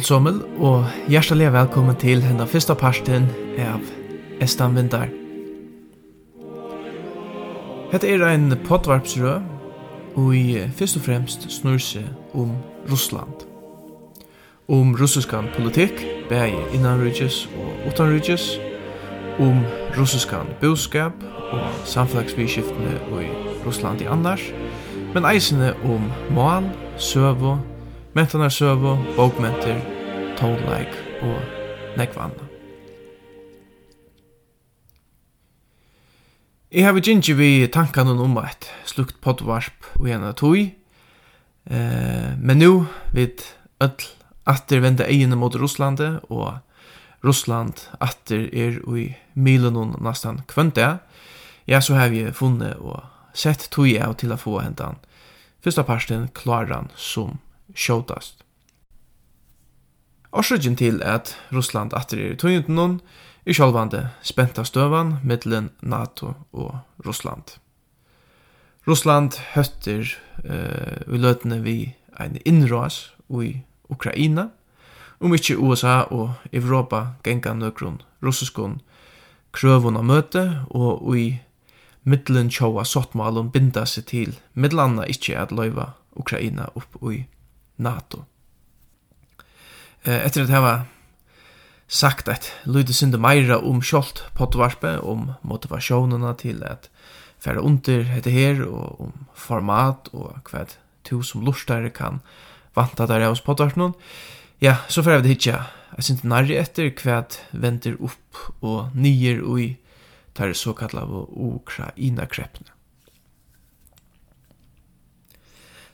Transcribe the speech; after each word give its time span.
Jakobot 0.00 0.06
Sommel, 0.06 0.40
og 0.58 0.84
hjertelig 1.08 1.50
velkommen 1.52 1.96
til 2.00 2.22
henne 2.24 2.46
første 2.48 2.72
parten 2.74 3.26
av 3.60 3.82
Estan 4.40 4.72
Vindar. 4.72 5.10
Hette 7.92 8.08
er 8.08 8.24
en 8.30 8.54
potvarpsrø, 8.64 9.34
og 10.16 10.30
i 10.36 10.56
først 10.72 10.96
og 10.96 11.04
fremst 11.04 11.44
snur 11.52 11.76
seg 11.84 12.06
om 12.32 12.54
Russland. 12.88 13.44
Om 14.72 14.94
russiskan 14.96 15.50
politikk, 15.56 16.00
bæge 16.30 16.62
innanrydges 16.72 17.42
og 17.60 17.90
utanrydges, 17.90 18.54
om 19.36 19.60
russiskan 19.98 20.48
boskap 20.62 21.12
og 21.52 21.66
samflagsbyskiftene 21.84 22.96
i 23.20 23.28
Russland 23.66 24.00
i 24.00 24.08
annars, 24.08 24.48
men 25.12 25.28
eisene 25.28 25.74
om 25.84 26.08
mål, 26.32 26.72
søvå, 26.96 27.58
mentarsøvu, 28.14 28.96
bókmentir, 29.16 29.78
tónleik 30.38 30.94
og 31.22 31.38
nekvanna. 31.98 32.46
Jeg 36.70 36.86
har 36.86 36.98
gynnt 36.98 37.28
vi 37.38 37.66
tankan 37.66 38.08
om 38.08 38.38
et 38.38 38.66
slukt 38.86 39.20
poddvarp 39.22 39.86
og 39.98 40.06
gjerne 40.06 40.32
tog, 40.34 40.56
eh, 40.56 42.30
men 42.38 42.58
nu 42.58 42.86
vid 43.12 43.42
öll 43.80 44.06
atter 44.46 44.80
venda 44.80 45.06
egene 45.06 45.36
mot 45.36 45.54
Russlande 45.54 46.20
og 46.30 46.58
Russland 47.22 47.88
atter 48.00 48.48
er 48.52 48.80
i 48.96 49.14
milen 49.34 49.76
og 49.76 50.02
nastan 50.02 50.42
kvönta, 50.48 50.98
ja, 51.66 51.80
så 51.80 51.94
har 51.94 52.08
vi 52.08 52.32
funnet 52.32 52.76
og 52.78 53.02
sett 53.34 53.68
tog 53.70 53.86
av 53.98 54.16
til 54.16 54.32
å 54.32 54.36
få 54.36 54.60
hentan. 54.60 54.98
fyrsta 55.62 55.82
parten 55.82 56.28
klaran 56.34 56.88
som 56.96 57.38
skjótast. 57.74 58.44
Orsøkjen 60.32 60.76
til 60.76 61.02
at 61.02 61.34
Russland 61.52 61.94
atter 61.96 62.18
er 62.18 62.32
i 62.32 62.38
tøyndunum 62.38 63.00
er 63.46 63.56
sjálvande 63.56 64.04
spenta 64.22 64.62
støvan 64.64 65.16
mittlen 65.26 65.70
NATO 65.82 66.34
og 66.52 66.78
Russland. 67.06 67.58
Russland 68.86 69.40
høtter 69.54 70.06
uh, 70.44 71.14
i 71.14 71.18
løtene 71.18 71.60
vi 71.64 71.94
ein 72.20 72.38
innras 72.44 73.10
i 73.42 73.60
Ukraina, 73.90 74.48
om 75.20 75.34
ikkje 75.34 75.58
USA 75.58 76.04
og 76.10 76.30
Europa 76.52 77.16
genga 77.24 77.52
nøkron 77.52 78.00
russiskon 78.22 78.78
krøvun 79.52 79.98
av 79.98 80.06
møte, 80.06 80.44
og 80.70 81.16
i 81.16 81.40
middelen 82.04 82.48
tjóa 82.48 82.84
sottmalen 82.86 83.50
binda 83.50 83.84
seg 83.84 84.06
til 84.06 84.38
middelanna 84.54 85.04
ikkje 85.10 85.36
at 85.42 85.52
løyva 85.52 85.90
Ukraina 86.16 86.70
upp 86.74 86.96
i 87.02 87.02
Ukraina. 87.02 87.39
NATO. 87.80 88.24
Etter 90.04 90.46
at 90.46 90.52
hava 90.54 90.74
sagt 91.90 92.28
at 92.30 92.46
lyde 92.64 92.94
synde 92.94 93.18
meira 93.20 93.58
om 93.58 93.82
kjolt 93.82 94.22
potvarpe, 94.38 94.98
om 95.02 95.32
motivasjonene 95.42 96.32
til 96.40 96.62
at 96.64 96.88
færa 97.40 97.64
under 97.64 98.04
heter 98.06 98.30
her, 98.30 98.62
og 98.68 99.00
om 99.08 99.26
format, 99.34 100.12
og 100.12 100.38
hva 100.50 100.66
to 101.04 101.22
som 101.26 101.44
lustare 101.44 101.90
kan 101.90 102.20
vanta 102.76 103.08
der 103.08 103.28
hos 103.28 103.42
potvarpen, 103.44 103.94
Ja, 104.60 104.74
så 104.88 105.00
færa 105.02 105.16
vi 105.16 105.22
det 105.22 105.36
hitja. 105.38 105.62
Jeg 105.96 106.04
synes 106.04 106.24
nærri 106.24 106.58
etter 106.60 106.90
hva 107.00 107.22
venter 107.56 107.94
opp 107.96 108.40
og 108.60 108.90
nyer 108.92 109.40
ui 109.40 109.78
tar 110.36 110.52
såkalla 110.52 111.06
Ukraina-kreppene. 111.08 112.68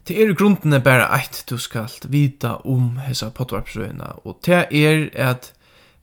Det 0.07 0.15
er 0.23 0.37
grunden 0.39 0.71
er 0.71 0.85
bare 0.87 1.09
eit 1.17 1.41
du 1.51 1.57
skal 1.59 1.91
vita 2.07 2.61
om 2.63 3.01
hessa 3.03 3.27
potvarpsrøyna, 3.35 4.13
og 4.23 4.37
det 4.47 4.69
er 4.71 5.09
at 5.19 5.49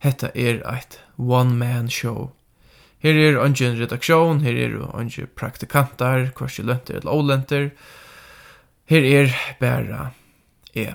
hetta 0.04 0.28
er 0.36 0.58
eit 0.68 0.98
one-man-show. 1.16 2.26
Her 3.00 3.16
er 3.16 3.38
ungen 3.40 3.78
redaksjon, 3.78 4.42
her 4.44 4.58
er 4.60 4.74
ungen 4.82 5.30
praktikantar, 5.40 6.34
kvarsi 6.36 6.62
lønter 6.68 6.98
eller 6.98 7.14
olenter. 7.14 7.70
Her 8.92 9.06
er 9.08 9.32
bare 9.60 10.10
e. 10.76 10.92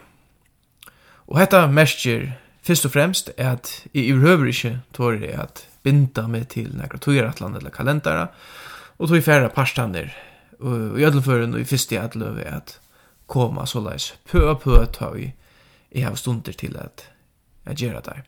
Og 1.25 1.39
hetta 1.41 1.63
merker 1.65 2.27
fyrst 2.61 2.85
og 2.85 2.93
fremst 2.93 3.31
at 3.37 3.71
i 3.89 4.11
urhøver 4.13 4.51
ikkje 4.51 4.75
tårer 4.93 5.25
jeg 5.25 5.39
at 5.47 5.63
binda 5.81 6.27
meg 6.29 6.45
til 6.53 6.69
nekra 6.77 7.01
tøyeratland 7.01 7.57
eller 7.57 7.73
kalendara, 7.73 8.27
og 8.99 9.09
tog 9.09 9.17
i 9.17 9.25
færre 9.25 9.49
parstander, 9.49 10.13
og 10.61 10.99
i 10.99 11.09
ødelføren 11.09 11.57
og 11.57 11.63
i 11.63 11.65
fyrst 11.65 11.95
i 11.95 11.97
at 11.97 12.13
at 12.45 12.77
koma 13.29 13.65
så 13.69 13.81
leis 13.83 14.13
pø 14.29 14.55
pø 14.61 14.81
ta 14.93 15.11
vi 15.13 15.31
i 15.89 16.03
har 16.05 16.17
stunder 16.19 16.53
til 16.53 16.77
at 16.77 17.07
jeg 17.65 17.77
gjør 17.83 18.01
det 18.05 18.21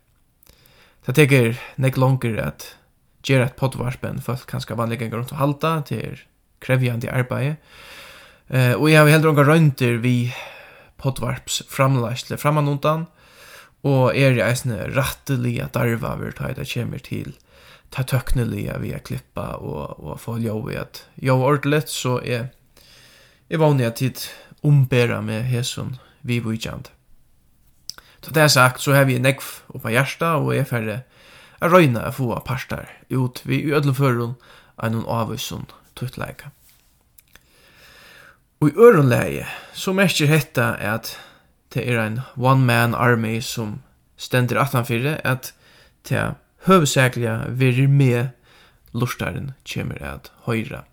Det 1.05 1.15
teker 1.17 1.57
nek 1.77 1.97
langer 1.97 2.37
at 2.41 2.75
gjør 3.25 3.45
et 3.45 3.57
poddvarspen 3.57 4.21
folk 4.21 4.45
kan 4.47 4.61
vanlig 4.61 4.77
vanliga 4.77 5.17
rundt 5.17 5.33
og 5.33 5.37
halta 5.37 5.81
til 5.85 6.21
krevjande 6.61 7.11
arbeid 7.11 7.57
Uh, 8.51 8.75
og 8.75 8.89
jeg 8.91 8.99
har 8.99 9.07
heller 9.07 9.29
unga 9.29 9.43
røynter 9.47 9.93
vi 10.03 10.33
poddvarps 10.99 11.61
framleisle 11.71 12.35
framanundan 12.35 13.05
og 13.87 14.11
er 14.11 14.35
jeg 14.35 14.43
eisne 14.43 14.89
ratteliga 14.91 15.69
darva 15.71 16.17
vi 16.19 16.33
tar 16.35 16.57
det 16.57 16.67
kommer 16.67 16.99
til 16.99 17.31
ta 17.91 18.05
tøkneliga 18.07 18.77
vi 18.79 18.93
klippa 19.03 19.57
og, 19.59 19.99
og 19.99 20.19
få 20.21 20.37
ljå 20.41 20.57
i 20.71 20.77
at 20.79 21.03
jo 21.21 21.37
ordentligt. 21.43 21.91
Så 21.91 22.19
er 22.23 22.49
jeg 23.49 23.59
vanlig 23.59 23.89
at 23.89 23.99
tid 23.99 24.23
umbera 24.63 25.21
med 25.21 25.43
hesson 25.43 25.95
vi 26.21 26.39
vujkjand. 26.39 26.89
Så 28.21 28.31
det 28.31 28.43
er 28.43 28.47
sagt, 28.47 28.81
så 28.81 28.93
har 28.93 29.05
vi 29.09 29.17
nekv 29.19 29.43
oppa 29.73 29.89
hjärsta, 29.89 30.35
og 30.37 30.55
er 30.55 30.67
færre 30.69 31.01
a 31.61 31.69
røyna 31.69 32.05
a 32.05 32.11
få 32.11 32.33
parstar 32.45 32.89
ut 33.09 33.41
vi 33.45 33.61
i 33.61 33.73
ødleførun 33.73 34.35
av 34.77 34.91
noen 34.91 35.05
avvisun 35.05 35.65
tuttleika. 35.95 36.51
Og 38.61 38.69
i 38.69 38.77
ørenleie, 38.77 39.45
så 39.73 39.93
merker 39.93 40.29
hetta 40.29 40.75
at 40.77 41.15
det 41.73 41.87
er 41.89 42.01
ein 42.01 42.19
one-man 42.37 42.93
army 42.93 43.39
som 43.41 43.79
stendir 44.17 44.59
18-4, 44.61 45.17
at 45.25 45.53
det 46.09 46.35
høvesakliga 46.67 47.47
verir 47.49 47.87
med 47.87 48.29
lustaren 48.93 49.53
kjemur 49.65 50.01
at 50.05 50.31
høyra. 50.45 50.83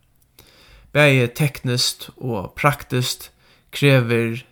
Begge 0.93 1.27
teknist 1.29 2.09
og 2.17 2.55
praktist 2.57 3.31
krever 3.73 4.45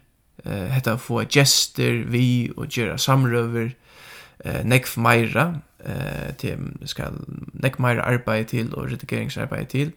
eh 0.44 0.68
hetta 0.70 0.96
få 0.96 1.24
gester 1.24 2.04
vi 2.10 2.50
og 2.56 2.68
gera 2.70 2.96
samrøver 2.98 3.70
eh 4.44 4.64
nekk 4.64 4.96
meira 4.96 5.60
eh 5.84 6.32
til 6.38 6.58
skal 6.84 7.12
nekk 7.62 7.78
meira 7.78 8.02
arbeid 8.02 8.44
til 8.44 8.74
og 8.74 8.90
redigeringsarbeid 8.90 9.66
til. 9.66 9.92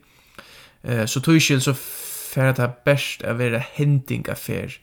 Eh 0.84 1.06
så 1.08 1.20
tøy 1.20 1.40
skil 1.40 1.62
så 1.62 1.74
fer 2.34 2.54
ta 2.54 2.68
best 2.86 3.24
av 3.24 3.38
vera 3.38 3.60
hending 3.60 4.30
affair. 4.30 4.80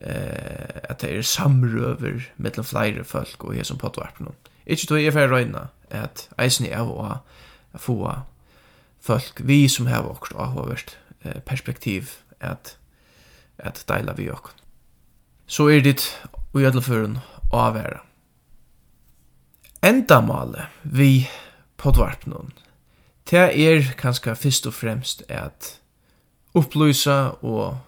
Eh 0.00 0.80
at 0.90 1.00
det 1.00 1.16
er 1.18 1.22
samrøver 1.22 2.20
mellom 2.36 2.64
fleire 2.64 3.04
folk 3.04 3.44
og 3.44 3.54
her 3.54 3.62
som 3.62 3.78
potvarp 3.78 4.20
nú. 4.20 4.30
Ikkje 4.66 4.86
tøy 4.86 5.06
er 5.06 5.10
fer 5.12 5.28
røyna 5.28 5.68
at 5.90 6.28
eisini 6.38 6.68
er 6.68 6.86
å 6.86 7.20
få 7.76 8.14
folk 9.00 9.40
vi 9.44 9.68
som 9.68 9.86
har 9.86 10.02
vårt 10.02 10.32
avhåvert 10.36 10.98
perspektiv 11.46 12.16
at 12.40 12.76
at 13.62 13.84
deila 13.88 14.14
vi 14.16 14.30
okk. 14.30 14.52
Så 15.46 15.68
er 15.68 15.82
dit 15.84 16.04
og 16.52 16.62
jødleføren 16.62 17.18
avværa. 17.52 18.02
Endamale 19.82 20.66
vi 20.82 21.28
podvarpnån, 21.76 22.52
det 23.30 23.38
er 23.68 23.94
kanskje 23.98 24.34
fyrst 24.36 24.66
og 24.66 24.74
fremst 24.74 25.22
at 25.28 25.80
upplysa 26.54 27.30
og 27.46 27.78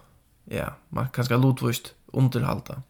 ja, 0.51 0.73
man 0.89 1.11
kanskje 1.13 1.37
lotvist 1.37 1.93
underhalda. 2.13 2.81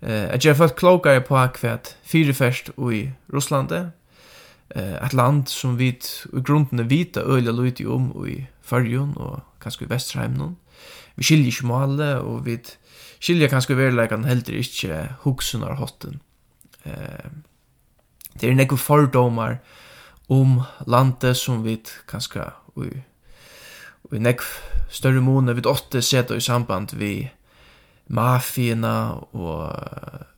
Eh, 0.00 0.28
at 0.34 0.44
jeg 0.44 0.54
har 0.54 0.60
fått 0.60 0.78
klokare 0.80 1.20
på 1.24 1.36
akkurat 1.36 1.96
fyrirferst 2.04 2.72
i 2.92 3.10
Russlande, 3.32 3.92
eh, 4.74 4.96
et 5.04 5.14
land 5.14 5.46
som 5.48 5.78
vi 5.78 5.88
i 5.88 6.40
grunden 6.40 6.90
vita 6.90 7.20
øyla 7.20 7.52
lyti 7.52 7.86
om 7.86 8.12
i 8.26 8.46
Førjun 8.62 9.14
og 9.16 9.40
kanskje 9.60 9.86
i 9.86 9.90
Vesterheimnån, 9.90 10.56
vi 11.14 11.26
skiljer 11.26 11.52
ikke 11.52 11.70
målet, 11.70 12.18
og 12.20 12.44
vi 12.46 12.58
skiljer 13.22 13.52
kanskje 13.52 13.78
verleikan 13.78 14.26
heller 14.28 14.60
ikke 14.60 15.00
hoksunar 15.24 15.78
hotten. 15.78 16.20
Eh, 16.84 17.30
det 18.40 18.50
er 18.50 18.58
nekve 18.58 18.78
fordomar 18.80 19.60
om 20.32 20.62
landet 20.90 21.36
som 21.38 21.62
vi 21.64 21.78
kanskje 22.10 22.48
vi, 22.74 22.90
vi 24.10 24.18
nekve 24.18 24.88
større 24.90 25.22
måne 25.22 25.54
vi 25.54 25.62
åtte 25.68 26.02
seta 26.02 26.36
i 26.36 26.42
samband 26.42 26.96
vi 26.98 27.28
mafina 28.08 29.14
og 29.32 29.70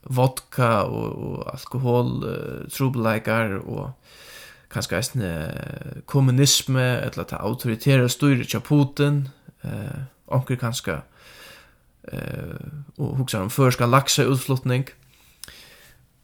vodka 0.07 0.85
og, 0.87 1.07
og 1.17 1.47
alkohol, 1.51 2.13
uh, 2.23 2.67
trobeleikar 2.71 3.57
og 3.59 3.91
kanskje 4.71 4.99
eisne 4.99 5.31
kommunisme, 6.11 6.85
eller 7.07 7.27
ta 7.27 7.41
autoritære 7.43 8.09
styrir 8.11 8.47
tja 8.47 8.61
Putin, 8.61 9.29
eh, 9.65 10.05
onker 10.27 10.57
kanska 10.57 11.03
eh 12.13 12.57
och 12.97 13.17
huxar 13.17 13.41
om 13.41 13.51
förska 13.51 13.87
laxa 13.87 14.23
utflottning. 14.23 14.85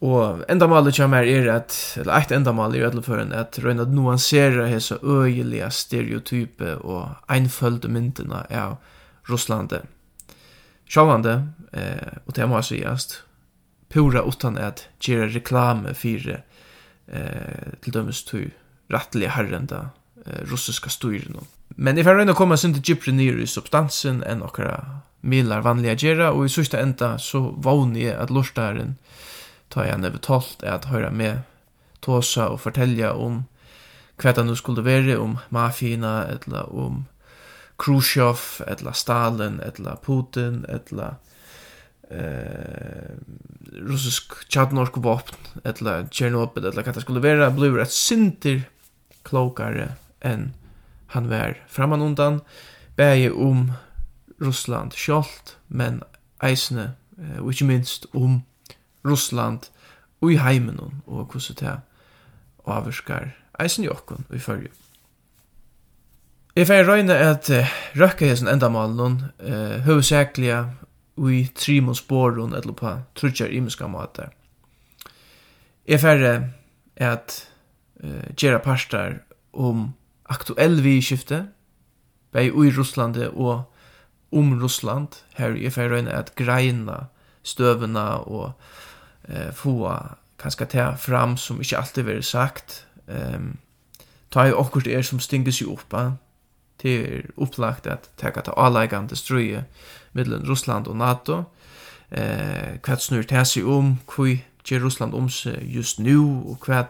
Og 0.03 0.43
det 0.49 0.95
kjem 0.95 1.13
her 1.13 1.23
er 1.23 1.45
at, 1.53 1.97
eller 1.97 2.13
eit 2.17 2.31
endamálet 2.31 2.81
er 2.81 2.89
alle 2.89 3.01
føren, 3.01 3.31
at 3.31 3.59
røyna 3.63 3.85
at 3.85 3.93
nuansera 3.93 4.67
hesa 4.67 4.97
øyelige 5.03 5.69
stereotype 5.71 6.77
og 6.83 7.15
einfølde 7.29 7.87
myndina 7.87 8.43
av 8.49 8.77
Russlande. 9.29 9.83
Sjálvande, 10.89 11.53
eh, 11.71 12.19
og 12.27 12.35
det 12.35 12.49
må 12.49 12.59
jeg 12.59 12.63
sigast, 12.65 13.23
pura 13.89 14.25
utan 14.27 14.57
at 14.57 14.89
gjerra 14.99 15.29
reklame 15.31 15.93
fyrir 15.95 16.41
eh, 17.07 17.71
til 17.81 17.93
dømes 17.93 18.23
tu 18.27 18.49
rattlige 18.91 19.31
herrenda 19.37 19.93
eh, 20.25 20.43
russiska 20.51 20.89
styrin. 20.89 21.39
Men 21.75 21.97
if 21.97 22.07
I 22.07 22.09
kommer 22.09 22.29
och 22.29 22.37
komma 22.37 22.57
till 22.57 22.81
Gypre 22.83 23.11
ner 23.11 23.37
i 23.37 23.47
substansen 23.47 24.23
än 24.23 24.39
några 24.39 24.99
milar 25.21 25.61
vanliga 25.61 25.93
gera 25.93 26.31
och 26.31 26.45
i 26.45 26.49
sista 26.49 26.79
ända 26.79 27.17
så 27.19 27.39
vånar 27.39 27.99
jag 27.99 28.19
att 28.19 28.29
lustaren 28.29 28.95
ta 29.69 29.85
jag 29.85 29.99
never 29.99 30.17
talt 30.17 30.63
att 30.63 30.85
höra 30.85 31.11
med 31.11 31.39
tåsa 31.99 32.49
och 32.49 32.61
fortälja 32.61 33.13
om 33.13 33.43
kvært 34.17 34.45
nu 34.45 34.55
skulle 34.55 34.81
vara 34.81 35.19
om 35.19 35.37
mafina 35.49 36.23
eller 36.27 36.75
om 36.75 37.05
Khrushchev 37.77 38.39
eller 38.67 38.91
Stalin 38.91 39.59
eller 39.59 39.95
Putin 40.05 40.65
eller 40.65 41.15
eh 42.09 43.09
russisk 43.71 44.51
chatnorsk 44.53 44.97
vapen 44.97 45.35
eller 45.63 46.07
Chernobyl 46.11 46.65
eller 46.65 46.83
vad 46.83 46.95
det 46.95 47.01
skulle 47.01 47.19
vara 47.19 47.51
blir 47.51 47.79
ett 47.79 47.91
sinter 47.91 48.61
klokare 49.23 49.93
än 50.21 50.53
han 51.13 51.29
var 51.29 51.57
framanundan, 51.67 52.41
bæði 52.97 53.31
um 53.31 53.71
Russland 54.41 54.95
sjálft, 54.97 55.57
men 55.69 56.01
eisne, 56.43 56.93
og 57.39 57.53
ikkje 57.53 57.69
minst 57.69 58.07
om 58.13 58.41
Russland 59.05 59.69
og 60.21 60.33
i 60.33 60.39
heimenon, 60.41 61.01
og 61.05 61.31
hvordan 61.31 61.59
det 61.59 61.75
avvirskar 62.65 63.33
eisne 63.61 63.85
jokkun 63.85 64.23
okkon 64.23 64.35
i 64.35 64.41
fyrju. 64.41 64.71
Jeg 66.55 66.67
fyrir 66.69 66.85
røyne 66.85 67.15
at 67.17 67.49
røkka 67.97 68.27
hesen 68.29 68.47
endamalen 68.47 69.23
eh, 69.41 69.81
høvesækliga 69.85 70.65
ui 71.17 71.47
trimon 71.55 71.95
sporon 71.95 72.53
eller 72.53 72.73
på 72.73 72.93
trutjar 73.15 73.49
imiska 73.49 73.87
matar. 73.87 74.29
Jeg 75.87 75.99
fyrir 75.99 76.49
at 76.95 77.35
uh, 78.03 78.29
gjerra 78.37 78.61
parstar 78.63 79.19
om 79.53 79.93
aktuell 80.29 80.83
vidskifte, 80.83 81.47
bei 82.33 82.49
ui 82.51 82.71
Russland 82.77 83.17
og 83.33 83.63
om 84.31 84.61
Russland, 84.61 85.07
her 85.37 85.53
i 85.53 85.69
ferøyne 85.69 86.11
at 86.11 86.33
greina 86.35 87.07
støvena 87.43 88.23
og 88.25 88.53
eh, 89.29 89.51
få 89.53 89.91
kanskje 90.41 90.65
ta 90.65 90.93
fram 90.97 91.37
som 91.37 91.61
ikke 91.61 91.77
alltid 91.77 92.03
vil 92.03 92.23
sagt. 92.23 92.85
Um, 93.07 93.57
ta 94.31 94.47
i 94.47 94.53
okkur 94.53 94.87
er 94.87 95.01
som 95.01 95.19
stinges 95.19 95.61
i 95.61 95.67
oppa, 95.69 96.15
til 96.81 97.05
er 97.05 97.27
opplagt 97.37 97.87
at 97.87 98.09
teka 98.17 98.41
ta 98.41 98.55
avleggande 98.57 99.15
strøye 99.15 99.63
middelen 100.13 100.49
Russland 100.49 100.87
og 100.87 100.97
NATO, 100.97 101.43
eh, 102.11 102.79
hva 102.83 102.97
snur 102.99 103.23
ta 103.23 103.43
seg 103.43 103.67
om, 103.67 103.99
hva 104.09 104.37
gjør 104.65 104.87
Russland 104.87 105.13
om 105.13 105.29
seg 105.29 105.61
just 105.67 105.99
nu, 105.99 106.43
og 106.49 106.65
hva 106.65 106.87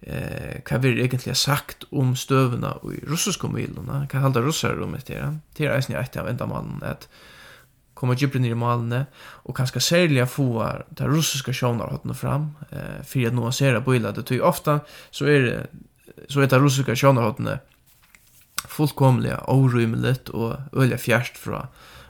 eh 0.00 0.60
kan 0.64 0.80
vi 0.80 0.88
egentligen 0.88 1.36
sagt 1.36 1.84
om 1.90 2.16
stövna 2.16 2.72
och 2.72 2.94
i 2.94 3.00
russiska 3.00 3.48
milona 3.48 4.06
kan 4.06 4.22
hålla 4.22 4.40
russar 4.40 4.82
om 4.82 4.92
det 4.92 5.06
där 5.06 5.38
det 5.56 5.66
är 5.66 5.90
ju 5.90 5.96
ett 5.96 6.16
av 6.16 6.28
enda 6.28 6.46
man 6.46 6.82
att 6.82 7.08
komma 7.94 8.14
djupare 8.14 8.42
ner 8.42 8.50
i 8.50 8.54
malene 8.54 9.06
och 9.16 9.56
kanske 9.56 9.80
särliga 9.80 10.26
få 10.26 10.72
det 10.88 11.04
russiska 11.04 11.52
sjönarhotna 11.52 12.14
fram 12.14 12.56
eh 12.70 13.02
för 13.04 13.26
att 13.26 13.34
nå 13.34 13.80
bilar 13.80 14.12
det 14.12 14.22
tycker 14.22 14.44
ofta 14.44 14.80
så 15.10 15.24
är 15.24 15.40
det 15.40 15.66
så 16.28 16.40
är 16.40 16.46
det 16.46 16.58
russiska 16.58 16.96
sjönarhotna 16.96 17.58
fullkomliga 18.68 19.40
orymligt 19.46 20.28
och 20.28 20.56
öliga 20.72 20.98
fjärst 20.98 21.36
från 21.36 21.66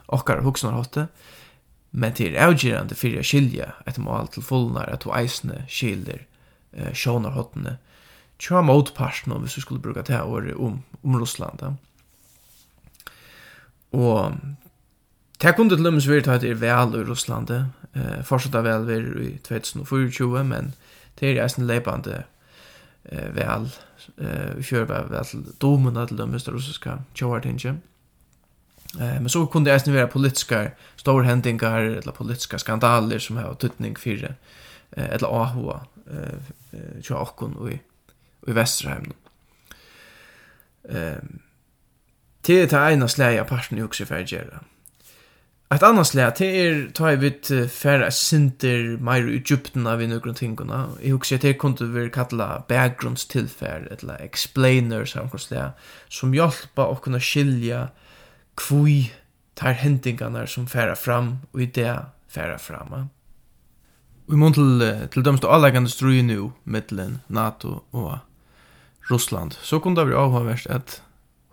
okkar 0.07 0.41
hugsnarhotte 0.41 1.07
men 1.91 2.13
det 2.17 2.37
är 2.37 2.47
avgörande 2.47 2.95
för 2.95 3.19
att 3.19 3.27
skilja 3.27 3.73
ett 3.87 3.99
mål 3.99 4.29
till 4.29 4.43
fullnar 4.43 4.87
att 4.87 5.01
du 5.01 5.11
eisne 5.15 5.65
skiljer 5.69 6.27
eh, 6.77 6.93
sjånarhottene 6.95 7.79
tja 8.39 8.63
motparten 8.63 9.33
om 9.33 9.43
hvis 9.45 9.57
vi 9.57 9.65
skulle 9.65 9.81
bruka 9.81 10.03
det 10.03 10.21
året 10.23 10.57
om, 10.57 10.83
om 11.03 11.19
Russland. 11.21 11.63
Ja. 11.63 11.73
Og 13.97 14.37
det 15.41 15.55
kunne 15.57 15.73
til 15.73 15.85
lømmes 15.85 16.09
vært 16.09 16.29
at 16.29 16.45
det 16.45 16.51
er 16.51 16.61
vel 16.61 16.95
i 17.01 17.05
Russland, 17.09 17.51
eh, 17.51 18.23
fortsatt 18.25 18.65
vel 18.65 18.87
vært 18.89 19.21
i 19.25 19.33
2024, 19.49 20.45
men 20.45 20.75
det 21.21 21.37
er 21.37 21.45
en 21.47 21.69
leipande 21.69 22.23
eh, 23.05 23.29
vel, 23.37 23.69
eh, 24.19 24.57
kjør 24.61 24.89
vel, 24.93 25.11
vel 25.13 25.29
til 25.31 25.45
domen 25.61 26.07
til 26.07 26.17
lømmes 26.21 26.45
det 26.45 26.55
russiske 26.55 26.99
tjovartinget. 27.15 27.81
Eh, 29.01 29.21
men 29.21 29.29
så 29.29 29.47
kunde 29.47 29.71
det 29.71 29.77
eisen 29.77 29.95
være 29.95 30.13
politiska 30.13 30.71
storhendingar 30.97 31.81
eller 32.01 32.13
politiska 32.13 32.59
skandaler 32.59 33.19
som 33.19 33.37
har 33.37 33.55
tuttning 33.55 33.97
for 33.99 34.29
eh, 34.29 34.35
eller 34.97 35.29
AHA 35.29 35.81
eh 36.11 37.01
tjå 37.03 37.17
okkon 37.17 37.57
og 37.57 37.73
i 37.73 37.81
i 38.47 38.55
Vesterheim. 38.55 39.13
Ehm 40.89 41.43
Det 42.47 42.63
er 42.63 42.67
det 42.71 42.95
ene 42.95 43.09
slaget 43.11 43.41
av 43.41 43.49
parten 43.51 43.79
i 43.79 43.83
hukse 43.83 44.05
for 44.07 44.23
å 44.23 44.27
gjøre. 44.31 44.61
Et 45.75 45.83
annet 45.83 46.07
slag, 46.07 46.37
det 46.39 46.47
er 46.47 46.77
ta 46.95 47.09
i 47.11 47.17
vidt 47.19 47.49
færre 47.75 48.07
sinter 48.15 48.93
mer 49.03 49.27
i 49.27 49.41
djupten 49.41 49.89
av 49.91 49.99
noen 49.99 50.39
tingene. 50.39 50.79
Jeg 51.03 51.17
hukse 51.17 51.41
at 51.41 51.43
det 51.43 51.57
kunne 51.59 51.89
vi 51.91 52.05
kalla 52.15 52.63
bakgrunnstilfær, 52.69 53.89
eller 53.91 54.23
explainer, 54.23 55.03
samkonslega, 55.11 55.73
som 56.09 56.37
hjelpa 56.39 56.87
å 56.87 57.01
kunne 57.03 57.19
skilja 57.19 57.89
kvui 58.55 59.11
tar 59.59 59.75
hendingene 59.83 60.47
som 60.47 60.71
færre 60.71 60.95
fram 60.95 61.41
og 61.51 61.67
i 61.67 61.67
det 61.67 61.99
færre 62.31 62.61
fram. 62.63 63.09
Vi 64.27 64.37
må 64.37 64.51
til, 64.51 64.83
til 65.13 65.25
dømst 65.25 65.45
og 65.47 65.55
allegende 65.55 65.91
strøy 65.91 66.21
nu, 66.27 66.53
mittelen 66.65 67.21
NATO 67.29 67.85
og 67.93 68.19
Russland. 69.11 69.53
Så 69.63 69.79
kunne 69.79 69.97
det 69.97 70.09
være 70.09 70.19
avhåverst 70.19 70.67
at 70.67 71.03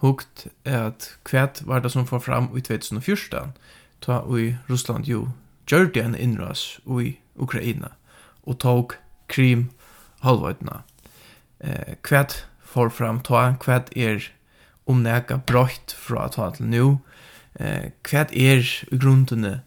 hukt 0.02 0.48
er 0.66 0.88
at 0.90 1.18
kvæt 1.24 1.62
var 1.66 1.80
det 1.80 1.92
som 1.92 2.08
får 2.08 2.20
fram 2.20 2.50
i 2.58 2.62
2014, 2.62 3.54
ta 4.02 4.20
i 4.38 4.56
Russland 4.70 5.06
jo 5.06 5.28
gjør 5.70 5.92
det 5.94 6.04
en 6.04 6.16
innras 6.16 6.80
i 7.02 7.16
Ukraina, 7.36 7.94
og 8.44 8.60
tog 8.60 8.96
krim 9.28 9.70
halvøytene. 10.24 10.82
Eh, 11.60 11.96
kvæt 12.04 12.46
får 12.74 12.90
fram 12.90 13.22
ta, 13.24 13.54
kvæt 13.60 13.94
er 13.96 14.28
omnæka 14.88 15.38
brøyt 15.38 15.96
fra 15.96 16.28
ta 16.28 16.50
til 16.56 16.66
nu, 16.66 17.00
eh, 17.60 17.92
kvæt 18.04 18.34
er 18.34 18.66
i 18.92 18.98
grunnene 18.98 19.62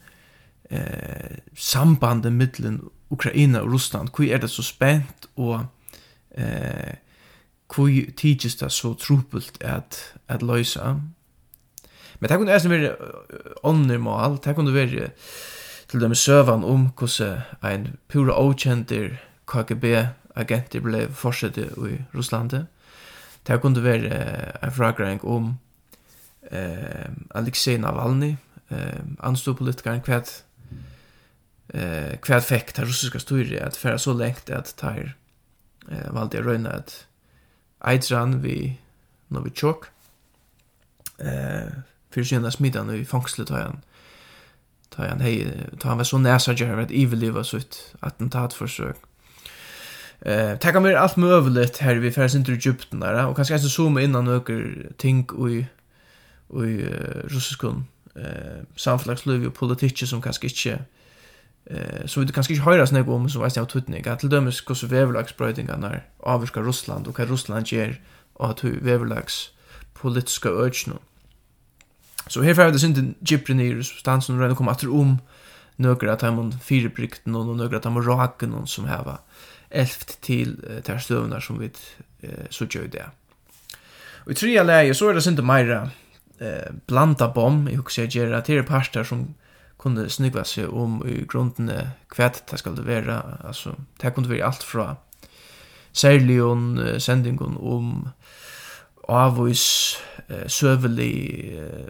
eh, 0.71 1.39
sambandet 1.55 2.33
mittelen 2.33 2.83
Ukraina 3.11 3.61
og 3.61 3.73
Russland, 3.73 4.09
hvor 4.17 4.25
er 4.25 4.39
det 4.39 4.51
så 4.51 4.63
spent 4.63 5.29
og 5.37 5.67
eh, 6.37 6.95
hvor 7.75 7.91
tidsis 8.17 8.57
det 8.57 8.73
så 8.73 8.95
tropult 8.95 9.59
at, 9.61 10.15
at 10.29 10.43
løysa. 10.43 10.95
Men 12.21 12.31
det 12.31 12.39
kunne 12.39 12.55
eisen 12.55 12.71
være 12.71 12.97
ånder 13.63 13.99
mål, 13.99 14.39
det 14.45 14.55
kunne 14.55 14.75
være 14.75 15.11
til 15.89 16.01
dem 16.01 16.15
søvan 16.15 16.65
om 16.65 16.89
hvordan 16.99 17.43
ein 17.63 17.97
pura 18.09 18.33
avkjentir 18.33 19.19
KGB-agenter 19.47 20.81
ble 20.81 21.09
forsette 21.13 21.61
i 21.63 21.99
Russland. 22.15 22.51
Det 23.47 23.61
kunne 23.61 23.85
være 23.85 24.65
en 24.65 24.73
fragreng 24.73 25.25
om 25.25 25.59
eh, 26.51 27.11
Alexei 27.35 27.77
Navalny, 27.77 28.37
eh, 28.71 29.03
anstod 29.23 29.55
politikeren 29.55 30.01
kvært 30.01 30.43
eh 31.77 32.17
kvad 32.21 32.45
fekk 32.45 32.73
ta 32.75 32.85
russiska 32.85 33.21
styre 33.21 33.61
at 33.61 33.77
fara 33.77 33.99
så 33.99 34.15
lengt 34.17 34.51
at 34.51 34.75
ta 34.77 34.95
eh 34.97 36.09
valde 36.15 36.41
røyna 36.41 36.69
at 36.69 36.77
att 36.77 37.07
Aidran 37.81 38.43
vi 38.43 38.79
Novichok? 39.29 39.87
Eh 41.19 41.71
fyrir 42.11 42.25
sina 42.25 42.51
smittan 42.51 42.91
i 42.95 43.05
fängslet 43.05 43.49
ta 43.49 43.57
han 43.57 43.83
ta 44.91 45.03
han 45.03 45.21
hej 45.21 45.45
ta 45.81 45.89
han 45.89 45.99
var 45.99 46.05
så 46.05 46.19
næsa 46.19 46.55
jag 46.59 46.81
at 46.81 46.91
evil 46.91 47.19
liv 47.19 47.43
så 47.43 47.57
ett 47.57 47.95
attentat 48.03 48.53
forsøk. 48.53 48.97
Eh 50.27 50.59
tacka 50.59 50.81
mig 50.81 50.95
allt 50.95 51.17
möjligt 51.17 51.79
här 51.79 51.95
vi 51.95 52.11
färs 52.11 52.35
inte 52.35 52.53
djupt 52.53 52.91
där 52.91 53.27
och 53.27 53.37
kanske 53.37 53.55
jag 53.55 53.61
zooma 53.61 54.03
in 54.03 54.13
några 54.13 54.41
ting 54.99 55.31
och 55.31 55.51
i 55.51 55.67
och 56.49 56.67
i 56.67 56.89
ryskskon 57.29 57.87
eh 58.15 58.63
samflagsliv 58.77 59.47
och 59.47 59.55
politik 59.55 60.09
som 60.09 60.23
kanske 60.23 60.47
inte 60.47 60.85
eh 61.67 62.07
så 62.07 62.21
vi 62.21 62.33
kanske 62.33 62.53
inte 62.53 62.65
höra 62.65 62.87
snägg 62.87 63.09
om 63.09 63.31
så 63.31 63.43
vet 63.43 63.57
jag 63.57 63.69
tutning 63.69 64.09
att 64.09 64.21
till 64.21 64.29
dömes 64.29 64.61
hur 64.61 64.75
så 64.75 64.87
väverlagsbrödingar 64.87 65.77
när 65.77 66.05
avska 66.21 66.61
Ryssland 66.61 67.07
och 67.07 67.19
vad 67.19 67.31
Ryssland 67.31 67.67
ger 67.67 68.01
och 68.33 68.51
att 68.51 68.65
hur 68.65 68.81
väverlags 68.81 69.51
politiska 69.93 70.49
urge 70.49 70.85
nu. 70.87 70.95
Så 72.27 72.43
här 72.43 72.55
får 72.55 72.65
det 72.65 72.79
synd 72.79 73.15
Gyprenir 73.21 73.83
substansen 73.83 74.41
redan 74.41 74.57
kommer 74.57 74.71
att 74.71 74.85
om 74.85 75.19
några 75.77 76.13
att 76.13 76.23
han 76.23 76.59
fyrbrikten 76.59 77.35
och 77.35 77.47
några 77.47 77.77
att 77.77 77.85
han 77.85 78.03
raken 78.03 78.51
någon 78.51 78.67
som 78.67 78.85
här 78.85 79.05
var 79.05 79.19
elft 79.71 80.21
till 80.21 80.81
ter 80.85 80.99
stövnar 80.99 81.41
som 81.41 81.59
vi 81.59 81.71
så 82.51 82.65
gör 82.65 82.85
det. 82.85 83.11
Och 84.25 84.33
i 84.33 84.35
tredje 84.35 84.65
läge 84.65 84.95
så 84.95 85.09
är 85.09 85.15
det 85.15 85.23
synd 85.23 85.45
Myra 85.45 85.91
eh 86.39 86.73
blanda 86.87 87.29
bomb 87.29 87.69
i 87.69 87.75
hur 87.75 87.83
ska 87.89 88.03
jag 88.03 88.11
göra 88.11 88.41
till 88.43 88.65
parter 88.65 89.05
som 89.05 89.35
kunde 89.79 90.11
snygga 90.11 90.45
sig 90.45 90.67
om 90.67 91.09
i 91.09 91.27
grunden 91.29 91.89
kvätt 92.09 92.47
det 92.51 92.59
skulle 92.59 92.83
vara 92.83 93.23
alltså 93.45 93.75
det 94.01 94.11
kunde 94.11 94.29
vara 94.29 94.47
allt 94.47 94.63
från 94.63 94.97
särligen 95.93 96.79
uh, 96.79 96.99
sendingen 96.99 97.57
om 97.57 98.09
avvis 99.09 99.97
uh, 100.31 100.47
sövlig 100.47 101.55
eh 101.59 101.87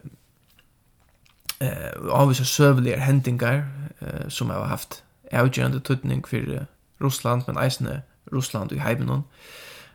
uh, 1.62 2.12
avvis 2.12 2.48
sövliga 2.48 2.98
händingar 2.98 3.68
uh, 4.02 4.28
som 4.28 4.50
har 4.50 4.64
haft 4.64 5.02
avgörande 5.32 5.80
tutning 5.80 6.24
för 6.26 6.66
Russland 6.98 7.42
men 7.46 7.56
eisne 7.56 8.02
Russland 8.32 8.72
i 8.72 8.78
heimen 8.78 9.22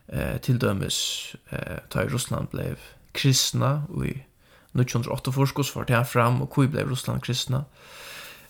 eh 0.07 0.37
till 0.37 0.59
dömes 0.59 1.35
eh 1.49 1.77
ta 1.89 2.01
Russland 2.01 2.47
blev 2.51 2.77
kristna 3.11 3.83
och 3.89 4.05
i 4.05 4.25
1908 4.75 5.33
forskos 5.35 5.75
var 5.75 5.87
det 5.89 6.05
fram, 6.07 6.41
og 6.41 6.53
hvor 6.55 6.69
ble 6.71 6.85
Russland 6.87 7.21
kristna. 7.21 7.65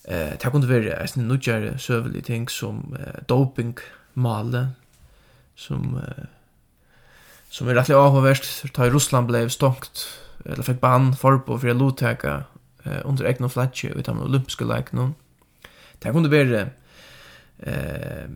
Eh, 0.06 0.38
det 0.38 0.52
kunne 0.52 0.70
være 0.70 1.00
en 1.02 1.28
nødgjere 1.28 1.78
søvelige 1.80 2.22
ting 2.30 2.50
som 2.50 2.96
eh, 3.00 3.22
doping, 3.30 3.78
male, 4.14 4.76
som, 5.56 5.98
eh, 5.98 6.26
som 7.50 7.68
er 7.68 7.80
rettelig 7.80 7.98
avhåverst, 7.98 8.66
da 8.78 8.90
Russland 8.90 9.28
ble 9.28 9.48
stonkt, 9.50 10.08
eller 10.46 10.66
fikk 10.66 10.82
ban 10.82 11.14
på 11.14 11.58
for 11.58 11.70
å 11.70 11.78
lotteka 11.78 12.44
eh, 12.86 13.02
under 13.06 13.30
egna 13.30 13.50
flatje 13.50 13.94
ut 13.94 14.08
av 14.10 14.16
den 14.16 14.28
olympiske 14.30 14.66
leikene. 14.66 15.14
Det 16.02 16.14
kunne 16.14 16.32
være 16.34 16.72
eh, 17.62 18.30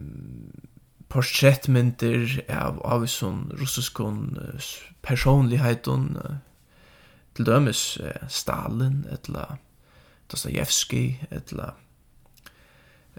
portrettmynter 1.09 2.41
av 2.49 2.81
av 2.85 3.05
sånn 3.09 3.47
russiskon 3.57 4.37
personligheten, 5.05 6.17
eh, 6.21 6.37
til 7.35 7.47
dømes 7.47 7.97
eh, 8.03 8.27
Stalin, 8.31 9.03
etla 9.11 9.57
Dostoyevsky, 10.31 11.17
etla 11.31 11.73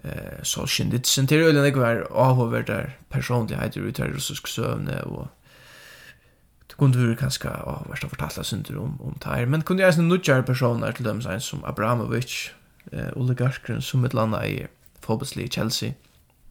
eh, 0.03 0.43
Solzhenitsyn, 0.43 1.27
til 1.27 1.47
øyne 1.47 1.63
det 1.63 1.75
var 1.75 2.05
avhåver 2.11 2.61
der 2.61 2.89
personligheter 3.09 3.87
ut 3.87 3.97
her 3.97 4.13
russisk 4.13 4.47
søvne, 4.47 5.03
og 5.03 5.27
det 6.67 6.77
kunne 6.77 6.97
vært 6.97 7.21
kanskje 7.21 7.51
avhåverst 7.53 8.07
å 8.07 8.11
fortelle 8.11 8.43
synder 8.43 8.81
om, 8.81 8.97
om 9.01 9.15
det 9.23 9.31
her, 9.31 9.45
men 9.45 9.61
kunne 9.61 9.85
jeg 9.85 9.97
sånn 9.97 10.09
nudgjere 10.11 10.45
personer 10.45 10.97
til 10.97 11.07
dømes 11.07 11.29
en 11.29 11.43
som 11.43 11.63
Abramovic, 11.65 12.51
eh, 12.91 13.13
oligarkeren 13.15 13.81
som 13.81 14.05
et 14.05 14.17
landa 14.17 14.43
i 14.45 14.65
forbetslig 15.05 15.51
Chelsea, 15.53 15.93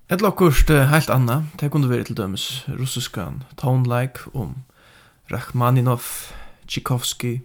Et 0.06 0.20
lokkurst 0.22 0.70
uh, 0.70 0.84
helt 0.86 1.10
anna, 1.10 1.40
det 1.58 1.66
kunne 1.74 1.88
være 1.90 2.04
til 2.06 2.16
dømes 2.16 2.62
russiskan 2.70 3.40
tonelike 3.58 4.30
om 4.34 4.52
Rachmaninov, 5.32 6.30
Tchaikovsky, 6.68 7.40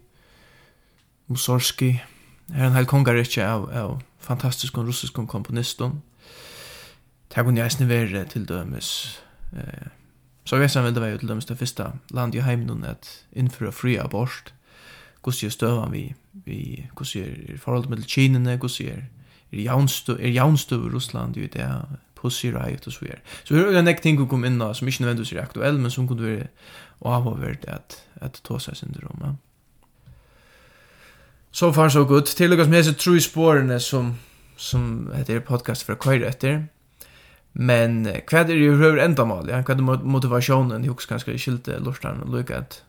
Mussorgsky. 1.31 1.91
Her 2.51 2.65
er 2.65 2.69
en 2.69 2.75
hel 2.75 2.89
kongarikje 2.89 3.45
av, 3.47 3.69
av 3.71 4.01
fantastiske 4.21 4.83
russisk 4.83 5.19
komponister. 5.31 5.93
Det 7.31 7.45
kunne 7.45 7.63
jeg 7.63 7.77
snivere 7.77 8.25
til 8.27 8.45
dømes. 8.47 9.21
Eh, 9.55 9.87
så 10.45 10.57
jeg 10.57 10.65
vet 10.65 10.71
som 10.71 10.85
det 10.85 11.01
var 11.01 11.13
jo 11.13 11.21
til 11.21 11.31
dømes 11.31 11.47
det 11.47 11.57
første 11.57 11.93
land 12.11 12.35
i 12.35 12.43
heimen 12.43 12.83
at 12.83 13.09
innføre 13.31 13.71
fri 13.71 13.95
abort. 13.95 14.53
Hvordan 15.21 15.39
gjør 15.39 15.55
støvann 15.55 15.91
vi? 15.91 16.13
vi 16.45 16.87
hvordan 16.97 17.11
gjør 17.13 17.57
forholdet 17.57 17.89
mellom 17.89 18.07
kinene? 18.09 18.57
Hvordan 18.57 18.85
gjør 18.85 19.01
er 19.51 19.65
jaunstu 19.65 20.13
er 20.15 20.31
jaunstøv 20.31 20.85
i 20.87 20.89
Russland 20.93 21.35
jo 21.35 21.47
det 21.47 21.67
pussy 22.15 22.51
riot 22.53 22.87
og 22.87 22.93
så 22.93 22.99
videre. 23.01 23.19
Så 23.43 23.55
det 23.55 23.75
er 23.75 23.79
en 23.81 23.95
ting 24.01 24.19
å 24.21 24.27
komme 24.29 24.47
inn 24.47 24.61
som 24.75 24.87
ikke 24.87 25.03
nødvendigvis 25.03 25.33
er 25.33 25.43
aktuell, 25.43 25.79
men 25.81 25.91
som 25.91 26.07
kunne 26.07 26.27
være 26.27 26.49
avhåvert 27.01 27.65
at, 27.67 27.97
at 28.21 28.41
ta 28.45 28.59
seg 28.61 28.77
syndrom. 28.77 29.23
Ja. 29.25 29.33
So 31.51 31.71
far 31.71 31.89
so 31.89 32.05
good. 32.05 32.25
Til 32.25 32.49
lyckas 32.49 32.67
med 32.67 32.83
så 32.83 32.93
tru 32.93 33.19
sporene 33.19 33.79
som 33.79 34.15
som 34.61 35.11
heter 35.15 35.39
podcast 35.39 35.83
for 35.83 35.95
kvar 35.95 36.21
etter. 36.27 36.67
Men 37.53 38.05
hva 38.05 38.39
er 38.39 38.47
det 38.47 38.59
jo 38.59 38.75
ju 38.77 38.99
enda 39.01 39.25
mal, 39.25 39.49
ja, 39.49 39.63
kvad 39.65 39.81
motivationen 39.81 40.85
hooks 40.85 41.05
ganska 41.09 41.37
skilt 41.37 41.67
lortan 41.67 42.21
og 42.21 42.29
lukka 42.29 42.61
at 42.61 42.83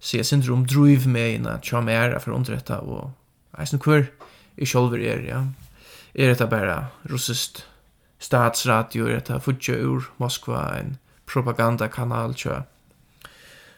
se 0.00 0.24
syndrom 0.24 0.64
drive 0.66 1.08
med 1.08 1.34
inn 1.34 1.46
at 1.46 1.72
jag 1.72 1.84
mer 1.84 2.18
för 2.18 2.32
og 2.32 3.10
jeg 3.58 3.68
synes 3.68 3.84
hver 3.84 4.06
i 4.56 4.64
själva 4.64 4.96
er, 4.96 5.20
ja. 5.28 5.44
Er 6.14 6.28
dette 6.28 6.46
bare 6.46 6.86
russiskt 7.10 7.66
statsradio, 8.18 9.06
er 9.06 9.14
dette 9.14 9.40
futje 9.40 9.76
ur 9.76 10.10
Moskva 10.18 10.78
en 10.78 10.98
propagandakanal, 11.26 12.34
tror 12.34 12.66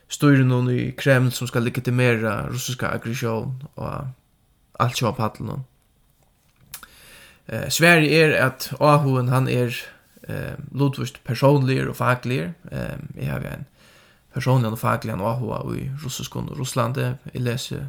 styrer 0.09 0.45
noen 0.45 0.71
i 0.71 0.93
Kreml 0.97 1.33
som 1.33 1.49
skal 1.49 1.63
legitimera 1.63 2.49
russiska 2.49 2.93
aggression 2.95 3.63
og 3.77 4.07
alt 4.81 4.99
så 4.99 5.13
på. 5.13 5.61
Eh 7.47 7.69
Sverige 7.69 8.25
är 8.25 8.47
att 8.47 8.73
Ahoen 8.81 9.29
han 9.29 9.49
är 9.49 9.77
eh 10.29 10.55
Ludvigst 10.73 11.25
personlig 11.25 11.89
och 11.89 11.97
facklig. 11.97 12.53
Eh 12.71 12.97
jag 13.17 13.33
har 13.33 13.41
en 13.41 13.65
personlig 14.33 14.73
och 14.73 14.81
facklig 14.81 15.13
Aho 15.13 15.75
i 15.75 15.91
russisk 16.05 16.37
och 16.37 16.59
Ryssland. 16.59 17.17
i 17.33 17.39
läser 17.39 17.89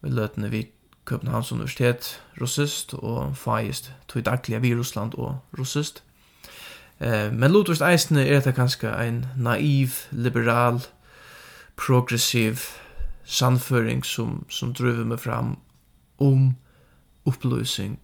vid 0.00 0.12
lötene 0.12 0.48
vid 0.48 0.66
Københavns 1.04 1.52
Universitet 1.52 2.20
russist 2.40 2.94
og 2.94 3.36
fagist 3.36 3.92
tog 4.08 4.22
dagliga 4.24 4.58
vid 4.58 4.76
Russland 4.78 5.14
og 5.14 5.38
russist. 5.58 6.02
Eh, 7.00 7.32
men 7.32 7.52
Ludvigst 7.52 7.82
eisne 7.82 8.26
er 8.26 8.40
det 8.40 8.54
kanskje 8.54 8.92
en 9.08 9.26
naiv, 9.36 9.88
liberal, 10.10 10.80
progressiv 11.80 12.60
sannføring 13.24 14.04
som, 14.04 14.44
som 14.48 14.74
driver 14.74 15.04
meg 15.04 15.20
fram 15.20 15.54
om 16.20 16.54
oppløsning. 17.28 17.98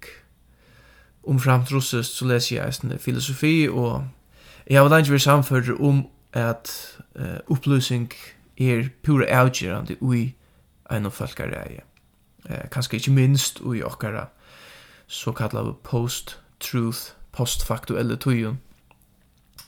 Om 1.26 1.40
framt 1.42 1.72
russist 1.72 2.16
så 2.16 2.28
leser 2.30 2.56
jeg 2.56 2.66
eisende 2.66 2.98
filosofi, 2.98 3.68
og 3.68 4.06
jeg 4.66 4.80
har 4.80 4.88
lenge 4.88 5.12
vært 5.12 5.26
samfører 5.26 5.80
om 5.82 6.06
at 6.32 6.70
uh, 7.18 7.38
oppløsning 7.52 8.12
er 8.56 8.88
pura 9.04 9.26
avgjørende 9.42 9.98
ui 10.00 10.30
enn 10.90 11.10
folkareie. 11.10 11.82
Eh, 12.46 12.68
kanskje 12.70 13.00
ikke 13.00 13.12
minst 13.12 13.60
ui 13.60 13.82
okkara 13.82 14.28
så 15.06 15.32
kallar 15.32 15.72
post-truth, 15.84 17.12
postfaktuelle 17.32 18.16
tøyun. 18.16 18.60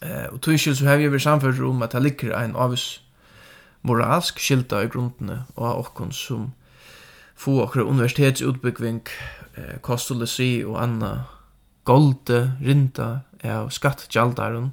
Eh, 0.02 0.30
og 0.30 0.40
tøyskjøl 0.42 0.76
så 0.78 0.86
har 0.86 1.02
vi 1.02 1.10
vært 1.10 1.26
samfører 1.26 1.66
om 1.66 1.82
at 1.82 1.92
det 1.92 2.02
ligger 2.02 2.36
en 2.38 2.56
avgjørende 2.56 3.07
moralsk 3.82 4.40
skilta 4.42 4.82
i 4.82 4.90
grundene 4.90 5.44
og 5.56 5.84
okkon 5.86 6.12
som 6.12 6.52
få 7.38 7.60
okra 7.62 7.84
universitetsutbyggving, 7.86 9.00
eh, 9.56 9.78
kostolesi 9.80 10.64
og 10.66 10.82
anna 10.82 11.12
golde, 11.84 12.52
rinda 12.60 13.20
av 13.44 13.70
skattgjaldaren, 13.70 14.72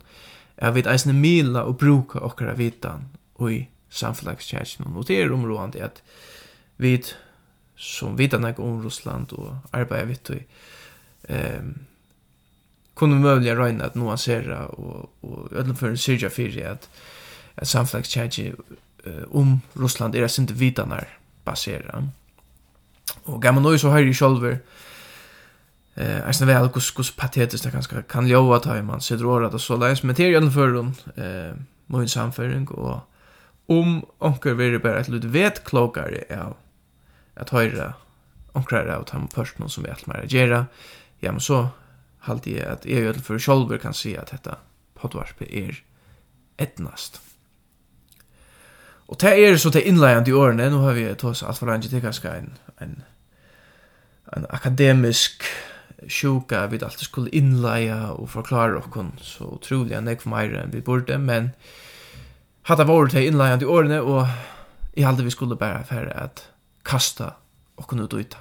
er 0.58 0.72
vi 0.72 0.82
eisne 0.82 1.14
mila 1.14 1.66
og 1.68 1.78
bruka 1.78 2.20
okkara 2.20 2.56
vitan 2.58 3.10
i 3.40 3.68
samfellagskjærsjen. 3.90 4.96
Og 4.96 5.08
det 5.08 5.22
er 5.22 5.34
områdande 5.34 5.84
at 5.84 6.02
vi 6.78 7.04
som 7.76 8.18
vitan 8.18 8.42
nek 8.42 8.60
om 8.60 8.82
Russland 8.84 9.34
og 9.36 9.56
arbeid 9.76 10.08
vitt 10.08 10.30
og 10.32 10.42
um, 11.30 11.74
kunne 12.96 13.20
møvlig 13.20 13.58
røyna 13.58 13.90
at 13.90 13.96
noen 14.00 14.16
og, 14.16 14.80
og, 14.80 15.10
og 15.22 15.50
ødlenføren 15.52 15.98
syrja 15.98 16.30
fyrir 16.30 16.70
at, 16.72 16.90
at 17.58 17.68
samfellagskjærsjen 17.68 18.56
om 19.32 19.62
Russland 19.76 20.16
er 20.16 20.28
sin 20.28 20.48
vitanar 20.48 21.08
basera. 21.46 22.04
Og 23.26 23.42
gammal 23.42 23.64
nøy 23.64 23.78
så 23.78 23.94
høyri 23.94 24.14
sjálver 24.14 24.60
eh 25.96 26.30
æsna 26.30 26.46
väl 26.46 26.70
kus 26.70 26.92
kus 26.92 27.12
patetiskt 27.12 27.64
det 27.64 27.72
ganska 27.72 28.02
kan 28.02 28.28
lova 28.28 28.60
ta 28.60 28.82
man 28.82 29.02
sig 29.02 29.18
dråra 29.18 29.50
det 29.50 29.60
så 29.60 29.78
läs 29.78 30.04
men 30.04 30.16
för 30.16 30.52
förrun 30.52 30.96
eh 31.18 31.56
mun 31.88 32.10
samföring 32.10 32.68
och 32.68 33.00
om 33.68 34.06
onkel 34.20 34.56
vill 34.56 34.80
bara 34.80 35.00
ett 35.00 35.08
lut 35.08 35.24
vet 35.24 35.64
klokare 35.64 36.24
ja 36.30 36.56
att 37.36 37.50
höra 37.50 37.94
onkel 38.54 38.78
är 38.78 39.02
att 39.02 39.10
han 39.10 39.28
någon 39.58 39.70
som 39.70 39.84
vet 39.84 40.08
mer 40.08 40.26
gera 40.28 40.66
ja 41.20 41.32
men 41.32 41.42
så 41.42 41.68
halt 42.20 42.48
jag 42.48 42.72
att 42.72 42.86
jag 42.86 43.16
för 43.16 43.40
själver 43.40 43.78
kan 43.78 43.94
se 43.94 44.18
att 44.18 44.32
detta 44.32 44.58
poddvarp 44.94 45.42
är 45.42 45.84
etnast. 46.58 47.22
Och 49.08 49.18
det 49.22 49.46
är 49.48 49.58
så 49.58 49.70
det 49.70 49.88
inlägande 49.88 50.30
i 50.30 50.34
åren 50.34 50.58
nu 50.58 50.70
har 50.70 50.94
vi 50.94 51.16
tagit 51.16 51.44
allt 51.44 51.58
för 51.58 51.66
länge 51.66 51.90
till 51.90 52.02
kanske 52.02 52.30
en 52.30 52.54
en 52.78 53.04
en 54.32 54.46
akademisk 54.50 55.44
sjuka 56.08 56.68
vid 56.68 56.84
allt 56.84 57.00
skulle 57.00 57.30
inlägga 57.30 58.12
och 58.12 58.30
förklara 58.30 58.78
och 58.78 58.94
så 58.94 59.06
så 59.22 59.46
otroligt 59.46 59.92
jeg 59.92 60.22
för 60.22 60.30
meg 60.30 60.54
enn 60.54 60.72
vi 60.72 60.82
borde 60.82 61.18
men 61.18 61.52
hade 62.64 62.84
varit 62.84 63.12
det 63.12 63.26
inlägande 63.26 63.66
i 63.66 63.68
årene, 63.68 64.00
och 64.00 64.28
i 64.94 65.04
hade 65.04 65.24
vi 65.24 65.32
skulle 65.32 65.56
bara 65.56 65.84
för 65.84 66.06
att 66.06 66.48
kasta 66.84 67.34
och 67.76 67.88
kunna 67.88 68.04
ut 68.04 68.38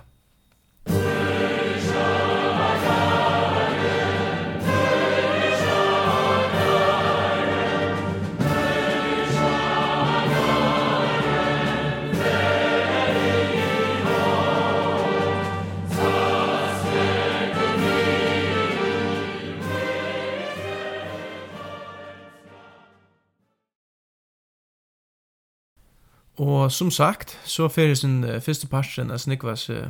Og 26.45 26.73
som 26.73 26.91
sagt, 26.91 27.39
så 27.45 27.69
fyrir 27.73 27.95
sin 27.97 28.25
uh, 28.25 28.41
første 28.43 28.67
parten 28.69 29.11
av 29.11 29.23
Snikvas 29.23 29.71
uh, 29.71 29.87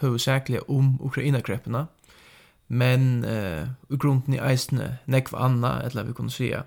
hovedsakelig 0.00 0.62
om 0.70 0.94
Ukraina-kreppene, 1.04 1.82
men 2.68 3.24
uh, 3.24 3.66
i 3.92 3.98
grunden 4.00 4.36
i 4.38 4.40
eisene 4.40 4.94
nekva 5.04 5.42
anna, 5.44 5.74
eller 5.84 6.06
vi 6.08 6.14
kunne 6.16 6.32
sija, 6.32 6.62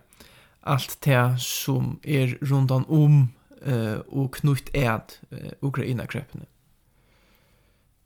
alt 0.62 1.00
det 1.06 1.24
som 1.42 1.96
er 2.04 2.36
rundan 2.46 2.86
om 2.90 3.32
uh, 3.66 4.04
og 4.08 4.36
knutt 4.38 4.70
ed 4.78 5.16
uh, 5.32 5.50
Ukraina-kreppene. 5.62 6.46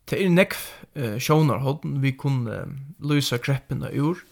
Det 0.08 0.22
er 0.22 0.32
nekv 0.32 0.62
uh, 0.96 1.18
sjånarhodden 1.18 1.98
vi 2.00 2.14
kunne 2.16 2.62
uh, 2.62 2.72
løsa 3.04 3.36
kreppene 3.36 3.92
ur, 4.00 4.24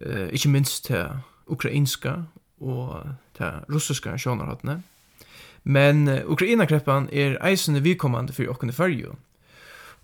uh, 0.00 0.30
ikke 0.32 0.54
minst 0.54 0.86
til 0.88 1.20
ukrainska 1.52 2.22
og 2.60 3.12
til 3.36 3.60
russiska 3.68 4.16
sjånarhodden, 4.16 4.86
Men 5.64 6.08
Ukraina-kreppan 6.26 7.08
er 7.12 7.38
eisende 7.46 7.82
vikommande 7.84 8.32
for 8.32 8.50
okken 8.50 8.72
i 8.72 8.72
fyrju. 8.72 9.14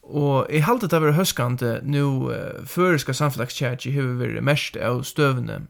Og 0.09 0.47
i 0.51 0.63
halte 0.65 0.89
det 0.89 1.01
var 1.03 1.13
høskande 1.13 1.81
nu 1.85 2.31
uh, 2.31 2.65
føreska 2.65 3.13
samfunnslagskjætje 3.13 3.93
hever 3.93 4.33
vi 4.39 4.41
mest 4.41 4.77
av 4.77 5.03
støvene 5.05 5.67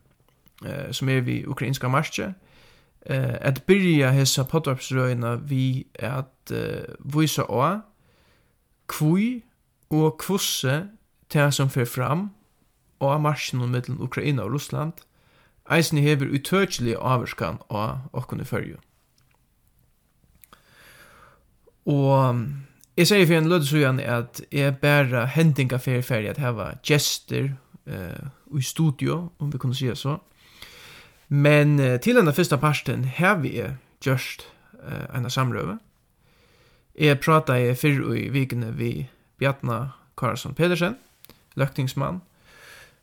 uh, 0.62 0.92
som 0.92 1.08
er 1.08 1.24
vi 1.26 1.40
ukrainska 1.46 1.88
marsje. 1.88 2.34
Uh, 3.10 3.34
at 3.40 3.64
byrja 3.66 4.12
hessa 4.14 4.44
potvarpsrøyna 4.44 5.34
vi 5.48 5.86
at 5.98 6.52
uh, 6.52 6.86
vysa 7.02 7.48
å 7.48 7.80
kvui 8.86 9.42
og 9.90 10.18
kvosse 10.22 10.84
til 11.28 11.52
som 11.52 11.70
fer 11.72 11.88
fram 11.88 12.28
og 13.00 13.20
marsjen 13.22 13.66
mellom 13.70 14.02
Ukraina 14.02 14.46
og 14.46 14.54
Russland 14.54 15.02
eisen 15.70 15.98
hever 15.98 16.30
utøkjelig 16.32 16.96
avvarskan 16.96 17.58
av 17.70 18.06
okken 18.12 18.40
i 18.40 18.46
fyrju. 18.48 18.78
Og 21.88 22.44
jeg 22.98 23.08
sier 23.08 23.26
for 23.26 23.38
en 23.38 23.48
lød 23.48 23.64
så 23.64 23.80
gjerne 23.80 24.04
at 24.04 24.40
jeg 24.52 24.76
bare 24.82 25.26
hendinga 25.32 25.78
fer 25.80 26.02
ferdig 26.02 26.32
at 26.34 26.40
heva 26.42 26.72
gester 26.84 27.52
uh, 27.86 28.58
i 28.58 28.62
studio, 28.62 29.30
om 29.38 29.52
vi 29.52 29.58
kunne 29.58 29.76
si 29.76 29.86
det 29.86 29.98
så. 29.98 30.18
Men 31.28 31.78
uh, 31.80 31.96
til 32.00 32.18
denne 32.18 32.34
første 32.34 32.58
parten 32.58 33.04
har 33.04 33.38
vi 33.40 33.54
gjørst 34.04 34.44
uh, 34.82 35.16
en 35.16 35.30
samrøve. 35.30 35.78
Jeg 36.98 37.20
pratet 37.20 37.62
i 37.62 37.74
fyrr 37.78 38.14
i 38.18 38.28
vikene 38.34 38.72
vi 38.74 39.08
Bjartna 39.38 39.92
Karlsson 40.18 40.54
Pedersen, 40.54 40.96
løktingsmann, 41.54 42.20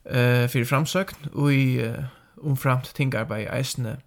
uh, 0.05 0.45
fyrir 0.51 0.65
framsøkn, 0.65 1.31
og 1.33 1.53
i 1.53 1.79
uh, 1.87 2.03
omframt 2.43 2.91
tingarbeid 2.95 3.47
eisne 3.47 3.97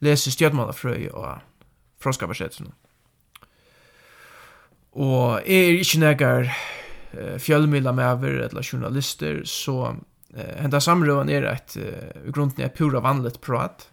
lese 0.00 0.30
stjødmannafrøy 0.30 1.08
og 1.14 1.38
froskabarsetsen. 2.02 2.72
Og 4.92 5.40
jeg 5.48 5.68
er 5.68 5.78
ikke 5.80 6.00
nekker 6.02 6.48
uh, 6.50 7.36
fjellmidler 7.40 7.94
med 7.96 8.04
over, 8.10 8.42
eller 8.48 8.66
journalister, 8.66 9.40
så 9.48 9.94
uh, 9.94 10.42
henda 10.60 10.80
samrøven 10.80 11.32
er 11.32 11.48
et, 11.48 11.76
uh, 11.80 12.26
i 12.28 12.34
grunden 12.34 12.64
er 12.64 12.74
pura 12.76 13.00
vanligt 13.00 13.40
prat. 13.40 13.86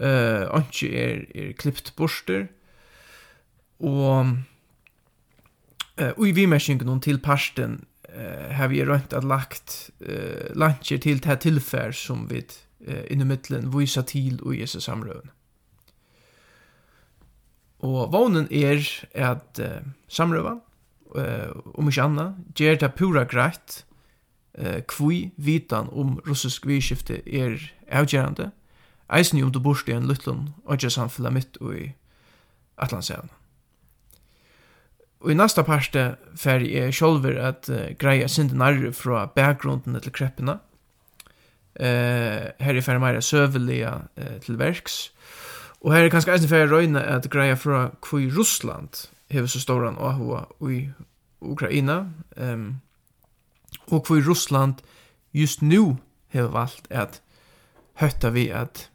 Uh, 0.00 0.48
Anki 0.56 0.88
er, 0.96 1.26
er 1.36 1.52
klippt 1.60 1.92
borster, 1.96 2.46
og 3.80 4.32
uh, 6.00 6.12
og 6.16 6.24
i 6.28 6.32
vimerskingen 6.32 7.00
til 7.04 7.20
parsten 7.20 7.82
uh, 8.08 8.48
har 8.56 8.72
vi 8.72 8.80
rønt 8.84 9.12
at 9.12 9.24
lagt 9.24 9.90
uh, 10.00 10.48
lantjer 10.56 10.98
til 11.04 11.20
det 11.20 11.42
tilfær 11.44 11.92
som 11.92 12.24
vi 12.30 12.40
uh, 12.40 13.04
innumittelen 13.12 13.68
viser 13.74 14.08
til 14.08 14.40
og 14.40 14.56
Jesus 14.56 14.88
samrøven. 14.88 15.28
Og 17.80 18.12
vånen 18.12 18.48
er 18.52 18.82
at 19.16 19.60
uh, 19.60 19.80
samrøva, 20.08 20.58
uh, 21.16 21.50
om 21.74 21.88
ikke 21.88 22.04
anna, 22.04 22.26
gjør 22.56 22.80
det 22.82 22.94
pura 22.98 23.24
greit 23.24 23.82
uh, 24.58 24.80
kvui 24.88 25.30
vitan 25.36 25.88
om 25.92 26.18
russisk 26.28 26.68
vidskifte 26.68 27.22
er 27.24 27.56
avgjerande, 27.88 28.50
eisen 29.10 29.42
om 29.42 29.52
du 29.52 29.60
borst 29.60 29.88
i 29.88 29.96
en 29.96 30.08
lutlun 30.08 30.50
og 30.64 30.76
ikke 30.76 30.92
samfunnet 30.92 31.34
mitt 31.34 31.60
og 31.60 31.76
i 31.78 31.92
Atlantsevna. 32.80 33.32
Og 35.20 35.32
i 35.32 35.36
næsta 35.36 35.62
parte 35.64 36.14
fer 36.40 36.62
jeg 36.64 36.94
sjolver 36.96 37.36
at 37.44 37.68
uh, 37.72 37.92
greia 38.00 38.28
sindi 38.28 38.56
nærri 38.56 38.92
fra 38.96 39.26
bakgrunden 39.26 39.98
til 40.00 40.12
kreppina. 40.12 40.58
Uh, 41.80 42.52
her 42.60 42.76
er 42.76 42.84
fer 42.84 43.00
meira 43.00 43.20
søvelia 43.24 43.96
uh, 44.04 44.36
til 44.44 44.58
verks, 44.60 45.10
Og 45.80 45.94
her 45.94 46.04
er 46.04 46.12
kanskje 46.12 46.34
eisen 46.34 46.50
fyrir 46.50 46.68
røyna 46.68 47.00
at 47.16 47.30
greia 47.32 47.56
fra 47.56 47.88
hvor 48.04 48.24
Russland 48.36 49.06
hever 49.30 49.48
så 49.48 49.60
storan 49.62 49.96
og 49.96 50.20
hva 50.20 50.42
i 50.68 50.80
Ukraina, 51.40 52.04
um, 52.36 52.80
og 53.88 54.04
hvor 54.06 54.20
Russland 54.28 54.82
just 55.32 55.62
nu 55.62 55.96
hever 56.28 56.50
valgt 56.52 56.90
at 56.90 57.22
høtta 58.00 58.30
vi 58.34 58.48
at 58.48 58.90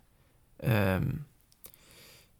um, 0.63 1.25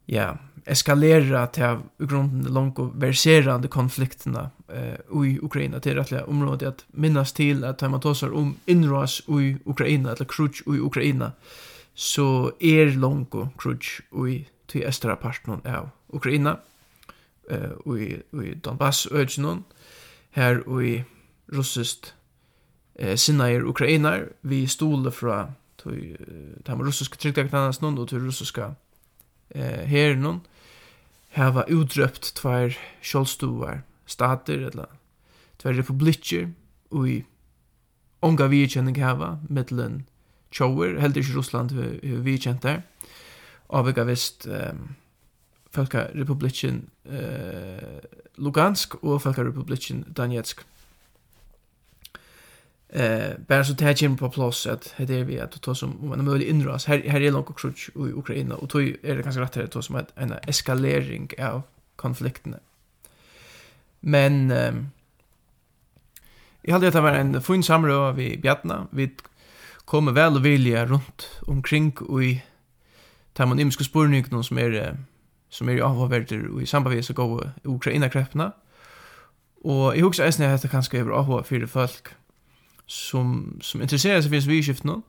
ja, 0.07 0.33
eskalera 0.67 1.45
til 1.53 1.81
i 1.99 2.05
grunden 2.05 2.45
langt 2.53 2.79
og 2.79 2.93
verserande 3.01 3.67
konflikterna 3.67 4.49
uh, 4.69 5.25
i 5.25 5.39
Ukraina. 5.39 5.79
Til 5.79 5.97
rettelig 5.97 6.25
området 6.29 6.67
at 6.67 6.85
minnas 6.93 7.33
til 7.33 7.63
at 7.63 7.81
man 7.81 8.01
tåsar 8.01 8.33
om 8.33 8.57
inras 8.67 9.21
i 9.27 9.55
Ukraina 9.65 10.11
eller 10.11 10.25
krutsk 10.25 10.67
i 10.67 10.79
Ukraina 10.79 11.31
så 11.95 12.51
er 12.59 12.91
longo 12.99 13.47
krutch 13.57 14.01
ui 14.11 14.43
til 14.67 14.83
estra 14.87 15.15
parten 15.15 15.61
av 15.65 15.89
Ukraina, 16.09 16.57
uh, 17.51 17.75
ui, 17.85 18.21
ui 18.33 18.53
Donbass 18.59 19.07
ødgenon, 19.11 19.63
her 20.35 20.61
ui 20.67 21.03
russist 21.53 22.15
eh, 22.95 23.15
sinnair 23.17 23.63
ukrainar, 23.63 24.27
vi 24.41 24.65
stole 24.67 25.11
fra 25.11 25.51
til 25.77 26.17
de 26.65 26.73
russiske 26.73 27.17
tryggdektarnas 27.17 27.81
noen 27.81 27.97
og 28.01 28.09
til 28.09 28.23
russiska 28.25 28.73
eh, 29.53 29.85
herren 29.85 30.41
hava 31.35 31.65
utrøpt 31.69 32.33
tvær 32.39 32.75
sjálvstuar 33.03 33.83
stater, 34.05 34.67
eller 34.69 34.87
tvær 35.59 35.77
republikker, 35.77 36.49
og 36.91 37.09
i 37.09 37.15
onga 38.21 38.47
virkjenning 38.47 38.97
hava, 39.01 39.37
mittelen 39.49 40.05
tjower, 40.55 40.99
heldur 40.99 41.21
ikke 41.21 41.37
Russland 41.37 41.73
vi 42.01 42.37
kjent 42.37 42.63
der. 42.63 42.83
Avvika 43.69 44.05
vist 44.07 44.47
um, 44.47 44.95
Folkarepublikken 45.75 46.85
uh, 47.11 47.99
Lugansk 48.37 48.95
og 49.03 49.21
Folkarepublikken 49.21 50.05
Donetsk. 50.17 50.63
Eh, 52.89 53.37
bara 53.47 53.65
så 53.65 53.73
det 53.73 53.85
här 53.85 53.93
kommer 53.93 54.17
på 54.17 54.29
plats 54.29 54.67
att 54.67 54.93
det 54.97 55.19
är 55.19 55.23
vi 55.23 55.39
att 55.39 55.61
ta 55.61 55.75
som 55.75 55.99
om 56.01 56.09
man 56.09 56.25
möjlig 56.25 56.47
inras. 56.47 56.85
Här, 56.85 57.03
här 57.07 57.21
är 57.21 57.31
långt 57.31 57.57
krutsch 57.57 57.89
i 57.89 57.99
Ukraina 57.99 58.55
och 58.55 58.67
då 58.67 58.81
är 58.81 59.15
det 59.15 59.21
ganska 59.23 59.41
rätt 59.41 59.57
att 59.57 59.71
ta 59.71 59.81
som 59.81 60.05
en 60.15 60.33
eskalering 60.47 61.29
av 61.39 61.61
konflikterna. 61.95 62.57
Men 63.99 64.51
eh, 64.51 64.73
jag 66.61 66.73
hade 66.73 66.87
att 66.87 66.93
det 66.93 67.01
var 67.01 67.11
en 67.11 67.41
fin 67.41 67.63
samråd 67.63 68.15
vid 68.15 68.41
Bjartna. 68.41 68.87
Vi 68.91 69.11
komme 69.85 70.15
vel 70.15 70.39
og 70.39 70.43
vilja 70.43 70.85
rundt 70.89 71.27
omkring 71.47 71.93
og 72.09 72.23
i 72.23 72.33
tar 73.35 73.45
man 73.45 73.59
imiske 73.59 73.83
spurningene 73.83 74.43
som 74.43 74.57
er 74.57 74.95
som 75.49 75.69
er 75.69 75.79
i 75.79 75.83
avhåverter 75.83 76.47
og 76.51 76.61
i 76.61 76.65
sambandvis 76.67 77.09
og 77.09 77.15
gode 77.15 77.51
ukrainakreppene. 77.63 78.49
Og 79.65 79.95
jeg 79.95 80.03
husker 80.03 80.25
eisen 80.25 80.43
jeg 80.43 80.51
heter 80.51 80.69
kanskje 80.69 81.01
over 81.01 81.19
avhå 81.19 81.41
for 81.47 81.67
folk 81.67 82.15
som, 82.87 83.57
som 83.61 83.81
interesserer 83.81 84.21
seg 84.21 84.33
for 84.33 84.51
vi 84.51 84.61
skift 84.61 84.85
nå. 84.85 84.99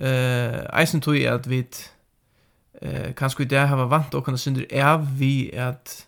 Uh, 0.00 0.60
eisen 0.78 1.02
tror 1.02 1.16
jeg 1.18 1.32
at 1.32 1.48
vi 1.50 1.64
uh, 1.64 3.10
kanskje 3.16 3.42
i 3.44 3.50
det 3.50 3.64
har 3.68 3.88
vant 3.90 4.14
og 4.14 4.24
kan 4.24 4.38
synder 4.38 4.68
av 4.70 5.08
vi 5.18 5.50
at 5.50 6.04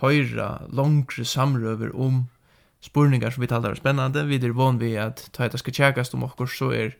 høyra 0.00 0.66
langre 0.72 1.24
samrøver 1.24 1.92
om 1.92 2.24
spurningar 2.80 3.34
som 3.34 3.42
vi 3.42 3.50
talar 3.50 3.74
er 3.74 3.80
spennande. 3.80 4.24
Vi 4.28 4.40
er 4.40 4.56
van 4.56 4.80
vi 4.80 4.94
at 5.00 5.28
ta 5.32 5.44
etter 5.44 5.60
skal 5.60 5.74
tjekkast 5.76 6.14
om 6.14 6.24
okkur 6.24 6.48
så 6.48 6.70
er 6.72 6.94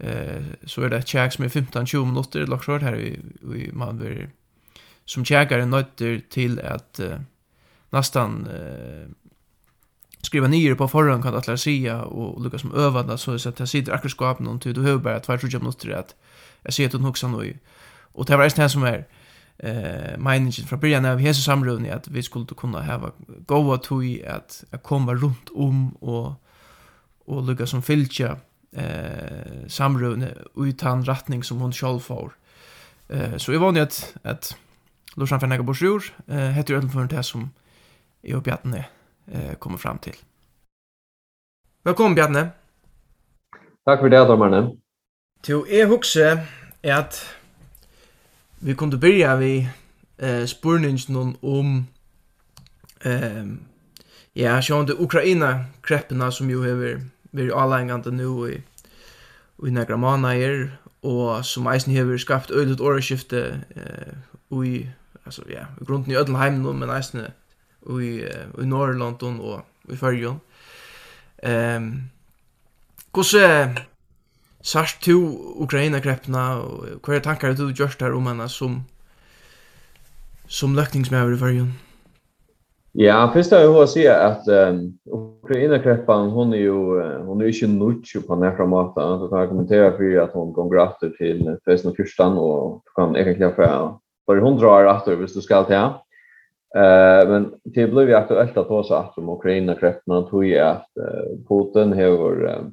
Eh 0.00 0.42
så 0.66 0.82
är 0.82 0.88
det 0.88 1.08
checks 1.08 1.38
med 1.38 1.50
15-20 1.50 2.04
minuter 2.06 2.46
lagt 2.46 2.64
kvar 2.64 2.80
här 2.80 2.96
i, 2.96 3.20
i 3.56 3.70
Malmö 3.72 4.26
som 5.04 5.24
checkar 5.24 5.58
en 5.58 5.70
nötter 5.70 6.22
till 6.30 6.60
att 6.60 7.00
uh, 7.02 7.20
nästan 7.90 8.46
eh, 8.46 9.08
skriva 10.22 10.46
ner 10.48 10.74
på 10.74 10.88
förhand 10.88 11.22
kan 11.22 11.34
alla 11.34 11.56
säga 11.56 12.02
och 12.02 12.42
lucka 12.42 12.58
som 12.58 12.74
övande 12.74 13.18
så 13.18 13.34
att 13.34 13.58
jag 13.58 13.68
sitter 13.68 13.92
akkurat 13.92 14.12
skap 14.12 14.38
någon 14.38 14.60
tid 14.60 14.78
och 14.78 14.84
hur 14.84 14.98
bara 14.98 15.20
två 15.20 15.38
tjugo 15.38 15.58
minuter 15.58 15.90
att 15.90 16.14
jag 16.62 16.74
ser 16.74 16.86
att 16.86 16.92
hon 16.92 17.04
också 17.04 17.28
nu 17.28 17.58
och 18.12 18.24
det 18.24 18.36
var 18.36 18.56
det 18.56 18.68
som 18.68 18.82
är 18.82 19.06
eh 19.58 20.18
meningen 20.18 20.52
från 20.52 20.80
början 20.80 21.04
av 21.04 21.18
hesa 21.18 21.40
samrövning 21.40 21.90
att 21.90 22.08
vi 22.08 22.22
skulle 22.22 22.46
kunna 22.46 22.82
ha 22.82 23.12
goda 23.46 23.78
tog 23.78 24.22
att 24.22 24.64
komma 24.82 25.14
runt 25.14 25.48
om 25.54 25.90
och 25.90 26.32
och 27.24 27.42
lucka 27.42 27.66
som 27.66 27.82
filcha 27.82 28.36
eh 28.72 29.66
samrövne 29.68 30.34
utan 30.56 31.04
rattning 31.04 31.44
som 31.44 31.60
hon 31.60 31.72
själv 31.72 31.98
får. 31.98 32.32
Eh 33.08 33.36
så 33.36 33.52
är 33.52 33.58
vanligt 33.58 33.82
att 33.82 34.16
att 34.22 34.56
Lorsan 35.16 35.40
Fernega 35.40 35.62
Borsjur 35.62 36.14
eh 36.26 36.36
heter 36.36 36.74
ju 36.74 36.88
för 36.88 37.04
det 37.04 37.22
som 37.22 37.50
i 38.22 38.32
uppe 38.32 38.84
eh 39.26 39.54
kommer 39.58 39.78
fram 39.78 39.98
till. 39.98 40.16
Välkommen 41.82 42.14
Bjarne. 42.14 42.50
Tack 43.84 44.00
för 44.00 44.08
det 44.08 44.24
Dormarne. 44.24 44.76
Till 45.42 45.64
är 45.68 45.86
huxe 45.86 46.46
är 46.82 46.94
att 46.94 47.34
vi 48.58 48.74
kunde 48.74 48.96
börja 48.96 49.36
vi 49.36 49.68
eh 50.18 50.44
spurningen 50.44 51.36
om 51.40 51.86
ehm 53.04 53.58
ja, 54.32 54.62
sjón 54.62 54.86
Ukraina 54.98 55.64
kreppna 55.82 56.30
som 56.32 56.50
ju 56.50 56.68
över 56.68 57.00
vi 57.32 57.42
er 57.42 58.10
nu 58.10 58.46
i, 58.46 58.60
i 59.66 59.70
nekra 59.70 59.96
månader, 59.96 60.68
og 61.02 61.44
som 61.44 61.66
eisen 61.66 61.92
hever 61.92 62.16
skapt 62.16 62.50
øylet 62.50 62.80
åreskifte 62.80 63.64
eh, 63.76 64.14
ui, 64.50 64.88
altså 65.24 65.42
ja, 65.48 65.64
i 65.80 65.84
grunden 65.84 66.12
i 66.12 66.16
ødel 66.16 66.36
heimen, 66.36 66.78
men 66.78 66.90
eisen 66.90 67.20
ui, 67.82 68.24
ui 68.58 68.66
Norrland 68.66 69.22
og 69.22 69.64
i 69.88 69.96
Fyrjon. 69.96 70.40
Um, 71.48 72.10
Hvordan 73.12 73.78
sørst 74.62 75.00
to 75.02 75.16
Ukraina-kreppene, 75.64 76.38
og 76.38 77.00
hva 77.02 77.16
er 77.16 77.24
tankar 77.24 77.56
du 77.58 77.70
gjørst 77.72 78.02
her 78.04 78.14
om 78.14 78.26
henne 78.26 78.48
som, 78.48 78.84
som 80.46 80.74
løkningsmøver 80.74 81.34
i 81.34 81.38
Fyrjon? 81.40 81.72
Ja. 81.74 81.89
Ja, 82.92 83.30
först 83.32 83.52
har 83.52 83.58
jag 83.58 83.72
hört 83.72 83.88
säga 83.88 84.16
att 84.16 84.48
um, 84.48 84.98
Ukraina 85.44 85.78
kreppan 85.78 86.30
hon 86.30 86.52
är 86.52 86.56
ju 86.56 86.72
hon 87.18 87.40
är 87.40 87.44
ju 87.46 87.66
nutch 87.66 88.16
på 88.26 88.36
nærmere 88.36 88.66
måte. 88.66 89.00
Du 89.00 89.28
kan 89.28 89.48
kommentere 89.48 89.92
for 89.92 90.22
at 90.22 90.32
hun 90.34 90.52
går 90.52 90.70
gratter 90.70 91.12
til 91.18 91.56
festen 91.64 91.90
og 91.90 91.96
fyrstan 91.96 92.38
och 92.38 92.82
kan 92.96 93.16
egentligen 93.16 93.54
för 93.54 93.94
For 94.26 94.36
100 94.36 94.68
år 94.68 94.88
att 94.88 95.08
hvis 95.08 95.34
du 95.34 95.40
ska 95.40 95.64
till. 95.64 95.76
Uh, 96.76 97.28
men 97.30 97.54
det 97.64 97.86
blev 97.86 98.08
ju 98.08 98.14
aktuelt 98.14 98.56
at 98.56 98.68
ta 98.68 98.82
så 98.84 98.94
att 98.94 99.18
om 99.18 99.28
Ukraina 99.28 99.74
kreppan 99.74 100.26
tog 100.30 100.46
jo 100.46 100.58
at 100.58 100.86
uh, 101.00 101.38
Putin 101.48 101.92
har 101.92 102.70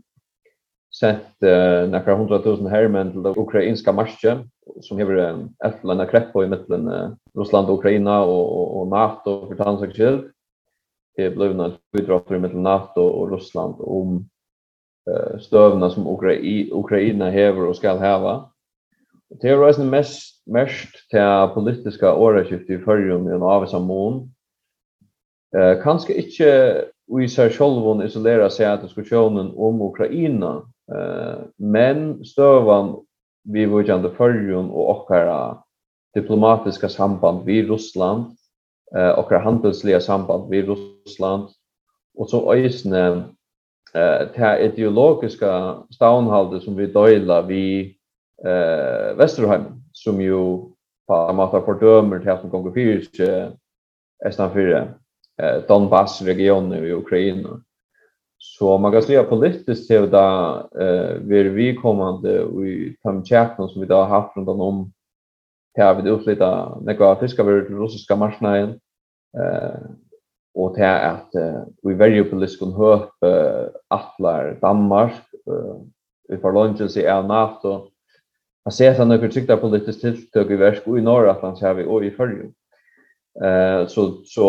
sett 1.00 1.44
uh, 1.44 1.90
några 1.90 2.16
hundratusen 2.16 2.68
hermen 2.68 3.12
til 3.12 3.24
det 3.24 3.38
ukrainska 3.38 3.92
marsche 3.92 4.38
som 4.82 4.98
hever 4.98 5.18
en 5.22 5.44
efterlanda 5.66 6.06
krepp 6.06 6.36
i 6.36 6.48
mitten 6.48 6.88
uh, 6.88 7.12
Russland 7.38 7.70
och 7.70 7.80
Ukraina 7.80 8.22
och, 8.22 8.58
och, 8.58 8.82
og 8.82 8.88
NATO 8.88 9.48
för 9.48 9.56
tansakskyld. 9.56 10.32
Det 11.18 11.30
blev 11.36 11.60
en 11.60 11.74
utdrag 11.94 12.32
i 12.32 12.40
mitten 12.40 12.64
NATO 12.64 13.02
och 13.02 13.32
Russland 13.32 13.76
om 13.80 14.30
uh, 15.10 15.40
stövna 15.40 15.90
som 15.90 16.08
Ukra 16.08 16.34
Ukraina 16.72 17.30
hever 17.30 17.68
och 17.68 17.76
skall 17.76 18.00
häva. 18.00 18.50
Det 19.42 19.50
er 19.50 19.58
resten 19.60 19.90
mest 19.90 20.38
mest 20.48 21.10
till 21.10 21.54
politiska 21.54 22.16
åraskift 22.16 22.70
i 22.70 22.78
förrum 22.78 23.28
i 23.28 23.32
en 23.32 23.44
avsamon. 23.44 24.32
Eh 25.58 25.84
kanske 25.84 26.14
inte 26.14 26.86
vi 27.18 27.30
ser 27.30 27.50
själva 27.50 28.06
isolera 28.06 28.50
seg 28.50 28.68
att 28.68 28.82
diskussionen 28.82 29.52
om 29.56 29.82
Ukraina 29.82 30.72
Eh, 30.96 31.40
men 31.58 32.26
støvan 32.26 32.96
vi 33.44 33.66
var 33.66 33.82
ju 33.82 34.10
förrjun 34.10 34.70
og 34.72 34.90
okkara 34.90 35.58
diplomatiska 36.16 36.90
samband 36.90 37.46
vid 37.46 37.70
Russland 37.70 38.26
eh 38.96 39.20
okkara 39.20 39.40
handelsliga 39.40 40.00
samband 40.00 40.50
vid 40.50 40.66
Russland 40.66 41.48
och 42.18 42.30
så 42.30 42.54
ösnen 42.54 43.18
eh 43.94 44.28
det 44.36 44.60
ideologiska 44.66 45.78
stavnhalde 45.92 46.60
som 46.60 46.76
vi 46.76 46.86
döjla 46.86 47.42
vi 47.42 47.98
eh 48.46 49.18
Västerheim 49.18 49.64
som 49.92 50.22
ju 50.22 50.60
på 51.08 51.14
amata 51.14 51.62
fördömer 51.62 52.20
det 52.20 52.42
som 52.42 52.50
gånger 52.50 52.72
fyrt 52.72 53.20
eh 53.20 53.48
estan 54.26 54.54
fyra 54.54 54.88
eh 55.42 55.68
Donbass 55.68 56.22
regionen 56.22 56.86
i 56.86 56.92
Ukraina. 56.92 57.62
Så 58.38 58.78
man 58.78 58.92
kan 58.92 59.02
säga 59.02 59.24
politiskt 59.24 59.88
till 59.88 60.10
det 60.10 60.64
eh 60.80 61.22
vi 61.22 61.44
vi 61.44 61.76
kommande 61.76 62.42
i 62.42 62.96
fem 63.04 63.24
chatten 63.24 63.68
som 63.68 63.82
vi 63.82 63.88
då 63.88 63.96
har 63.96 64.06
haft 64.06 64.38
runt 64.38 64.50
om 64.50 64.92
här 65.78 66.02
vi 66.02 66.10
upplevde 66.10 66.46
några 66.82 67.16
fiskar 67.16 67.44
över 67.44 67.62
den 67.62 67.80
russiska 67.80 68.16
marknaden 68.16 68.70
eh 69.40 69.80
och 70.54 70.76
det 70.76 70.84
är 70.84 71.12
att 71.12 71.32
vi 71.82 71.94
väljer 71.94 72.24
politiskt 72.24 72.60
kon 72.60 72.74
höp 72.74 73.10
attlar 73.88 74.58
Danmark 74.62 75.14
vi 76.30 76.38
får 76.38 76.54
lunchen 76.54 76.90
sig 76.90 77.06
är 77.06 77.24
NATO 77.24 77.88
Jag 78.68 78.74
ser 78.74 78.92
att 78.92 78.98
han 78.98 79.10
har 79.10 79.18
kritik 79.18 79.62
politiskt 79.62 80.02
tilltök 80.02 80.50
i 80.50 80.56
värsk 80.56 80.88
och 80.88 80.98
i 80.98 81.02
norra 81.02 81.32
att 81.32 81.42
han 81.42 81.56
ser 81.56 81.74
vi 81.74 81.86
och 81.86 82.06
i 82.06 82.12
förrjum. 82.12 82.54
Eh 83.46 83.88
så 83.88 84.22
så 84.26 84.48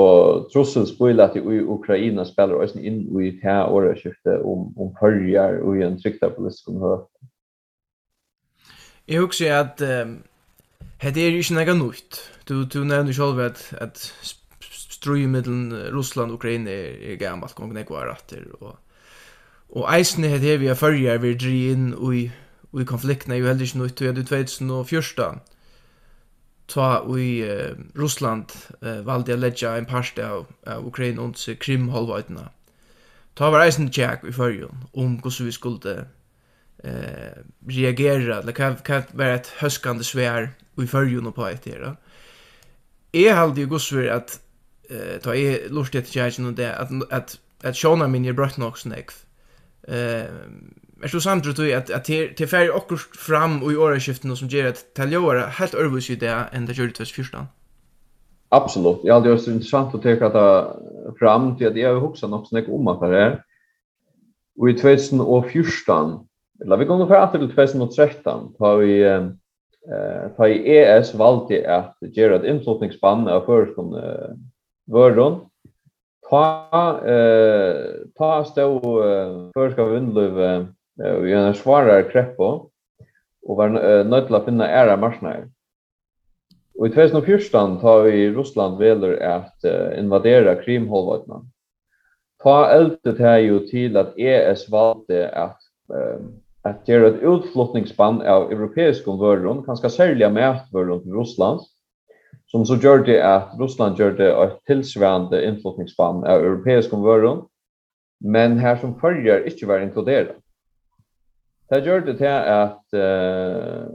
trussel 0.53 0.87
spoil 0.87 1.20
att 1.20 1.37
i 1.37 1.40
Ukraina 1.61 2.24
spelar 2.24 2.55
också 2.55 2.79
in 2.79 3.20
i 3.20 3.40
här 3.42 3.70
året 3.70 4.03
skifte 4.03 4.38
om 4.38 4.74
om 4.79 4.94
förjar 5.01 5.59
och 5.59 5.77
i 5.77 5.83
en 5.83 6.01
tryckta 6.03 6.31
politisk 6.31 6.68
hör. 6.68 7.07
Jag 9.07 9.24
också 9.24 9.44
att 9.48 9.77
det 9.77 11.20
är 11.20 11.31
ju 11.31 11.38
inte 11.38 11.74
något 11.74 11.87
nytt. 11.87 12.31
Du 12.44 12.64
du 12.64 12.85
nevner 12.85 13.12
själv 13.12 13.40
att 13.40 13.74
at, 13.81 14.12
strøy 14.98 15.27
mellan 15.27 15.72
Russland 15.92 16.33
og 16.33 16.40
Ukraina 16.40 16.70
er 16.70 17.16
gammalt 17.20 17.55
kong 17.55 17.72
nek 17.74 17.90
var 17.90 18.11
atter 18.12 18.44
og 18.61 18.77
og 19.68 19.85
eisne 19.92 20.31
het 20.33 20.40
hevi 20.40 20.70
a 20.72 20.74
førjar 20.79 21.20
vi 21.20 21.35
dri 21.37 21.57
inn 21.72 21.92
og 21.94 22.14
i 22.16 22.85
konfliktene 22.88 23.37
er 23.37 23.42
jo 23.42 23.51
heller 23.51 23.66
ikke 23.66 23.83
nøyt 23.83 24.03
og 24.03 24.09
i 24.09 24.24
2014 24.31 25.40
ta 26.68 27.00
i 27.16 27.42
uh, 27.44 27.74
Russland 27.96 28.52
uh, 28.83 29.00
valde 29.07 29.33
jeg 29.33 29.40
ledja 29.40 29.76
en 29.76 29.88
parste 29.88 30.24
av, 30.24 30.46
av 30.66 30.87
Ukraina 30.87 31.22
under 31.22 31.38
sig 31.38 31.59
krimhalvöjterna. 31.59 32.48
Ta 33.38 33.50
var 33.50 33.62
eisen 33.62 33.90
tjekk 33.92 34.24
i 34.26 34.33
förrjun 34.33 34.85
om 34.92 35.18
hvordan 35.22 35.46
vi 35.46 35.52
skulle 35.52 35.92
eh, 36.85 37.38
reagera, 37.68 38.40
eller 38.40 38.52
kan, 38.52 38.76
hva 38.87 39.02
var 39.14 39.37
et 39.37 39.50
høskande 39.61 40.04
svær 40.04 40.50
i 40.78 40.87
fyrjun 40.87 41.26
og 41.26 41.35
på 41.35 41.46
ett 41.46 41.64
här. 41.64 41.96
Jag 43.12 43.37
hade 43.37 43.61
ju 43.61 43.66
gosver 43.66 44.09
at 44.09 44.40
uh, 44.90 45.18
ta 45.22 45.35
i 45.35 45.68
lustigt 45.68 46.09
tjäk 46.09 46.38
och 46.38 46.52
det 46.52 46.74
at, 46.74 46.90
at 47.11 47.38
att, 47.62 47.76
sjåna 47.76 48.09
min 48.09 48.24
er 48.24 48.33
brøtt 48.33 48.59
nok 48.59 48.78
snäck. 48.78 49.11
Uh, 49.88 50.26
Er 51.02 51.08
så 51.08 51.20
samt 51.20 51.44
tror 51.44 51.76
at 51.76 51.90
att 51.90 52.04
til 52.04 52.34
til 52.34 52.46
färg 52.46 52.70
och 52.70 52.98
fram 53.26 53.62
och 53.62 53.72
i 53.72 53.76
årsskiften 53.76 54.37
som 54.37 54.48
ger 54.48 54.66
att 54.66 54.84
Taljora 54.94 55.46
helt 55.46 55.74
örvus 55.74 56.11
i 56.11 56.14
det 56.14 56.44
ända 56.52 56.72
gjorde 56.72 56.92
det 56.98 57.08
första. 57.08 57.46
Absolut. 58.50 58.98
Ja, 59.04 59.20
det 59.20 59.30
är 59.30 59.37
så 59.37 59.50
intressant 59.50 59.94
att 59.94 60.02
ta 60.02 60.08
det 60.08 60.66
fram 61.18 61.56
till 61.56 61.66
at 61.66 61.76
jeg 61.76 61.88
har 61.88 62.00
huxat 62.00 62.30
något 62.30 62.48
snack 62.48 62.68
om 62.68 62.88
at 62.88 63.00
det 63.00 63.18
er. 63.18 63.37
Og 64.61 64.70
i 64.70 64.72
2014, 64.72 66.28
eller 66.61 66.76
vi 66.76 66.84
kommer 66.84 67.06
fram 67.06 67.30
till 67.30 67.50
2013, 67.50 68.54
har 68.58 68.76
vi 68.76 69.02
eh 69.02 69.28
ta 70.37 70.48
i 70.48 70.78
ES 70.78 71.14
valde 71.14 71.76
att 71.76 71.96
göra 72.00 72.37
ett 72.37 72.44
inflyttningsspann 72.44 73.28
av 73.28 73.46
förekom 73.46 73.94
eh, 73.94 74.30
vördon 74.87 75.40
ta 76.30 77.00
eh 77.06 77.74
ta 78.18 78.44
stå 78.44 79.02
eh, 79.04 79.50
förska 79.54 79.84
vindlöv 79.84 80.66
vi 80.98 81.32
har 81.32 81.46
en 81.46 81.54
svarare 81.54 82.02
kreppo, 82.11 82.70
och 83.46 83.56
var 83.56 83.68
nöjd 84.04 84.26
til 84.26 84.37
å 84.37 84.44
finne 84.44 84.66
ære 84.66 84.96
Och 84.96 85.50
Og 86.80 86.87
i 86.87 86.90
2014 86.90 87.80
tar 87.80 88.02
vi 88.02 88.11
i 88.11 88.34
Russland 88.34 88.78
veler 88.78 89.18
at 89.22 89.64
invadera 89.98 90.54
Krimhalvön. 90.54 91.50
Ta 92.42 92.70
eldet 92.70 93.18
här 93.18 93.38
jo 93.38 93.58
til 93.66 93.96
at 93.96 94.14
ES 94.18 94.70
valgte 94.70 95.30
at 95.34 95.56
at 96.68 96.88
gjøre 96.88 97.12
et 97.12 97.24
utflottningsspann 97.26 98.22
av 98.26 98.52
europeiske 98.52 99.12
vøren, 99.20 99.62
kanskje 99.66 99.90
særlig 99.94 100.26
av 100.26 100.34
mætvøren 100.37 101.02
til 101.04 101.16
Russland, 101.16 101.62
som 102.48 102.64
så 102.66 102.78
gjør 102.80 103.04
det 103.06 103.18
at 103.24 103.54
Russland 103.61 103.96
gjør 104.00 104.16
det 104.18 104.28
et 104.32 104.58
tilsvarende 104.70 105.40
innflottningsspann 105.44 106.24
av 106.26 106.44
europeiske 106.44 106.96
vøren, 107.04 107.44
men 108.20 108.58
her 108.58 108.78
som 108.80 108.96
følger 109.00 109.46
ikke 109.48 109.68
var 109.70 109.84
inkluderet. 109.84 110.37
Det 111.68 111.83
gjør 111.85 112.07
det 112.07 112.14
til 112.16 112.33
at 112.33 112.96
uh, 112.96 113.88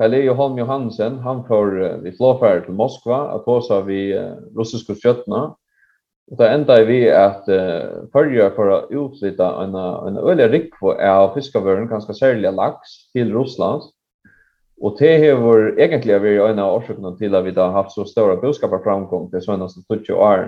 Kalle 0.00 0.22
Johan 0.24 0.56
Johansen, 0.56 1.18
han 1.20 1.42
får 1.44 1.74
uh, 1.76 1.88
vi 2.04 2.14
flåferd 2.16 2.64
til 2.64 2.76
Moskva, 2.78 3.18
at 3.34 3.44
hos 3.44 3.68
vi 3.84 4.14
uh, 4.16 4.38
russiske 4.56 4.96
skjøttene. 4.96 5.42
Og 6.28 6.40
det 6.40 6.48
enda 6.52 6.78
vi 6.88 7.02
at 7.12 7.44
uh, 7.52 8.08
førje 8.14 8.48
for 8.56 8.72
å 8.72 8.78
utflytta 9.02 9.48
en, 9.64 9.76
en 9.76 10.16
øyelig 10.22 10.48
rikvo 10.54 10.94
av 10.96 11.34
fiskavøren, 11.36 11.90
ganske 11.90 12.16
særlig 12.16 12.54
laks, 12.56 12.96
til 13.12 13.34
Russland. 13.36 13.84
Og 14.80 14.96
det 15.00 15.12
har 15.20 15.68
egentlig 15.76 16.16
vært 16.22 16.52
en 16.52 16.62
av 16.62 16.78
årsøkene 16.78 17.12
til 17.18 17.34
at 17.34 17.44
vi 17.44 17.52
har 17.56 17.74
haft 17.74 17.92
så 17.92 18.06
store 18.08 18.38
budskaperframgång 18.40 19.28
til 19.32 19.44
sånne 19.44 19.68
som 19.68 19.84
20 19.84 20.16
år. 20.16 20.46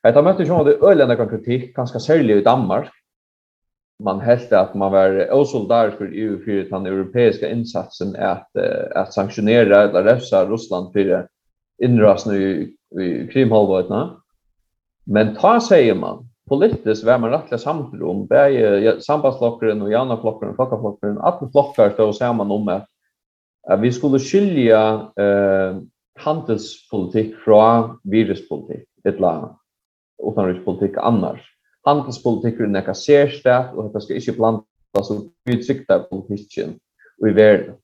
Jeg 0.00 0.16
tar 0.16 0.24
møtt 0.24 0.40
til 0.40 0.48
sånn 0.48 0.62
at 0.62 0.70
det 0.70 0.80
øyelig 0.80 1.18
kritikk, 1.28 1.64
ganske 1.76 2.00
særlig 2.00 2.38
i 2.40 2.46
Danmark, 2.46 2.88
man 4.00 4.20
helt 4.20 4.52
att 4.52 4.74
man 4.74 4.92
var 4.92 5.32
osoldar 5.32 5.90
för 5.90 6.10
EU 6.12 6.44
för 6.44 6.70
den 6.70 6.86
europeiska 6.86 7.50
insatsen 7.50 8.16
att 8.16 8.50
att 8.94 9.12
sanktionera 9.12 9.82
eller 9.82 10.04
refsa 10.04 10.46
Ryssland 10.46 10.92
för 10.92 11.26
inrasna 11.82 12.36
i, 12.36 12.74
i 13.00 13.28
Krimhalvön. 13.32 14.10
Men 15.06 15.36
ta 15.36 15.60
säger 15.60 15.94
man 15.94 16.30
politiskt 16.48 17.04
var 17.04 17.18
man 17.18 17.30
rättliga 17.30 17.58
samtidigt 17.58 18.06
om 18.06 18.26
bäge 18.26 19.00
sambandsflockaren 19.00 19.82
och 19.82 19.92
jana 19.92 20.20
flockaren 20.20 20.54
och 20.58 20.80
flockaren 20.80 21.18
att 21.18 21.52
flockar 21.52 21.90
stod 21.90 22.14
samman 22.14 22.50
om 22.50 22.68
att, 22.68 22.86
att 23.68 23.80
vi 23.80 23.92
skulle 23.92 24.18
skilja 24.18 25.10
eh, 25.16 25.76
handelspolitik 26.18 27.36
från 27.36 27.98
viruspolitik 28.02 28.88
ett 29.04 29.20
land 29.20 29.54
utanrikspolitik 30.32 30.96
annars 30.96 31.49
handelspolitik 31.84 32.60
är 32.60 32.66
något 32.66 32.96
särskilt 32.96 33.74
och 33.74 33.92
det 33.92 34.00
ska 34.00 34.14
inte 34.14 34.62
så 35.02 35.14
upp 35.14 35.32
uttryckta 35.50 35.98
politiken 35.98 36.70
i 37.26 37.30
världen. 37.30 37.74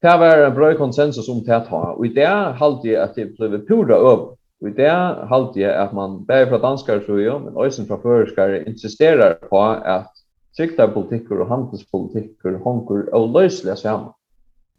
Det 0.00 0.18
var 0.18 0.38
en 0.38 0.54
bra 0.54 0.74
konsensus 0.74 1.28
om 1.28 1.44
det 1.44 1.52
här. 1.52 1.98
Och 1.98 2.06
i 2.06 2.08
det 2.08 2.54
halte 2.58 2.88
jag 2.88 3.02
att 3.02 3.14
det 3.14 3.38
blev 3.38 3.66
pura 3.66 3.96
över. 3.96 4.28
Och 4.60 4.68
i 4.68 4.70
det 4.70 4.90
halte 5.28 5.60
jag 5.60 5.76
att 5.76 5.92
man, 5.92 6.24
både 6.24 6.46
från 6.46 6.60
danskare 6.60 7.00
tror 7.00 7.22
jag, 7.22 7.42
men 7.42 7.56
också 7.56 7.84
från 7.84 8.02
föreskare, 8.02 8.64
insisterar 8.64 9.34
på 9.34 9.60
att 9.62 10.12
trygta 10.56 10.88
politikker 10.88 11.38
og 11.38 11.50
handelspolitikker 11.52 12.56
hongur 12.64 13.04
og 13.14 13.28
løslige 13.30 13.76
sammen. 13.76 14.10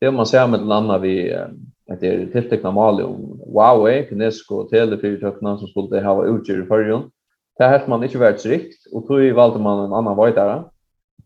Det 0.01 0.11
man 0.11 0.25
ser 0.25 0.47
med 0.47 0.59
den 0.59 0.71
andre 0.71 1.01
vi 1.01 1.13
at 1.89 2.01
det 2.01 2.09
er 2.09 2.25
tiltekna 2.33 2.71
mali 2.71 3.03
om 3.03 3.39
Huawei, 3.47 4.03
kinesisk 4.09 4.51
og 4.51 4.69
telefyrtøkna 4.71 5.57
som 5.57 5.71
skulle 5.71 6.01
ha 6.03 6.13
utgjør 6.33 6.63
i 6.63 6.67
fyrjun, 6.67 7.07
Det 7.59 7.67
här 7.67 7.87
man 7.87 8.03
inte 8.03 8.17
varit 8.17 8.45
rikt 8.45 8.93
och 8.93 9.05
då 9.07 9.33
valde 9.33 9.59
man 9.59 9.85
en 9.85 9.93
annan 9.93 10.15
vajtare. 10.17 10.63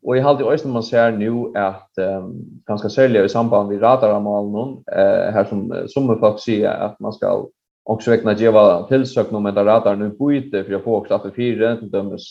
Och 0.04 0.18
i 0.18 0.20
halvt 0.20 0.42
i 0.42 0.44
östen 0.44 0.72
man 0.72 0.84
ser 0.84 1.12
nu 1.12 1.52
att 1.56 1.92
um, 1.98 2.62
ganska 2.66 2.90
sälja 2.90 3.24
i 3.24 3.30
samband 3.30 3.70
med 3.70 3.82
radaramalen 3.82 4.84
eh, 4.92 5.34
här 5.34 5.46
som 5.46 5.84
som 5.88 6.20
folk 6.20 6.40
säger 6.40 6.70
att 6.70 7.00
man 7.00 7.14
ska 7.14 7.48
också 7.84 8.12
väckna 8.12 8.34
geva 8.34 8.84
tillsök 8.84 9.34
om 9.34 9.46
enda 9.46 9.66
radar 9.66 9.96
nu 9.96 10.10
byte 10.10 10.64
för 10.64 10.74
att 10.74 10.84
få 10.84 10.96
också 10.96 11.14
att 11.14 11.36
fyra 11.36 11.78
till 11.78 11.92
dömes 11.92 12.24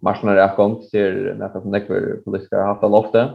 marsnar 0.00 0.36
jag 0.36 0.56
kom 0.56 0.82
till 0.90 1.34
nästa 1.38 1.60
som 1.60 1.70
nekver 1.70 2.16
politiker 2.24 2.56
har 2.56 2.66
haft 2.66 2.82
lofte. 2.82 3.30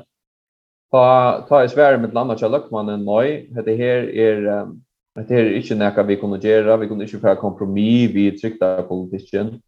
Ta, 0.92 1.46
ta 1.50 1.64
i 1.64 1.70
Sverige 1.70 1.98
med 1.98 2.14
landet 2.14 2.42
jag 2.42 2.90
en 2.90 3.06
noi 3.06 3.50
Det 3.66 3.76
här 3.76 4.16
är 4.16 4.62
um, 4.62 4.82
Det 5.28 5.36
är 5.36 5.52
inte 5.52 5.76
näka 5.76 6.04
vi 6.04 6.16
kunde 6.16 6.48
göra, 6.48 6.78
vi 6.78 6.88
kunde 6.88 7.04
inte 7.04 7.18
för 7.18 7.36
kompromiss 7.36 8.12
vi 8.12 8.40
tryckta 8.40 8.82
politiken. 8.82 9.62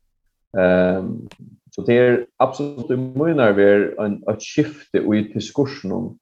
Ehm 0.57 1.27
så 1.75 1.81
det 1.81 1.97
är 1.97 2.25
absolut 2.37 2.91
i 2.91 2.95
vi 2.95 3.33
ver 3.33 4.01
en 4.01 4.23
ett 4.29 4.43
skifte 4.43 4.97
i 4.97 5.31
diskursen 5.33 5.91
om 5.91 6.17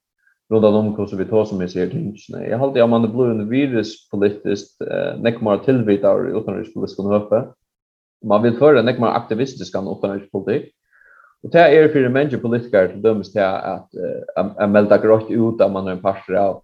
om 0.50 0.94
hur 1.10 1.16
vi 1.16 1.24
tar 1.24 1.44
som 1.44 1.58
vi 1.58 1.68
ser 1.68 1.86
tingen. 1.86 2.14
Jag 2.50 2.58
håller 2.58 2.78
jag 2.78 2.88
man 2.88 3.02
det 3.02 3.08
blue 3.08 3.30
and 3.30 3.48
virus 3.48 4.08
politiskt 4.10 4.80
eh 4.80 5.20
neckmar 5.20 5.58
tillvitar 5.58 6.38
utanrikspolitiska 6.38 7.02
höpe. 7.02 7.48
Man 8.24 8.42
vill 8.42 8.58
föra 8.58 8.82
neckmar 8.82 9.08
aktivistiska 9.08 9.78
utanrikspolitik. 9.78 10.72
Och 11.42 11.50
det 11.50 11.58
är 11.58 11.88
för 11.88 12.08
människor 12.08 12.38
politiker 12.38 12.88
till 12.88 13.02
döms 13.02 13.32
till 13.32 13.42
att 13.42 13.90
att 14.36 14.70
melda 14.70 14.98
grått 14.98 15.30
ut 15.30 15.60
att 15.60 15.72
man 15.72 15.86
är 15.86 15.92
en 15.92 16.02
parter 16.02 16.34
av 16.34 16.62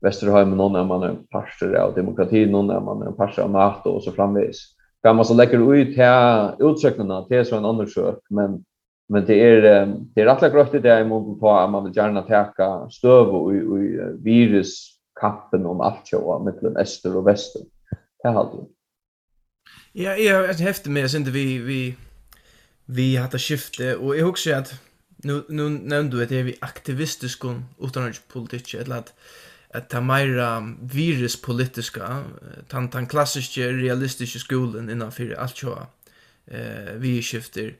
Västerholm 0.00 0.56
någon 0.56 0.72
när 0.72 0.84
man 0.84 1.02
är 1.02 1.08
en 1.08 1.26
parter 1.30 1.74
av 1.74 1.94
demokrati 1.94 2.46
någon 2.46 2.66
när 2.66 2.80
man 2.80 3.02
är 3.02 3.06
en 3.06 3.16
parter 3.16 3.42
av 3.42 3.50
NATO 3.50 3.90
och 3.90 4.02
så 4.02 4.12
framvis 4.12 4.73
kan 5.04 5.16
man 5.16 5.24
så 5.24 5.34
lägger 5.34 5.74
ut 5.74 5.96
här 5.96 6.70
utsöknarna 6.70 7.24
till 7.24 7.44
så 7.46 7.56
en 7.56 7.64
annan 7.64 7.86
sök 7.86 8.18
men 8.30 8.64
men 9.08 9.24
det 9.26 9.40
är 9.40 9.86
det 10.14 10.20
är 10.20 10.26
rätt 10.26 10.52
grått 10.52 10.72
det 10.72 10.90
är 10.90 11.04
mån 11.04 11.40
på 11.40 11.50
att 11.50 11.70
man 11.70 11.84
vill 11.84 11.96
gärna 11.96 12.22
täcka 12.22 12.90
stöv 12.90 13.28
och 13.28 13.52
och 13.72 13.78
virus 14.24 14.94
kappen 15.20 15.66
om 15.66 15.80
allt 15.80 16.06
så 16.08 16.38
mellan 16.44 16.76
öster 16.76 17.16
och 17.16 17.26
väster. 17.26 17.62
Det 18.22 18.28
har 18.28 18.44
du. 18.52 18.60
Ja, 20.02 20.16
jag 20.16 20.46
har 20.46 20.54
häfte 20.54 20.90
med 20.90 21.10
sen 21.10 21.24
vi 21.24 21.58
vi 21.58 21.96
vi 22.84 23.16
hade 23.16 23.38
skifte 23.38 23.96
och 23.96 24.16
jag 24.16 24.28
också 24.28 24.54
att 24.54 24.72
nu 25.16 25.42
nu 25.48 25.68
nämnde 25.68 26.16
du 26.16 26.22
att 26.22 26.28
det 26.28 26.38
är 26.38 26.42
vi 26.42 26.56
aktivistiska 26.60 27.62
utan 27.80 28.12
politik 28.32 28.74
eller 28.74 28.96
att 28.98 29.12
att 29.74 29.88
ta 29.90 30.00
mera 30.00 30.74
viruspolitiska 30.80 32.24
tant 32.68 32.92
tant 32.92 33.10
klassiska 33.10 33.60
realistiska 33.60 34.38
skolan 34.38 34.90
innan 34.90 35.12
för 35.12 35.34
allt 35.34 35.56
så 35.56 35.86
eh 36.46 36.94
vi 36.96 37.22
skifter 37.22 37.74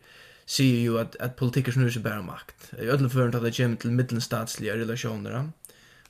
ser 0.47 0.65
ju 0.65 0.99
att 0.99 1.17
att 1.17 1.37
politiker 1.37 1.73
snur 1.73 1.91
sig 1.91 2.03
bara 2.03 2.23
makt. 2.23 2.73
I 2.83 2.91
alla 2.91 3.09
fall 3.09 3.35
att 3.35 3.43
det 3.43 3.57
kommer 3.57 3.77
till 3.77 3.91
mittelstatsliga 3.91 4.77
relationer. 4.77 5.51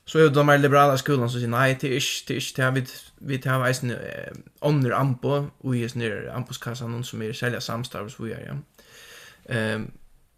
Så 0.05 0.19
är 0.19 0.29
de 0.29 0.45
mer 0.45 0.57
liberala 0.57 0.97
skolan 0.97 1.29
som 1.29 1.39
säger 1.39 1.47
nej 1.47 1.79
till 1.79 1.97
ish 1.97 2.25
till 2.25 2.37
ish 2.37 2.53
till 2.55 2.71
vi 2.71 2.85
vi 3.17 3.37
tar 3.37 3.63
vi 3.63 3.93
en 3.93 3.97
under 4.61 4.91
ampo 4.91 5.47
och 5.57 5.75
ju 5.75 5.89
snur 5.89 6.29
amposkassan 6.35 6.91
någon 6.91 7.03
som 7.03 7.21
är 7.21 7.33
sälja 7.33 7.61
samstarvs 7.61 8.19
vi 8.19 8.31
är. 8.33 8.57
Ehm 9.45 9.91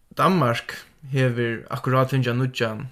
Danmark 0.09 0.71
hever 1.01 1.65
akkurat 1.69 2.09
finja 2.09 2.33
nudjan 2.33 2.87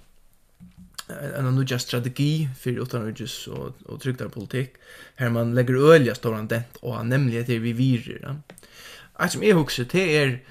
en 1.08 1.56
nudja 1.56 1.80
strategi 1.80 2.50
för 2.60 2.70
utanrikes 2.70 3.48
och, 3.48 3.82
och 3.86 4.02
tryggare 4.02 4.30
politik 4.30 4.74
här 5.16 5.30
man 5.30 5.56
lägger 5.56 5.94
ölja 5.94 6.16
stora 6.16 6.42
dent 6.42 6.78
och 6.80 7.06
nämligen 7.06 7.46
det 7.46 7.60
vi 7.60 7.74
virer. 7.74 8.20
Ja. 8.24 8.36
Allt 9.14 9.32
som 9.32 9.44
är 9.44 9.54
huxet 9.54 9.90
det 9.90 10.18
är 10.18 10.44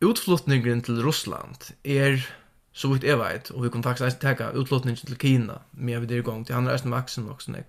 utflottningen 0.00 0.82
till 0.82 1.04
Ryssland 1.04 1.56
är 1.82 2.28
så 2.72 2.92
vitt 2.92 3.02
jag 3.02 3.18
vet 3.18 3.50
och 3.50 3.64
vi 3.64 3.70
kan 3.70 3.82
faktiskt 3.82 4.20
ta 4.20 4.50
utflottningen 4.50 4.96
till 4.96 5.16
Kina 5.16 5.60
med 5.70 6.00
vi 6.00 6.06
det 6.06 6.14
igång 6.14 6.44
till 6.44 6.54
andra 6.54 6.72
resten 6.72 6.90
maxen 6.90 7.30
också 7.30 7.52
nej. 7.52 7.64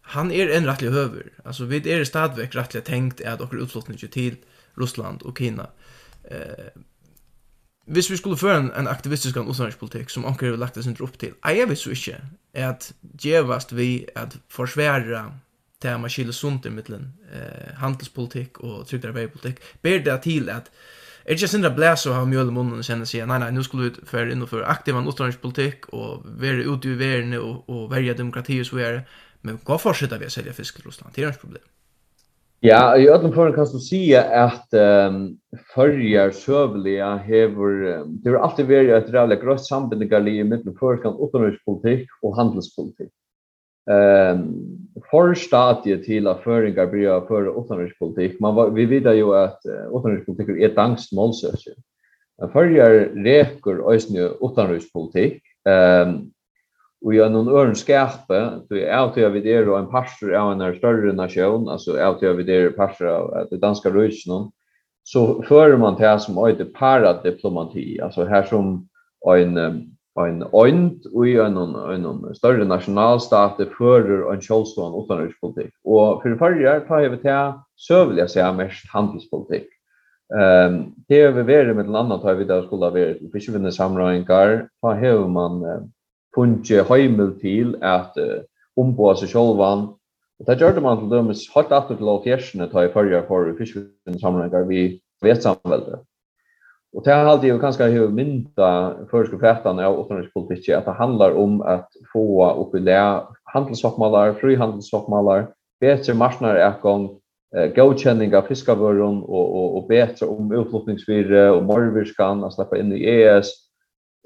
Han 0.00 0.32
är 0.32 0.48
en 0.48 0.66
rättlig 0.66 0.90
höver. 0.90 1.32
Alltså 1.44 1.64
vi 1.64 1.92
är 1.92 2.04
stadigt 2.04 2.54
rättligt 2.54 2.84
tänkt 2.84 3.20
att 3.20 3.40
och 3.40 3.52
utflottningen 3.52 4.08
till 4.10 4.36
Ryssland 4.74 5.22
och 5.22 5.38
Kina 5.38 5.66
eh 6.24 6.82
hvis 7.88 8.10
vi 8.10 8.16
skulle 8.16 8.36
føre 8.36 8.58
en, 8.58 8.70
en 8.76 8.88
aktivistisk 8.88 9.36
utenrikspolitikk 9.36 10.10
som 10.10 10.26
anker 10.28 10.50
har 10.50 10.60
lagt 10.60 10.76
oss 10.76 10.88
opp 11.00 11.18
til, 11.18 11.32
er 11.44 11.62
är 11.62 11.66
vi 11.66 11.74
så 11.74 11.90
ikke 11.90 12.20
att 12.54 12.92
gjevast 13.22 13.72
vi 13.72 14.06
att 14.16 14.36
forsvære 14.48 15.32
det 15.82 16.00
man 16.00 16.10
skiller 16.10 16.32
sunt 16.32 16.66
i 16.66 16.70
mittlen 16.70 17.12
eh, 17.32 17.74
handelspolitik 17.74 18.58
och 18.58 18.92
veipolitikk, 18.92 19.58
ber 19.82 19.98
det 19.98 20.22
till 20.22 20.50
att 20.50 20.70
Er 21.26 21.34
det 21.34 21.54
inte 21.54 21.70
blæs 21.70 22.06
å 22.06 22.12
ha 22.12 22.24
mjøl 22.24 22.48
i 22.48 22.52
munnen 22.52 22.78
og 22.78 22.84
kjenne 22.84 23.06
seg, 23.06 23.26
nej, 23.28 23.38
nej, 23.38 23.50
nu 23.52 23.62
skulle 23.62 23.90
vi 23.90 24.06
föra 24.06 24.32
in 24.32 24.42
och 24.42 24.48
föra 24.48 24.66
aktiva 24.66 25.08
utenrikspolitik 25.08 25.88
och 25.88 26.24
vara 26.24 26.62
ute 26.62 26.88
i 26.88 26.94
verden 26.94 27.34
och, 27.38 27.68
och 27.68 27.92
värja 27.92 28.14
demokrati 28.14 28.60
og 28.60 28.66
så 28.66 28.76
videre, 28.76 29.04
men 29.42 29.58
hva 29.64 29.78
fortsetter 29.78 30.18
vi 30.18 30.26
å 30.26 30.30
sälja 30.30 30.52
fisk 30.52 30.76
til 30.76 30.84
Russland? 30.86 31.14
det 31.14 31.24
er 31.24 31.28
ikke 31.28 31.40
problem. 31.40 31.62
Ja, 32.60 32.96
i 32.96 33.08
öllum 33.08 33.32
förrän 33.32 33.52
kan 33.52 33.64
du 33.64 33.78
säga 33.78 34.22
att 34.22 34.68
um, 34.72 35.38
förrjar 35.74 36.30
sövliga 36.30 37.16
hever, 37.16 37.84
um, 37.84 38.20
det 38.22 38.30
har 38.30 38.36
alltid 38.36 38.66
varit 38.66 39.04
ett 39.04 39.12
rävligt 39.12 39.40
grönt 39.40 39.66
sambindningar 39.66 40.28
i 40.28 40.44
mittlum 40.44 40.76
förrkan 40.80 41.16
utomhuspolitik 41.20 42.08
och 42.22 42.36
handelspolitik. 42.36 43.10
Um, 43.90 44.88
Förstadiet 45.10 46.04
till 46.04 46.26
att 46.26 46.42
förringar 46.42 46.86
blir 46.86 47.26
för 47.26 47.62
utomhuspolitik, 47.64 48.40
man 48.40 48.54
var, 48.54 48.70
vi 48.70 48.86
vet 48.86 49.16
ju 49.16 49.34
att 49.34 49.60
uh, 49.66 50.48
är 50.48 50.64
ett 50.64 50.78
angst 50.78 51.12
målsökning. 51.12 51.74
Förrjar 52.52 52.90
räcker 53.14 53.92
ösnö 53.92 54.28
utomhuspolitik, 54.40 55.42
um, 56.04 56.30
og 57.04 57.14
gjør 57.14 57.28
någon 57.28 57.48
øren 57.48 57.74
skærpe, 57.74 58.38
så 58.68 58.74
jeg 58.74 58.88
er 58.90 59.12
til 59.14 59.26
å 59.26 59.34
videre 59.34 59.78
en 59.78 59.90
pastor 59.90 60.34
av 60.34 60.52
en 60.52 60.74
större 60.76 61.12
nation 61.14 61.68
alltså 61.68 61.94
jeg 61.94 62.06
er 62.06 62.18
til 62.18 62.30
å 62.32 62.38
videre 62.38 63.10
av 63.10 63.50
det 63.50 63.60
danska 63.62 63.90
røysene, 63.90 64.50
så 65.04 65.42
för 65.42 65.76
man 65.76 65.96
till 65.96 66.20
som 66.20 66.38
øyde 66.38 66.64
paradiplomati, 66.64 68.00
alltså 68.00 68.24
här 68.24 68.42
som 68.42 68.88
en 69.26 69.58
en 70.26 70.42
øynd 70.42 71.06
og 71.14 71.28
en, 71.28 71.56
en, 71.56 72.06
en 72.06 72.34
større 72.34 72.64
nasjonalstat 72.66 73.60
fører 73.78 74.32
en 74.32 74.42
kjølstående 74.42 75.04
utenrikspolitikk. 75.04 75.72
Og 75.84 76.22
for 76.22 76.38
forrige 76.40 76.80
tar 76.88 77.04
jeg 77.04 77.20
til 77.22 77.52
søvelig 77.88 78.24
å 78.24 78.32
si 78.32 78.46
mest 78.56 78.88
handelspolitikk. 78.94 79.68
Ehm 80.34 80.74
um, 80.74 80.80
det 81.08 81.22
har 81.22 81.30
vi 81.32 81.42
varit 81.48 81.76
med 81.76 81.90
landa 81.90 82.18
tar 82.18 82.34
vi 82.34 82.44
där 82.44 82.62
skulle 82.62 82.84
ha 82.84 82.90
varit 82.90 83.22
en 83.22 84.24
gång 84.24 84.58
har 84.82 84.94
hur 84.94 85.28
man 85.28 85.62
punje 86.34 86.84
heimel 86.90 87.32
til 87.40 87.76
at 87.84 88.16
omboa 88.78 89.16
seg 89.18 89.32
sjølvan. 89.32 89.88
Og 90.38 90.46
det 90.46 90.58
gjør 90.60 90.76
det 90.76 90.84
man 90.84 91.00
til 91.00 91.10
dømes 91.10 91.48
hatt 91.54 91.72
etter 91.74 91.98
til 91.98 92.12
åkjersene 92.12 92.68
ta 92.70 92.84
i 92.86 92.92
fyrir 92.92 93.24
for 93.26 93.50
fiskvinsamlingar 93.58 94.68
vi 94.68 94.84
vet 95.24 95.42
samveldet. 95.42 96.04
Og 96.96 97.04
det 97.04 97.12
har 97.12 97.28
alltid 97.28 97.58
kanskje 97.60 97.90
hur 97.92 98.12
mynda 98.14 98.68
føreske 99.10 99.36
fætane 99.42 99.84
av 99.84 99.98
utenrikspolitikk 100.00 100.70
at 100.78 100.86
det 100.88 100.96
handlar 100.96 101.36
om 101.36 101.60
at 101.60 101.84
få 102.12 102.22
opp 102.48 102.76
i 102.78 102.84
det 102.86 103.00
handelsavmalar, 103.52 104.38
frihandelsavmalar, 104.40 105.50
betre 105.82 106.14
eh, 106.16 107.68
godkjenning 107.76 108.34
av 108.34 108.48
fiskavøren 108.48 109.20
og, 109.26 109.44
og, 109.44 109.76
og 109.76 109.88
betre 109.88 110.28
om 110.28 110.48
utflutningsfire 110.48 111.50
og 111.52 111.62
morvirkan, 111.68 112.44
at 112.44 112.56
sleppa 112.56 112.80
inn 112.80 112.92
i 112.96 113.04
ES, 113.04 113.52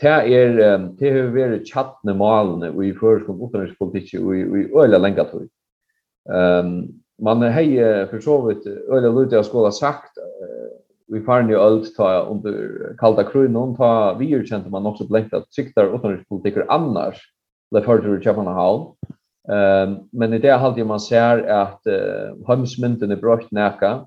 Det 0.00 0.09
er 0.09 0.55
det 0.98 1.11
har 1.12 1.28
vært 1.35 1.68
chattne 1.68 2.14
malene 2.16 2.72
i 2.83 2.94
førskom 2.96 3.42
utenrikspolitikk 3.44 4.14
og 4.22 4.33
i 4.37 4.64
øyla 4.72 4.98
lenga 4.98 5.26
tog. 5.28 5.44
Um, 6.26 7.02
man 7.22 7.42
har 7.42 8.07
for 8.11 8.24
så 8.24 8.38
vidt 8.46 8.66
øyla 8.66 9.11
lute 9.12 9.38
av 9.38 9.44
skola 9.46 9.70
sagt 9.70 10.18
vi 11.12 11.20
farin 11.26 11.50
jo 11.52 11.61
alt 11.61 11.90
ta 11.96 12.22
under 12.31 12.94
kalda 13.00 13.24
krun 13.28 13.57
og 13.59 13.76
ta 13.76 14.14
vi 14.18 14.31
kjente 14.33 14.70
man 14.72 14.87
også 14.88 15.09
blenkt 15.11 15.35
at 15.37 15.48
siktar 15.52 15.92
utenrikspolitikker 15.92 16.70
annars 16.72 17.20
det 17.72 17.85
førte 17.85 18.09
i 18.12 18.22
København. 18.24 18.88
Um, 19.42 19.94
men 20.12 20.35
i 20.35 20.38
det 20.38 20.55
halde 20.61 20.85
man 20.87 21.00
ser 21.00 21.42
at 21.50 21.88
uh, 21.90 22.37
hømsmynden 22.46 23.11
er 23.11 23.20
brøkt 23.20 23.50
næka 23.52 24.05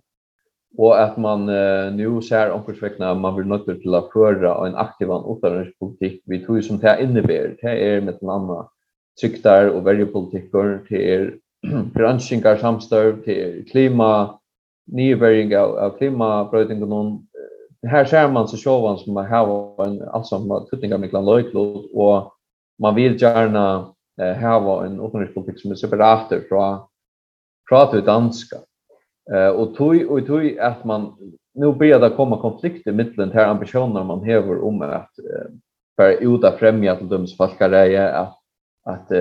och 0.78 1.02
att 1.02 1.18
man 1.18 1.50
uh, 1.50 1.94
nu 1.94 2.22
ser 2.22 2.52
omkursväckna 2.52 3.14
man 3.14 3.36
vill 3.36 3.46
nog 3.46 3.66
till 3.66 3.96
att 3.96 4.12
föra 4.12 4.68
en 4.68 4.76
aktiv 4.76 5.08
utrikespolitik 5.08 6.22
vi 6.26 6.46
tror 6.46 6.62
som 6.62 6.78
det 6.78 7.04
innebär 7.04 7.56
det 7.62 7.90
är 7.90 8.02
med 8.02 8.18
en 8.22 8.30
annan 8.30 8.68
siktar 9.20 9.68
och 9.68 9.88
väljepolitiker 9.88 10.64
det 10.64 10.88
till 10.88 11.32
granskningar 11.94 12.58
samstöv 12.58 13.24
till 13.24 13.66
klima 13.72 14.40
nyvärding 14.88 15.58
av, 15.58 15.78
av 15.78 15.98
klimabrödning 15.98 16.84
och 16.84 16.90
någon 16.90 17.28
här 17.88 18.06
ser 18.06 18.28
man 18.28 18.48
så 18.48 18.58
showan 18.58 18.98
som 18.98 19.14
man 19.14 19.26
har 19.26 19.86
en 19.86 20.02
alltså 20.02 20.40
man 20.40 20.66
tuttingar 20.66 20.98
med 20.98 21.10
klan 21.10 21.26
löjklot 21.26 21.92
och 21.94 22.34
man 22.80 22.96
vill 22.96 23.22
gärna 23.22 23.94
eh, 24.22 24.38
ha 24.38 24.86
en 24.86 25.06
utrikespolitik 25.06 25.62
som 25.62 25.72
är 25.72 25.76
separat 25.76 26.34
från 26.50 26.80
pratar 27.70 28.02
danska. 28.02 28.58
Eh 29.34 29.48
och 29.48 29.76
tog 29.76 30.12
och 30.12 30.28
tog 30.28 30.60
att 30.60 30.86
man 30.86 31.16
nu 31.54 31.74
börjar 31.74 32.00
det 32.00 32.10
komma 32.10 32.42
konflikter 32.42 32.92
mellan 32.92 33.32
här 33.32 33.48
ambitioner 33.48 34.04
man 34.04 34.30
har 34.30 34.64
om 34.64 34.82
att 34.82 35.12
för 35.96 36.12
uta 36.24 36.52
främja 36.52 36.96
till 36.96 37.10
döms 37.10 37.38
folkaräje 37.38 38.14
att 38.14 38.38
att 38.86 39.12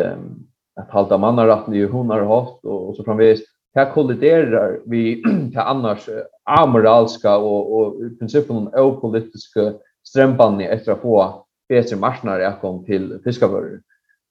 att 0.80 0.90
halta 0.90 1.46
rätt 1.46 1.74
ju 1.74 1.88
hon 1.88 2.10
har 2.10 2.20
haft 2.20 2.64
och 2.64 2.96
så 2.96 3.04
framvis 3.04 3.42
här 3.74 3.90
kolliderar 3.90 4.80
vi 4.86 5.22
till 5.50 5.58
annars 5.58 6.08
amoralska 6.44 7.36
och 7.36 7.76
och 7.76 8.04
i 8.04 8.16
princip 8.18 8.50
en 8.50 8.68
opolitiska 8.74 9.72
strämpan 10.08 10.60
efter 10.60 10.92
att 10.92 11.00
få 11.00 11.46
bättre 11.68 11.96
marknader 11.96 12.40
jag 12.40 12.60
kom 12.60 12.84
till 12.84 13.20
fiskavöror. 13.24 13.80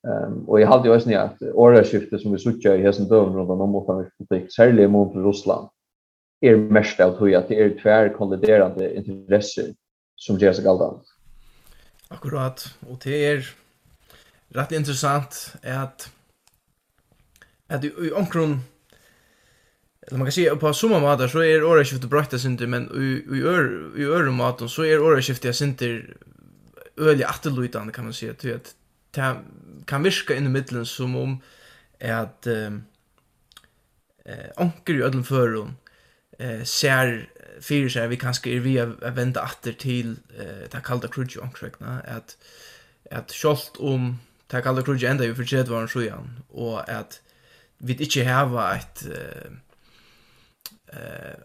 Ehm 0.04 0.48
och 0.48 0.60
jag 0.60 0.68
hade 0.68 0.88
ju 0.88 0.94
ösnä 0.94 1.18
att 1.18 1.42
åraskiftet 1.42 2.20
som 2.20 2.32
vi 2.32 2.38
såg 2.38 2.54
i 2.54 2.82
hesen 2.82 3.08
dövn 3.08 3.34
runt 3.36 3.50
om 3.50 3.70
mot 3.70 3.86
politik 3.86 4.54
särskilt 4.54 4.90
mot 4.90 5.16
Ryssland 5.16 5.68
är 6.40 6.56
mest 6.56 7.00
av 7.00 7.20
hur 7.20 7.36
att 7.36 7.48
det 7.48 7.60
är 7.60 7.78
tvär 7.82 8.08
kolliderande 8.08 8.96
intressen 8.96 9.74
som 10.16 10.38
ger 10.38 10.52
sig 10.52 10.64
galdan. 10.64 11.00
Akkurat 12.08 12.74
och 12.88 12.98
det 13.04 13.26
är 13.26 13.54
rätt 14.48 14.72
intressant 14.72 15.54
att 15.62 16.10
att 17.66 17.84
i 17.84 18.10
omkron 18.16 18.60
Eller 20.06 20.18
man 20.18 20.26
kan 20.26 20.32
säga 20.32 20.56
på 20.56 20.74
summa 20.74 21.00
matar 21.00 21.28
så 21.28 21.42
är 21.42 21.64
åraskiftet 21.64 22.10
brötta 22.10 22.38
synter 22.38 22.66
men 22.66 22.82
i 22.94 23.36
i 23.36 23.42
ör 23.42 23.92
i 23.96 24.04
ör 24.04 24.30
maten 24.30 24.68
så 24.68 24.84
är 24.84 25.02
åraskiftet 25.02 25.56
synter 25.56 26.16
öliga 26.96 27.28
attelutande 27.28 27.92
kan 27.92 28.04
man 28.04 28.12
säga 28.12 28.34
till 28.34 28.54
att 28.54 28.74
det 29.14 29.30
kan 29.86 30.04
virka 30.04 30.36
inn 30.36 30.48
i 30.48 30.52
middelen 30.52 30.86
som 30.86 31.16
om 31.16 31.38
at 32.00 32.46
eh, 32.46 32.72
onker 34.56 34.94
i 34.94 35.02
ödlen 35.02 35.24
förum 35.24 35.76
eh, 36.38 36.62
ser 36.64 37.26
fyrir 37.60 37.88
seg 37.92 38.10
vi 38.10 38.20
kanskje 38.20 38.56
er 38.56 38.64
vi 38.64 38.76
a 38.80 39.12
venda 39.14 39.44
atter 39.44 39.76
til 39.78 40.16
eh, 40.36 40.64
det 40.72 40.84
kalda 40.84 41.08
krudje 41.08 41.42
onksvekna 41.42 42.00
at, 42.04 42.36
at 43.10 43.32
sjolt 43.32 43.78
om 43.78 44.14
det 44.50 44.64
kalda 44.64 44.82
krudje 44.82 45.10
enda 45.10 45.28
jo 45.28 45.36
for 45.38 45.48
tredvaren 45.48 45.90
sjuan 45.90 46.32
og 46.50 46.82
at 46.90 47.20
vi 47.84 47.96
ikke 48.00 48.26
heva 48.26 48.72
et 48.78 49.06
eh, 49.10 49.60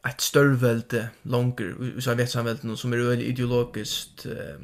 ett 0.06 0.22
störvelde 0.22 1.10
longer 1.24 2.00
så 2.00 2.14
vet 2.16 2.30
samvälden 2.30 2.78
som 2.78 2.94
är 2.94 2.98
er 2.98 3.20
ideologiskt 3.20 4.26
eh, 4.26 4.60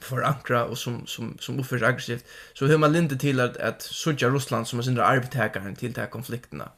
för 0.00 0.22
ankra 0.22 0.64
och 0.64 0.78
som 0.78 1.06
som 1.06 1.36
som 1.38 1.58
uppförs 1.58 1.82
aggressivt 1.82 2.24
så 2.54 2.66
hur 2.66 2.78
man 2.78 2.92
lindar 2.92 3.16
till 3.16 3.40
att 3.40 3.56
att 3.56 3.82
söka 3.82 4.28
Ryssland 4.28 4.66
som 4.66 4.78
en 4.78 4.84
sin 4.84 5.00
arbetstagare 5.00 5.74
till 5.74 5.92
de 5.92 6.00
här 6.00 6.08
konflikterna. 6.08 6.68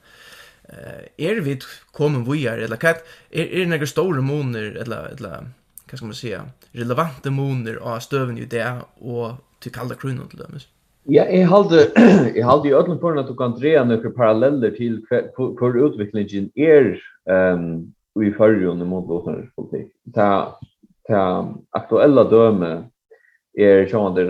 Eh 0.63 1.29
är 1.29 1.41
vi 1.41 1.61
kommer 1.93 2.33
vi 2.33 2.47
är 2.47 2.59
eller 2.59 2.77
kat 2.77 3.05
är 3.31 3.45
är 3.45 3.67
några 3.67 3.87
stora 3.87 4.21
moner 4.21 4.77
eller 4.83 5.07
eller 5.07 5.51
vad 5.91 5.97
ska 5.97 6.07
man 6.07 6.15
säga 6.15 6.43
relevanta 6.73 7.31
moner 7.31 7.77
av 7.77 7.99
stöven 7.99 8.37
ju 8.37 8.47
det 8.47 8.77
och 8.99 9.33
till 9.61 9.73
kalla 9.73 9.95
kronan 9.95 10.29
till 10.29 10.39
dömes. 10.39 10.69
Ja, 11.05 11.25
jag 11.25 11.49
hade 11.49 11.91
jag 12.35 12.47
hade 12.47 12.69
ju 12.69 12.75
ödlan 12.75 12.99
på 12.99 13.09
att 13.09 13.29
du 13.29 13.37
kan 13.37 13.61
dra 13.61 13.85
några 13.85 14.11
paralleller 14.11 14.71
till 14.71 15.07
hur 15.37 15.87
utvecklingen 15.87 16.51
är 16.55 17.01
ehm 17.31 17.93
i 18.25 18.33
förrjun 18.33 18.87
mot 18.87 19.09
vår 19.09 19.51
politik. 19.57 19.93
Ta 20.15 20.59
ta 21.09 21.55
aktuella 21.71 22.25
döme 22.25 22.83
är 23.65 23.87
sjående 23.87 24.25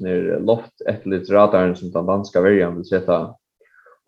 när 0.00 0.40
loft 0.40 0.80
ett 0.88 1.06
litet 1.06 1.30
radaren 1.30 1.76
som 1.76 1.90
den 1.90 2.06
danska 2.06 2.40
verjan 2.40 2.76
vill 2.76 2.84
sätta 2.84 3.34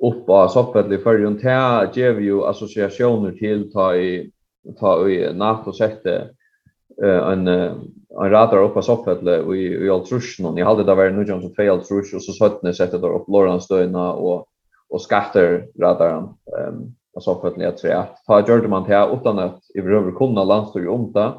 upp 0.03 0.29
av 0.29 0.49
soppet 0.49 0.93
i 0.93 0.99
förrjun. 0.99 1.39
ta 1.39 1.91
ger 1.95 2.21
ju 2.21 2.43
associationer 2.45 3.33
till 3.33 3.73
ta 3.73 3.97
i, 3.97 4.31
ta 4.81 5.09
i 5.09 5.33
NATO 5.35 5.73
sätter 5.73 6.31
en 7.03 7.49
en 8.25 8.31
radar 8.31 8.63
upp 8.63 8.77
av 8.77 8.83
soppet 8.83 9.23
i, 9.23 9.87
i 9.87 9.91
altruschen. 9.91 10.55
ni 10.55 10.63
hade 10.63 10.85
det 10.85 10.95
varit 10.95 11.15
någon 11.15 11.43
som 11.43 11.55
fail 11.55 11.71
altrusch 11.71 12.15
och 12.15 12.23
så 12.23 12.33
sötne 12.33 12.75
sette 12.75 12.99
det 12.99 13.07
upp 13.07 13.29
Lorensdöjna 13.29 14.13
och, 14.13 14.47
och 14.89 15.03
skatter 15.03 15.67
radaren. 15.81 16.25
ehm 16.59 16.95
på 17.15 17.21
soppet 17.21 17.59
i 17.59 17.63
ett 17.63 17.77
träat. 17.77 18.23
Ta 18.27 18.49
gjorde 18.49 18.69
man 18.69 18.85
det 18.89 19.09
utan 19.13 19.39
att 19.39 19.61
överhuvudkunna 19.75 20.45
kunna 20.45 20.81
ju 20.81 20.89
om 20.89 21.13
det 21.13 21.33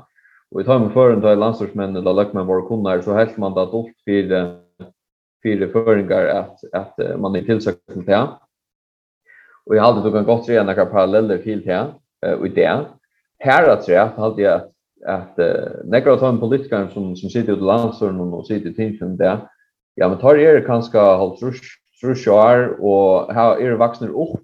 Och 0.52 0.62
i 0.62 0.66
tajmen 0.68 0.92
føren 0.92 1.22
til 1.24 1.40
landstorsmenn 1.40 1.96
eller 1.96 2.18
løkmenn 2.18 2.48
våre 2.48 2.66
kunder, 2.68 3.02
så 3.02 3.16
helst 3.16 3.38
man 3.40 3.54
da 3.56 3.64
dolt 3.72 3.94
fire, 4.08 4.42
fyra 5.44 5.68
föringar 5.72 6.28
at, 6.28 6.64
att 6.74 7.20
man 7.20 7.36
er 7.36 7.46
tilsøkt 7.46 7.80
til 7.88 8.06
det. 8.06 8.28
Og 9.70 9.76
jeg 9.76 9.84
hadde 9.84 10.04
tukket 10.04 10.26
godt 10.26 10.48
gott 10.48 10.66
noen 10.68 10.92
paralleller 10.92 11.38
til 11.38 11.64
det 11.66 11.94
och 12.22 12.46
i 12.46 12.50
det. 12.50 12.86
Här 13.40 13.70
att 13.70 13.84
säga 13.84 14.06
hade 14.18 14.42
jag 14.42 14.62
at, 15.06 15.40
att 15.40 15.86
några 15.86 16.12
av 16.12 16.20
de 16.20 16.40
politikere 16.40 16.90
som, 16.90 17.16
som 17.16 17.30
sitter 17.30 17.54
ute 17.54 17.62
i 17.62 17.66
landstorsmän 17.66 18.34
og 18.34 18.46
sitter 18.46 18.70
i 18.70 18.74
tingene 18.74 19.18
det 19.18 19.40
ja, 19.98 20.08
men 20.08 20.20
tar 20.20 20.40
er 20.40 20.64
kanskje 20.66 21.00
halvt 21.00 21.44
rusjar 22.04 22.32
år, 22.34 22.62
og 22.80 23.34
her 23.36 23.60
er 23.62 23.80
vaxner 23.80 24.14
opp 24.16 24.42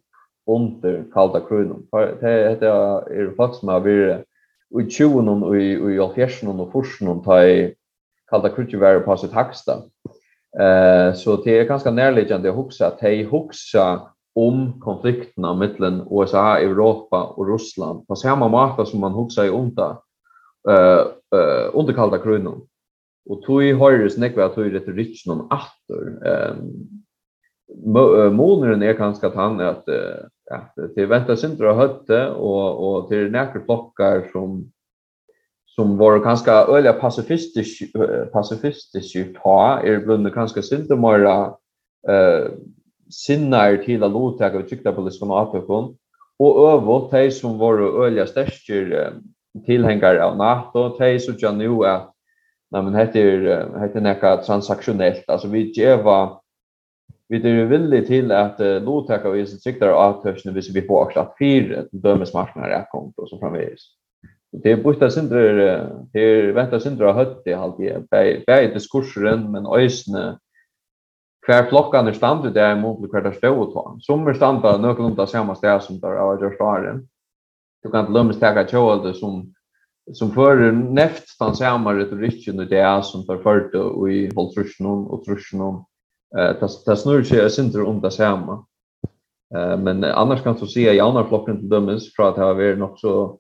under 0.48 1.04
kalda 1.14 1.42
krunen. 1.44 1.84
Det 2.22 2.68
er 2.68 3.32
folk 3.38 3.56
som 3.58 3.72
har 3.74 3.84
vært 3.86 4.27
i 4.76 4.84
20 4.90 5.30
og 5.32 5.58
i, 5.58 5.72
i 5.74 5.98
70 6.00 6.44
og 6.52 6.72
40 6.74 7.22
ta 7.26 7.40
i 7.48 7.58
kalda 8.28 8.52
krutju 8.52 8.80
være 8.80 9.06
på 9.06 9.16
sitt 9.18 9.36
haksta. 9.36 9.82
Eh, 10.60 11.14
så 11.16 11.38
det 11.46 11.56
er 11.56 11.70
ganske 11.70 11.92
nærliggende 11.92 12.52
å 12.52 12.58
huske 12.64 12.88
at 12.88 13.00
de 13.02 13.24
husker 13.30 14.08
om 14.38 14.74
konflikterna 14.84 15.54
mellan 15.58 16.04
USA, 16.12 16.60
Europa 16.60 17.24
och 17.24 17.48
Ryssland 17.48 18.08
på 18.08 18.16
samma 18.16 18.48
måte 18.48 18.86
som 18.86 19.00
man 19.00 19.14
huxar 19.14 19.46
i 19.46 19.50
onda 19.50 20.02
eh 20.70 21.06
eh 21.34 21.70
under 21.74 21.94
kalda 21.94 22.18
kriget. 22.18 22.54
Och 23.30 23.42
tog 23.42 23.64
i 23.64 23.74
höjres 23.74 24.18
nekva 24.18 24.46
att 24.46 24.56
tog 24.56 24.76
atter. 24.76 24.94
rich 24.94 25.28
någon 25.28 25.42
åter. 25.52 26.28
Ehm 26.28 27.04
at 27.68 28.82
är 28.82 28.94
ganska 28.94 29.28
at 29.28 29.62
att 29.62 29.90
ja, 30.50 30.74
det 30.96 31.02
är 31.02 31.06
vänta 31.06 31.36
syndra 31.36 31.74
hötte 31.74 32.28
och 32.30 32.96
och 32.96 33.10
det 33.10 33.18
är 33.18 33.30
näkra 33.30 33.62
plockar 33.62 34.30
som 34.32 34.72
som 35.66 35.98
var 35.98 36.20
ganska 36.20 36.52
öliga 36.52 36.94
pacifistisk 36.94 37.94
pacifistisk 38.34 39.42
ta 39.44 39.80
är 39.80 40.00
blunda 40.00 40.30
ganska 40.30 40.62
synda 40.62 40.96
mera 40.96 41.54
eh 42.10 42.52
sinnar 43.10 43.78
till 43.78 44.04
att 44.04 44.12
låta 44.12 44.50
gå 44.50 44.62
tyckta 44.62 44.92
på 44.92 45.02
det 45.02 45.12
som 45.12 45.32
atokon 45.32 45.98
och 46.40 46.72
över 46.72 47.08
de 47.12 47.32
som 47.32 47.58
var 47.58 48.06
öliga 48.06 48.28
stärker 48.28 49.14
tillhängare 49.66 50.24
av 50.24 50.38
NATO 50.38 50.98
de 50.98 51.20
som 51.20 51.36
jag 51.38 51.56
nu 51.56 51.86
att 51.86 52.14
nej 52.72 52.84
men 52.84 52.96
heter 52.96 53.80
heter 53.82 54.02
näka 54.02 54.38
transaktionellt 54.38 55.30
alltså 55.30 55.48
vi 55.48 55.72
geva 55.72 56.40
vi 57.30 57.40
er 57.44 57.68
villige 57.68 58.06
til 58.08 58.32
at 58.32 58.60
uh, 58.64 58.78
nå 58.84 59.02
vi 59.34 59.46
sin 59.46 59.60
sikter 59.60 59.92
av 59.92 60.22
tørsene 60.24 60.54
hvis 60.56 60.72
vi 60.74 60.86
får 60.88 61.08
akkurat 61.08 61.34
fire 61.40 61.86
dømesmarknader 61.92 62.76
jeg 62.76 62.90
kom 62.92 63.12
til, 63.14 63.28
som 63.28 63.42
framvis. 63.42 63.90
Det 64.64 64.72
er 64.72 64.82
bort 64.82 65.04
av 65.04 65.12
sindre, 65.12 65.42
det 66.14 66.24
er 66.24 66.54
venta 66.56 66.80
sindre 66.80 67.10
av 67.10 67.18
høtt 67.20 67.50
i 67.50 67.56
halvdige, 67.58 68.06
bare 68.12 68.72
diskurseren, 68.74 69.44
men 69.52 69.68
øysene, 69.68 70.38
hver 71.46 71.68
flokkene 71.68 72.14
stander 72.16 72.52
det 72.56 72.64
er 72.64 72.78
imot 72.78 73.04
hver 73.12 73.28
der 73.28 73.36
stod 73.36 73.60
og 73.60 73.76
tog. 73.76 74.00
Som 74.04 74.28
er 74.28 74.36
stander 74.36 74.80
nøkkelom 74.80 75.16
det 75.20 75.28
samme 75.30 75.56
sted 75.56 75.84
som 75.84 76.00
der 76.00 76.20
av 76.20 76.40
gjørst 76.42 76.64
åren. 76.64 77.04
Du 77.84 77.92
kan 77.92 78.08
til 78.08 78.18
lømmes 78.18 78.40
takke 78.40 78.66
kjøle 78.72 79.14
som 79.16 79.46
som 80.16 80.32
fører 80.32 80.72
neft 80.72 81.34
den 81.40 81.56
samme 81.58 81.92
retorikken 81.98 82.62
og 82.64 82.70
det 82.72 82.84
som 83.04 83.26
tar 83.28 83.42
ført 83.44 83.74
og 83.76 84.06
i 84.12 84.28
holdtrusjonen 84.36 85.08
og 85.12 85.24
trusjonen 85.26 85.82
Eh 86.38 86.54
tas 86.60 86.84
tas 86.84 87.02
snur 87.02 87.24
sig 87.24 87.50
center 87.50 87.84
om 87.84 88.02
det 88.02 88.12
samma. 88.12 88.66
Eh 89.56 89.78
men 89.78 90.04
annars 90.04 90.44
kan 90.44 90.56
du 90.56 90.68
se 90.68 90.96
Janar 90.96 91.24
flocken 91.24 91.58
till 91.58 91.70
dömes 91.70 92.16
för 92.16 92.24
att 92.24 92.36
ha 92.36 92.54
varit 92.54 92.78
något 92.78 93.00
så 93.00 93.40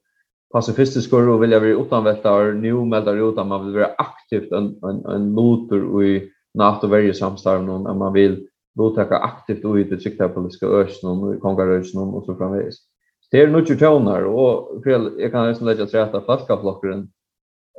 pacifistisk 0.53 1.13
och 1.13 1.43
vilja 1.43 1.59
vara 1.59 1.69
utanvältar 1.69 2.51
nu 2.51 2.73
meldar 2.73 3.29
ut 3.29 3.37
att 3.37 3.47
man 3.47 3.65
vill 3.65 3.75
vara 3.75 3.91
aktivt 3.97 4.51
en 4.51 4.79
en 4.83 5.05
en 5.05 5.31
motor 5.31 6.03
i 6.05 6.29
NATO 6.53 6.87
varje 6.87 7.13
samstarv 7.13 7.63
någon 7.63 7.87
att 7.87 7.97
man 7.97 8.13
vill 8.13 8.47
låta 8.75 9.01
aktivt 9.01 9.65
ut 9.65 9.91
i 9.91 9.99
sikta 9.99 10.29
politiska 10.29 10.65
ösn 10.65 11.07
och 11.07 11.41
kongresen 11.41 12.01
och 12.01 12.25
så 12.25 12.35
framvis. 12.35 12.75
Det 13.31 13.41
är 13.41 13.47
nog 13.47 13.69
ju 13.69 13.75
tonar 13.75 14.21
och 14.21 14.81
jag 15.17 15.31
kan 15.31 15.47
nästan 15.47 15.67
lägga 15.67 15.85
till 15.85 15.99
rätta 15.99 16.21
falska 16.21 16.57
flocken 16.57 17.09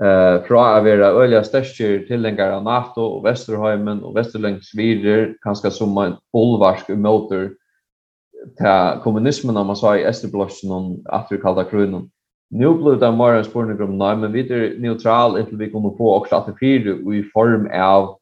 eh 0.03 0.43
fra 0.47 0.65
å 0.79 0.83
være 0.85 1.13
øyla 1.23 1.43
største 1.45 2.05
tilhengere 2.07 2.59
av 2.59 2.65
NATO 2.65 3.07
og 3.17 3.25
Vesterheimen 3.25 4.05
og 4.05 4.15
vidare 4.77 5.35
kanskje 5.45 5.71
som 5.71 5.99
en 5.99 6.17
olvarsk 6.33 6.89
motor 6.89 7.51
til 8.59 9.01
kommunismen 9.03 9.55
når 9.55 9.65
man 9.65 9.77
sa 9.77 9.97
i 9.97 10.05
Esterblossen 10.07 10.71
og 10.71 11.01
Afrikalda 11.11 11.65
Krunen. 11.65 12.11
Nu 12.51 12.75
blev 12.75 13.01
det 13.01 13.17
mer 13.17 13.37
en 13.37 13.45
spørning 13.45 13.81
om 13.83 13.99
nei, 13.99 14.15
men 14.15 14.33
vi 14.33 14.41
er 14.41 14.79
neutral 14.79 15.37
inntil 15.37 15.59
vi 15.59 15.71
kommer 15.71 15.97
få 15.99 16.23
også 16.23 16.37
at 16.37 16.47
det 16.47 16.95
i 17.15 17.25
form 17.35 17.67
av 17.73 18.17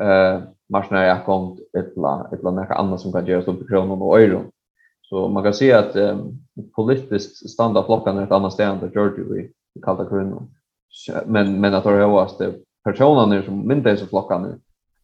eh 0.00 0.42
marsjonær 0.72 1.06
jakkom 1.06 1.58
etla 1.76 2.12
etla 2.32 2.52
nekka 2.56 2.78
annað 2.80 3.02
som 3.04 3.12
kan 3.12 3.26
gerast 3.26 3.48
upp 3.48 3.62
í 3.62 3.68
krónum 3.68 4.02
og 4.02 4.18
øyrum. 4.18 4.50
Så 5.08 5.28
man 5.28 5.44
kan 5.44 5.54
se 5.54 5.68
at 5.76 5.96
eh, 5.96 6.20
politiskt 6.76 7.42
standa 7.50 7.82
flokkan 7.84 8.18
er 8.18 8.24
ett 8.24 8.32
annat 8.32 8.52
ställe 8.52 8.72
än 8.72 8.80
det 8.80 8.94
Georgia 8.94 9.24
vi 9.24 9.50
kallar 9.82 10.08
kronum 10.08 10.48
men 11.26 11.60
men 11.60 11.74
att 11.74 11.84
det 11.84 12.06
var 12.06 12.30
det 12.38 12.54
personerna 12.84 13.42
som 13.42 13.66
myntar 13.66 13.96
så 13.96 14.06
flockarna 14.06 14.58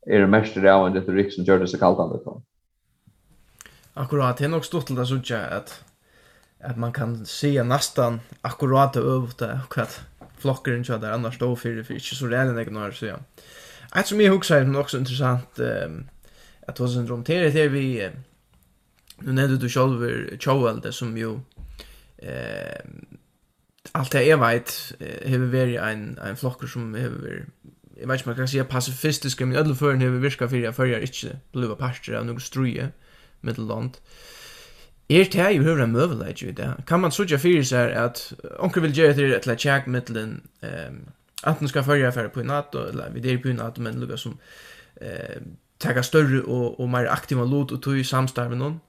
är 0.06 0.20
det 0.20 0.26
mest 0.26 0.54
det 0.54 0.74
av 0.74 0.92
det 0.92 1.00
Rick 1.00 1.34
som 1.34 1.44
det 1.44 1.68
så 1.68 1.78
kallt 1.78 1.98
han. 1.98 2.42
Akkurat, 3.94 4.36
det 4.36 4.44
är 4.44 4.48
nog 4.48 4.64
stort 4.64 4.86
det 4.86 5.06
sånt 5.06 5.30
jag 5.30 5.52
att 5.52 5.84
att 6.60 6.78
man 6.78 6.92
kan 6.92 7.26
se 7.26 7.62
nästan 7.62 8.20
akkurat 8.40 8.96
över 8.96 9.28
det 9.38 9.60
kvart 9.70 10.00
flockaren 10.38 10.84
kör 10.84 10.98
där 10.98 11.12
annars 11.12 11.38
då 11.38 11.56
för 11.56 11.68
det 11.68 11.84
för 11.84 11.94
inte 11.94 12.14
så 12.14 12.26
det 12.26 12.36
är 12.36 12.70
någon 12.70 12.92
så 12.92 13.06
ja. 13.06 13.16
Ett 13.96 14.06
som 14.06 14.20
jag 14.20 14.32
huxar 14.32 14.56
är 14.56 14.80
också 14.80 14.98
intressant 14.98 15.58
ehm 15.58 16.08
att 16.66 16.78
hos 16.78 16.94
till 17.24 17.52
det 17.52 17.60
är 17.60 17.68
vi 17.68 18.10
nu 19.18 19.32
när 19.32 19.48
du 19.48 19.68
själv 19.68 20.38
Chowell 20.40 20.80
det 20.80 20.92
som 20.92 21.18
ju 21.18 21.32
eh 22.18 22.82
allt 23.92 24.12
det 24.12 24.22
jag 24.26 24.38
vet 24.38 24.92
har 25.26 25.38
varit 25.38 25.78
en 25.78 26.18
en 26.18 26.36
flock 26.36 26.68
som 26.68 26.94
har 26.94 27.44
jag 28.00 28.08
vet 28.08 28.20
inte 28.20 28.28
man 28.28 28.36
kan 28.36 28.48
säga 28.48 28.64
pacifistisk 28.64 29.40
men 29.40 29.56
alla 29.56 29.74
förn 29.74 30.00
har 30.00 30.08
virka 30.08 30.48
för 30.48 30.56
jag 30.56 30.76
förjar 30.76 31.00
inte 31.00 31.38
blue 31.52 31.76
pasture 31.76 32.18
av 32.18 32.26
något 32.26 32.42
struje 32.42 32.92
mittelland 33.40 33.96
Er 35.10 35.24
det 35.24 35.34
her 35.34 35.50
jo 35.50 35.62
høyre 35.62 35.84
en 35.84 35.92
møvelage 35.92 36.42
i 36.42 36.52
det. 36.52 36.74
Kan 36.86 37.00
man 37.00 37.10
sutja 37.10 37.38
fyrir 37.40 37.62
seg 37.64 37.94
at 37.96 38.32
onker 38.60 38.82
vil 38.84 38.92
gjøre 38.92 39.14
til 39.16 39.32
et 39.32 39.46
tjekk 39.58 39.86
mittelen 39.88 40.34
um, 40.60 40.98
antingen 41.44 41.68
skal 41.68 41.84
følge 41.84 42.06
affære 42.06 42.28
på 42.28 42.42
NATO, 42.42 42.82
eller 42.90 43.10
vi 43.10 43.20
der 43.20 43.38
på 43.42 43.48
NATO, 43.48 43.80
men 43.80 44.00
lukka 44.00 44.16
som 44.16 44.38
eh, 45.00 45.40
teka 45.80 46.02
større 46.02 46.42
og, 46.42 46.80
og 46.80 46.90
mer 46.90 47.08
aktiva 47.08 47.44
lot 47.44 47.72
og 47.72 47.82
tog 47.82 48.04
samstarve 48.04 48.56
noen. 48.56 48.80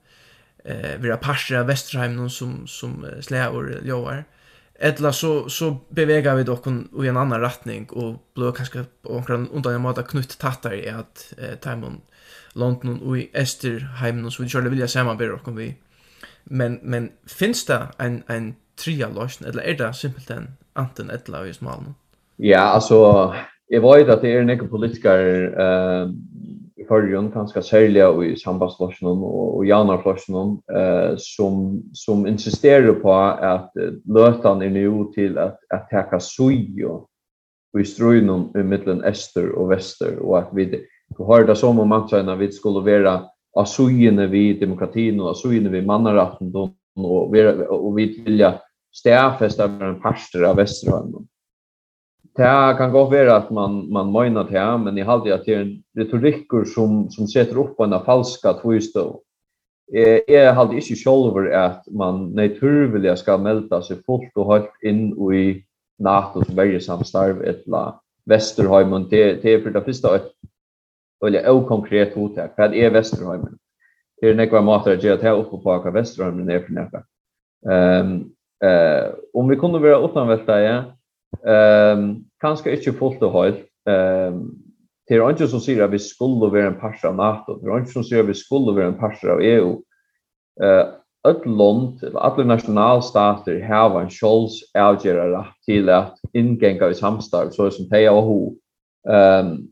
Eh, 0.64 1.02
vi 1.02 1.08
har 1.08 1.16
parser 1.16 1.62
av 1.62 1.68
Vesterheim 1.68 2.18
noen 2.18 2.30
som, 2.30 2.66
som 2.66 3.04
uh, 3.04 3.20
sleger 3.24 3.48
og 3.96 4.24
Eller 4.82 5.12
så, 5.12 5.48
så 5.48 5.74
bevegar 5.92 6.38
vi 6.38 6.46
dock 6.48 6.66
i 6.66 7.08
en 7.08 7.16
annan 7.16 7.42
retning 7.42 7.84
og 7.92 8.22
blir 8.34 8.54
kanskje 8.56 8.86
på 9.04 9.12
omkring 9.18 9.48
undan 9.52 9.76
en 9.76 9.84
måte 9.84 10.06
knutt 10.08 10.38
tattar 10.40 10.72
i 10.72 10.86
at 10.88 11.26
eh, 11.36 11.58
Timon 11.60 12.00
London 12.56 12.96
og 13.02 13.18
i 13.18 13.26
Esterheim 13.36 14.24
og 14.24 14.32
så 14.32 14.42
vi 14.42 14.48
kjørle 14.48 14.72
vilja 14.72 14.88
samarbeid 14.88 15.34
dokken 15.34 15.58
vi. 15.58 15.68
Men, 16.44 16.78
men 16.82 17.10
finns 17.28 17.66
det 17.68 17.78
en, 18.00 18.22
en 18.32 18.54
tria 18.80 19.10
løsning, 19.12 19.50
eller 19.50 19.68
er 19.68 19.76
det 19.78 19.90
simpelthen 19.96 20.48
anten 20.76 21.10
et 21.10 21.28
eller 21.28 21.50
i 21.50 21.52
smalen? 21.52 21.94
Ja, 22.38 22.72
altså, 22.74 23.34
jeg 23.70 23.82
vet 23.84 24.08
at 24.08 24.24
det 24.24 24.32
er 24.32 24.40
en 24.40 24.50
ikke 24.50 24.70
politiker 24.72 25.20
uh, 25.60 26.08
i 26.80 26.84
förrjun 26.84 27.30
ganska 27.30 27.62
särliga 27.62 28.24
i 28.24 28.36
sambandslösen 28.36 29.08
och, 29.08 29.56
och 29.56 29.66
janarflösen 29.66 30.58
eh, 30.76 31.14
som, 31.16 31.82
som 31.92 32.26
insisterar 32.26 32.92
på 32.92 33.12
att 33.14 33.72
lötan 34.04 34.62
är 34.62 34.70
nu 34.70 35.04
till 35.14 35.38
att, 35.38 35.58
att 35.74 35.88
täcka 35.90 36.20
sujo 36.20 37.06
i 37.78 37.84
ströjnen 37.84 38.48
i 38.54 38.58
mitten 38.58 39.04
öster 39.04 39.52
och 39.52 39.70
väster 39.70 40.18
och 40.18 40.38
att 40.38 40.48
vi 40.52 40.84
har 41.18 41.44
det 41.44 41.56
som 41.56 41.78
om 41.78 41.92
att 41.92 42.10
säga 42.10 42.34
vi 42.34 42.52
skulle 42.52 42.98
vara 42.98 43.22
asujene 43.56 44.26
vid 44.26 44.60
demokratin 44.60 45.20
och 45.20 45.30
asujene 45.30 45.68
vid 45.68 45.86
mannarätten 45.86 46.54
och, 46.54 47.34
och 47.68 47.98
vi 47.98 48.22
vill 48.24 48.52
stäfesta 48.92 49.64
en 49.64 50.00
parster 50.00 50.42
av 50.42 50.56
västerhöjden. 50.56 51.26
Det 52.36 52.74
kan 52.78 52.92
gå 52.92 53.04
vara 53.04 53.36
att 53.36 53.50
man 53.50 53.92
man 53.92 54.12
menar 54.12 54.44
det 54.44 54.58
här, 54.58 54.78
men 54.78 54.98
i 54.98 55.02
halde 55.02 55.34
att 55.34 55.44
det 55.44 55.54
är 55.54 55.60
en 55.60 55.82
retoriker 55.96 56.64
som 56.64 57.10
som 57.10 57.26
sätter 57.26 57.58
upp 57.58 57.76
på 57.76 57.84
en 57.84 58.00
falska 58.04 58.52
tvistå. 58.52 59.20
Eh 59.92 60.20
är 60.28 60.52
halde 60.52 60.74
inte 60.74 60.94
själver 60.94 61.50
att 61.50 61.84
man 61.90 62.30
naturligt 62.30 63.18
ska 63.18 63.38
melda 63.38 63.82
sig 63.82 63.96
fullt 64.06 64.36
och 64.36 64.52
helt 64.52 64.70
in 64.82 65.32
i 65.34 65.64
NATO 65.98 66.44
som 66.44 66.56
varje 66.56 66.80
samstarv 66.80 67.42
ettla 67.42 68.00
Västerholmen 68.24 69.08
det 69.10 69.42
det 69.42 69.54
är 69.54 69.60
för 69.60 69.70
det 69.70 69.82
första 69.84 70.16
ett 70.16 70.32
eller 71.26 71.66
konkret 71.66 72.14
hot 72.14 72.36
här. 72.36 72.50
Vad 72.56 72.74
är 72.74 72.90
Västerholmen? 72.90 73.58
Det 74.20 74.30
är 74.30 74.34
några 74.34 74.62
matar 74.62 74.92
att 74.92 75.02
göra 75.02 75.16
det 75.16 75.30
uppe 75.30 75.56
på 75.62 75.90
Västerholmen 75.90 76.50
är 76.50 76.60
för 76.60 76.72
nästa. 76.72 77.02
Ehm 77.70 78.24
eh 78.64 79.14
om 79.32 79.48
vi 79.48 79.56
kunde 79.56 79.78
vara 79.78 80.04
utanvälta 80.04 80.60
ja 80.60 80.84
Ehm 81.46 81.98
um, 81.98 82.24
kanskje 82.40 82.72
ikke 82.76 82.92
fullt 82.92 83.22
och 83.22 83.32
hållt. 83.32 83.64
Ehm 83.88 84.34
um, 84.34 84.56
det 85.08 85.16
är 85.16 85.30
inte 85.30 85.48
som 85.48 85.60
säger 85.60 85.82
att 85.82 85.90
vi 85.90 85.98
skulle 85.98 86.50
vara 86.50 86.66
en 86.66 86.80
parser 86.80 87.08
av 87.08 87.16
NATO. 87.16 87.58
Det 87.58 87.70
är 87.70 87.78
inte 87.78 87.92
som 87.92 88.04
säger 88.04 88.22
att 88.22 88.28
vi 88.28 88.34
skulle 88.34 88.72
vara 88.72 88.86
en 88.86 88.98
parser 88.98 89.28
av 89.28 89.40
EU. 89.40 89.82
Uh, 90.62 90.86
ett 91.28 91.46
land, 91.46 92.04
alla 92.14 92.44
nationalstater 92.44 93.60
har 93.60 94.00
en 94.00 94.10
sjåls 94.10 94.60
avgörare 94.78 95.46
till 95.64 95.88
att 95.88 96.18
ingänga 96.32 96.88
i 96.90 96.94
samstarv, 96.94 97.50
så 97.50 97.70
som 97.70 97.88
det 97.88 98.10
og 98.10 98.22
ho. 98.22 98.54
Ehm 99.08 99.46
um, 99.46 99.68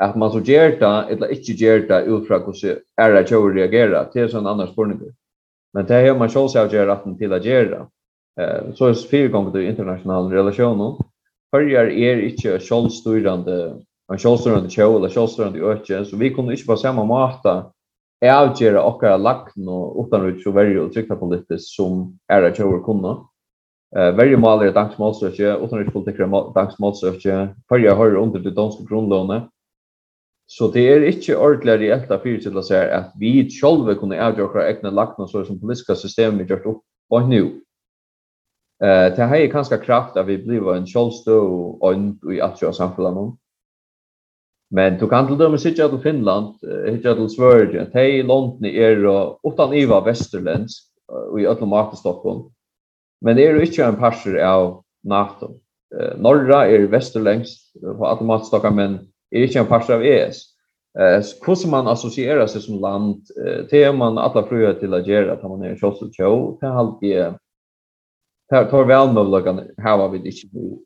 att 0.00 0.16
man 0.16 0.32
så 0.32 0.40
gör 0.40 0.70
det, 0.70 1.12
eller 1.12 1.28
inte 1.28 1.52
gör 1.52 1.78
det, 1.78 2.02
ut 2.02 2.30
hur 2.30 2.38
hvordan 2.38 2.78
er 3.00 3.12
det 3.12 3.20
ikke 3.24 3.38
å 3.38 3.50
reagere, 3.52 4.06
det 4.12 4.22
er 4.22 4.30
sånn 4.32 4.48
annen 4.48 4.70
spørning. 4.72 5.12
Men 5.76 5.86
det 5.86 6.00
har 6.06 6.16
man 6.18 6.32
sjåls 6.32 6.56
avgjørere 6.56 6.96
til 7.18 7.32
å 7.32 7.38
gjøre 7.38 7.68
det. 7.70 7.82
Eh 8.40 8.74
så 8.74 8.84
är 8.86 8.88
det 8.88 9.08
fyra 9.10 9.28
gånger 9.28 9.52
det 9.52 9.64
internationella 9.64 10.34
relationer. 10.34 10.96
Förjar 11.50 11.84
är 11.84 12.20
inte 12.20 12.58
självstyrande, 12.58 13.76
en 14.12 14.18
självstyrande 14.18 14.70
show 14.70 14.96
eller 14.96 15.08
självstyrande 15.08 15.60
öke, 15.60 16.04
så 16.04 16.16
vi 16.16 16.30
kunde 16.30 16.52
inte 16.52 16.64
på 16.64 16.76
samma 16.76 17.04
mata 17.04 17.72
avgöra 18.24 18.82
och 18.82 19.20
lagt 19.20 19.56
och 19.68 20.06
utan 20.06 20.28
att 20.28 20.42
så 20.42 20.50
väldigt 20.50 20.82
och 20.82 20.92
trycka 20.92 21.16
politiskt 21.16 21.68
som 21.68 22.18
är 22.28 22.42
det 22.42 22.54
shower 22.54 22.84
kunna. 22.84 23.26
Eh 23.96 24.16
varje 24.16 24.36
mål 24.36 24.62
är 24.62 24.66
ett 24.66 24.70
utan 24.70 25.80
att 25.80 25.92
politik 25.92 26.20
är 26.20 26.54
dagsmålsöke, 26.54 27.48
förjar 27.68 27.94
har 27.94 28.14
under 28.16 28.40
det 28.40 28.50
danska 28.50 28.84
grundlånet. 28.84 29.42
Så 30.46 30.68
det 30.68 30.82
er 30.84 31.04
ikke 31.08 31.38
ordentlig 31.40 31.78
reelt 31.80 32.10
av 32.12 32.20
fyrir 32.20 32.40
til 32.44 32.58
å 32.60 32.62
si 32.66 32.76
at 32.76 33.14
vi 33.16 33.46
selv 33.48 33.88
kunne 33.96 34.18
avgjøre 34.20 34.50
våre 34.52 34.64
egne 34.68 34.90
lagna 34.92 35.24
så 35.24 35.46
som 35.48 35.56
politiska 35.60 35.94
systemet 35.96 36.42
vi 36.42 36.50
gjørt 36.50 36.66
opp 36.68 36.82
og 37.08 37.28
nu. 37.30 37.62
Eh 38.82 39.16
det 39.16 39.22
har 39.22 39.50
kanske 39.50 39.76
kraft 39.76 40.16
att 40.16 40.26
vi 40.26 40.38
blir 40.38 40.74
en 40.74 40.86
självstå 40.86 41.38
och 41.80 41.92
en 41.92 42.18
i 42.32 42.40
att 42.40 42.62
göra 42.62 42.72
samhällen. 42.72 43.36
Men 44.70 44.98
du 44.98 45.08
kan 45.08 45.26
till 45.26 45.38
dem 45.38 45.58
sitta 45.58 45.88
till 45.88 45.98
Finland, 45.98 46.54
hitta 46.86 47.14
till 47.14 47.28
Sverige, 47.28 47.86
hej 47.92 48.22
London 48.22 48.64
är 48.64 49.06
och 49.06 49.40
utan 49.44 49.74
Iva 49.74 50.00
västerländsk 50.00 50.84
och 51.30 51.40
i 51.40 51.46
öllum 51.46 51.68
marken 51.68 51.96
Stockholm. 51.96 52.52
Men 53.20 53.36
det 53.36 53.46
är 53.46 53.54
ju 53.54 53.66
inte 53.66 53.84
en 53.84 53.96
passer 53.96 54.44
av 54.44 54.84
NATO. 55.04 55.46
Uh, 55.94 56.18
Norra 56.18 56.66
är 56.66 56.78
västerlängst 56.78 57.72
på 57.98 58.06
automatiskt 58.06 58.48
Stockholm 58.48 58.76
men 58.76 58.98
är 59.30 59.42
inte 59.42 59.58
en 59.58 59.66
passer 59.66 59.94
av 59.94 60.02
ES. 60.02 60.36
Eh 60.98 61.22
hur 61.46 61.70
man 61.70 61.86
associerar 61.86 62.46
sig 62.46 62.60
som 62.60 62.80
land, 62.80 63.22
det 63.70 63.82
är 63.82 63.92
man 63.92 64.18
alla 64.18 64.46
fröja 64.46 64.74
till 64.74 64.94
att 64.94 65.06
göra 65.06 65.32
att 65.32 65.42
man 65.42 65.62
är 65.62 65.70
en 65.70 65.78
självstå. 65.78 66.58
Det 66.60 66.66
har 66.66 66.78
alltid 66.78 67.34
tar 68.52 68.70
tar 68.70 68.84
väl 68.84 69.12
möjligheten 69.12 69.60
här 69.76 69.98
har 69.98 70.08
vi 70.08 70.18
det 70.18 70.28
inte 70.28 70.48
nu. 70.52 70.78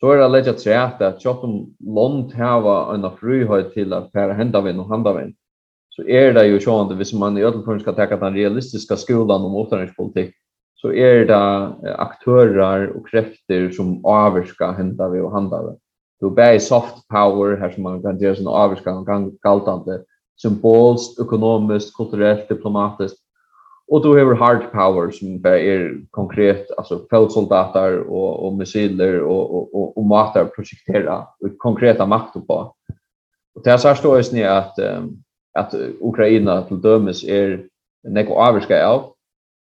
Så 0.00 0.10
är 0.10 0.16
det 0.16 0.28
lätt 0.28 0.48
att 0.48 0.60
säga 0.60 0.82
att 0.82 1.22
shoppen 1.22 1.66
långt 1.78 2.32
här 2.32 2.60
var 2.60 2.94
en 2.94 3.16
frihet 3.16 3.72
till 3.72 3.92
att 3.92 4.12
per 4.12 4.28
hända 4.28 4.60
vid 4.60 4.78
och 4.78 4.88
handla 4.88 5.12
vem 5.12 5.32
Så 5.88 6.02
är 6.02 6.32
det 6.34 6.46
ju 6.46 6.60
så 6.60 6.80
att 6.80 6.96
hvis 6.96 7.12
man 7.12 7.38
i 7.38 7.42
ödelpunkt 7.42 7.82
ska 7.82 7.92
täcka 7.92 8.16
den 8.16 8.34
realistiska 8.34 8.96
skolan 8.96 9.44
om 9.44 9.54
återhämtningspolitik 9.54 10.34
så 10.74 10.92
är 10.92 11.26
det 11.26 11.36
aktörer 11.98 12.96
och 12.96 13.08
krafter 13.08 13.70
som 13.70 14.04
avskar 14.04 14.72
hända 14.72 15.08
vi 15.08 15.20
och 15.20 15.32
handla 15.32 15.62
vem 15.62 15.76
Du 16.20 16.30
bär 16.30 16.58
soft 16.58 17.08
power 17.08 17.56
här 17.56 17.70
som 17.70 17.82
man 17.82 18.02
kan 18.02 18.18
göra 18.18 18.34
sån 18.34 18.46
avskar 18.46 18.92
och 18.92 19.06
galtande 19.42 20.02
symboliskt, 20.42 21.20
ekonomiskt, 21.20 21.96
kulturellt, 21.96 22.48
diplomatiskt 22.48 23.23
Och 23.88 24.02
då 24.02 24.18
har 24.18 24.34
hard 24.34 24.72
power 24.72 25.10
som 25.10 25.40
bara 25.40 25.58
är 25.58 26.00
konkret 26.10 26.70
alltså 26.76 27.06
fältsoldater 27.10 27.98
och 28.00 28.46
och 28.46 28.52
missiler 28.54 29.20
och 29.20 29.54
och 29.54 29.74
och, 29.74 29.98
och 29.98 30.04
matar 30.04 30.44
projektera 30.44 31.26
konkreta 31.58 32.06
makt 32.06 32.46
på. 32.46 32.74
Och 33.54 33.62
det 33.64 33.70
här 33.70 33.94
står 33.94 34.16
ju 34.16 34.32
ni 34.32 34.44
att 34.44 34.78
att 35.58 35.74
Ukraina 36.00 36.62
till 36.62 36.80
dömes 36.80 37.24
är 37.24 37.68
neko 38.08 38.34
avskär 38.34 38.84
av 38.84 39.14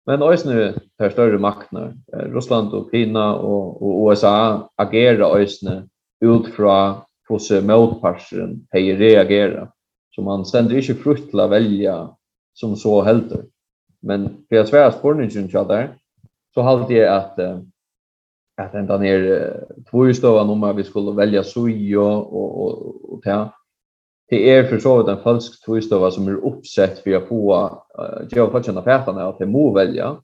Men 0.06 0.22
också 0.22 0.50
nu 0.50 0.78
tar 0.98 1.10
större 1.10 1.38
maktene. 1.38 1.94
Russland 2.12 2.72
och 2.72 2.90
Kina 2.90 3.36
och, 3.36 3.82
och 3.82 4.10
USA 4.10 4.70
agerar 4.76 5.42
också 5.42 5.82
ut 6.20 6.46
fra 6.54 7.02
hvordan 7.28 7.66
motparsen 7.66 8.66
de 8.72 8.96
reagera 8.96 9.68
Så 10.14 10.22
man 10.22 10.44
stender 10.44 10.76
inte 10.76 10.94
frukt 10.94 11.30
till 11.30 11.40
att 11.40 11.50
välja 11.50 12.16
som 12.54 12.76
så 12.76 13.02
helter. 13.02 13.44
Men 14.02 14.44
för 14.48 14.56
jag 14.56 14.68
svär 14.68 14.90
spårningen 14.90 15.50
så 15.50 15.64
där 15.64 15.96
så 16.54 16.62
hade 16.62 16.94
jag 16.94 17.16
att 17.16 17.38
att 18.62 18.74
ända 18.74 18.98
ner 18.98 19.54
två 19.90 20.12
stora 20.12 20.44
nummer 20.44 20.72
vi 20.72 20.84
skulle 20.84 21.12
välja 21.12 21.42
sujo 21.42 22.02
och 22.02 22.66
och 22.66 23.12
och 23.12 23.22
ta 23.22 23.50
det 24.28 24.50
är 24.50 24.64
för 24.64 24.78
så 24.78 25.00
att 25.00 25.08
en 25.08 25.22
falsk 25.22 25.64
tvåstova 25.64 26.10
som 26.10 26.28
är 26.28 26.46
uppsett 26.46 26.98
för 26.98 27.16
att 27.16 27.28
få 27.28 27.82
jag 28.30 28.52
får 28.52 28.62
känna 28.62 28.82
fätarna 28.82 29.28
att 29.28 29.38
det 29.38 29.46
må 29.46 29.72
välja 29.74 30.16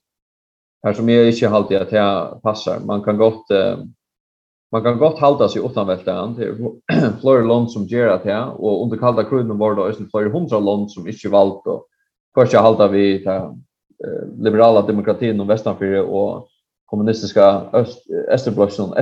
här 0.82 0.92
som 0.92 1.08
är 1.08 1.24
inte 1.24 1.48
alltid 1.48 1.78
att 1.78 1.90
det 1.90 2.40
passar. 2.42 2.80
Man 2.80 3.02
kan 3.02 3.16
gott 3.18 3.46
man 4.72 4.82
kan 4.82 4.98
gott 4.98 5.18
halda 5.18 5.48
sig 5.48 5.66
utan 5.66 5.86
vältan 5.86 6.34
det 6.34 6.44
är 6.44 6.54
flera 7.20 7.44
land 7.44 7.70
som 7.70 7.84
ger 7.84 8.06
att 8.06 8.24
här 8.24 8.60
och 8.60 8.82
under 8.82 8.96
kalda 8.96 9.24
kruden 9.24 9.58
var 9.58 9.74
det 9.74 9.82
ösen 9.82 10.08
flera 10.10 10.28
hundra 10.28 10.58
land 10.58 10.90
som 10.90 11.08
inte 11.08 11.28
valt 11.28 11.66
och 11.66 11.86
kanske 12.34 12.56
jag 12.56 12.62
halda 12.62 12.88
vi 12.88 13.24
ta 13.24 13.56
liberala 14.38 14.82
demokratin 14.82 15.40
och 15.40 15.50
Vestanfyrre 15.50 16.02
och 16.02 16.48
kommunistiska 16.84 17.44
öst 17.72 18.06
Österblossen 18.28 18.92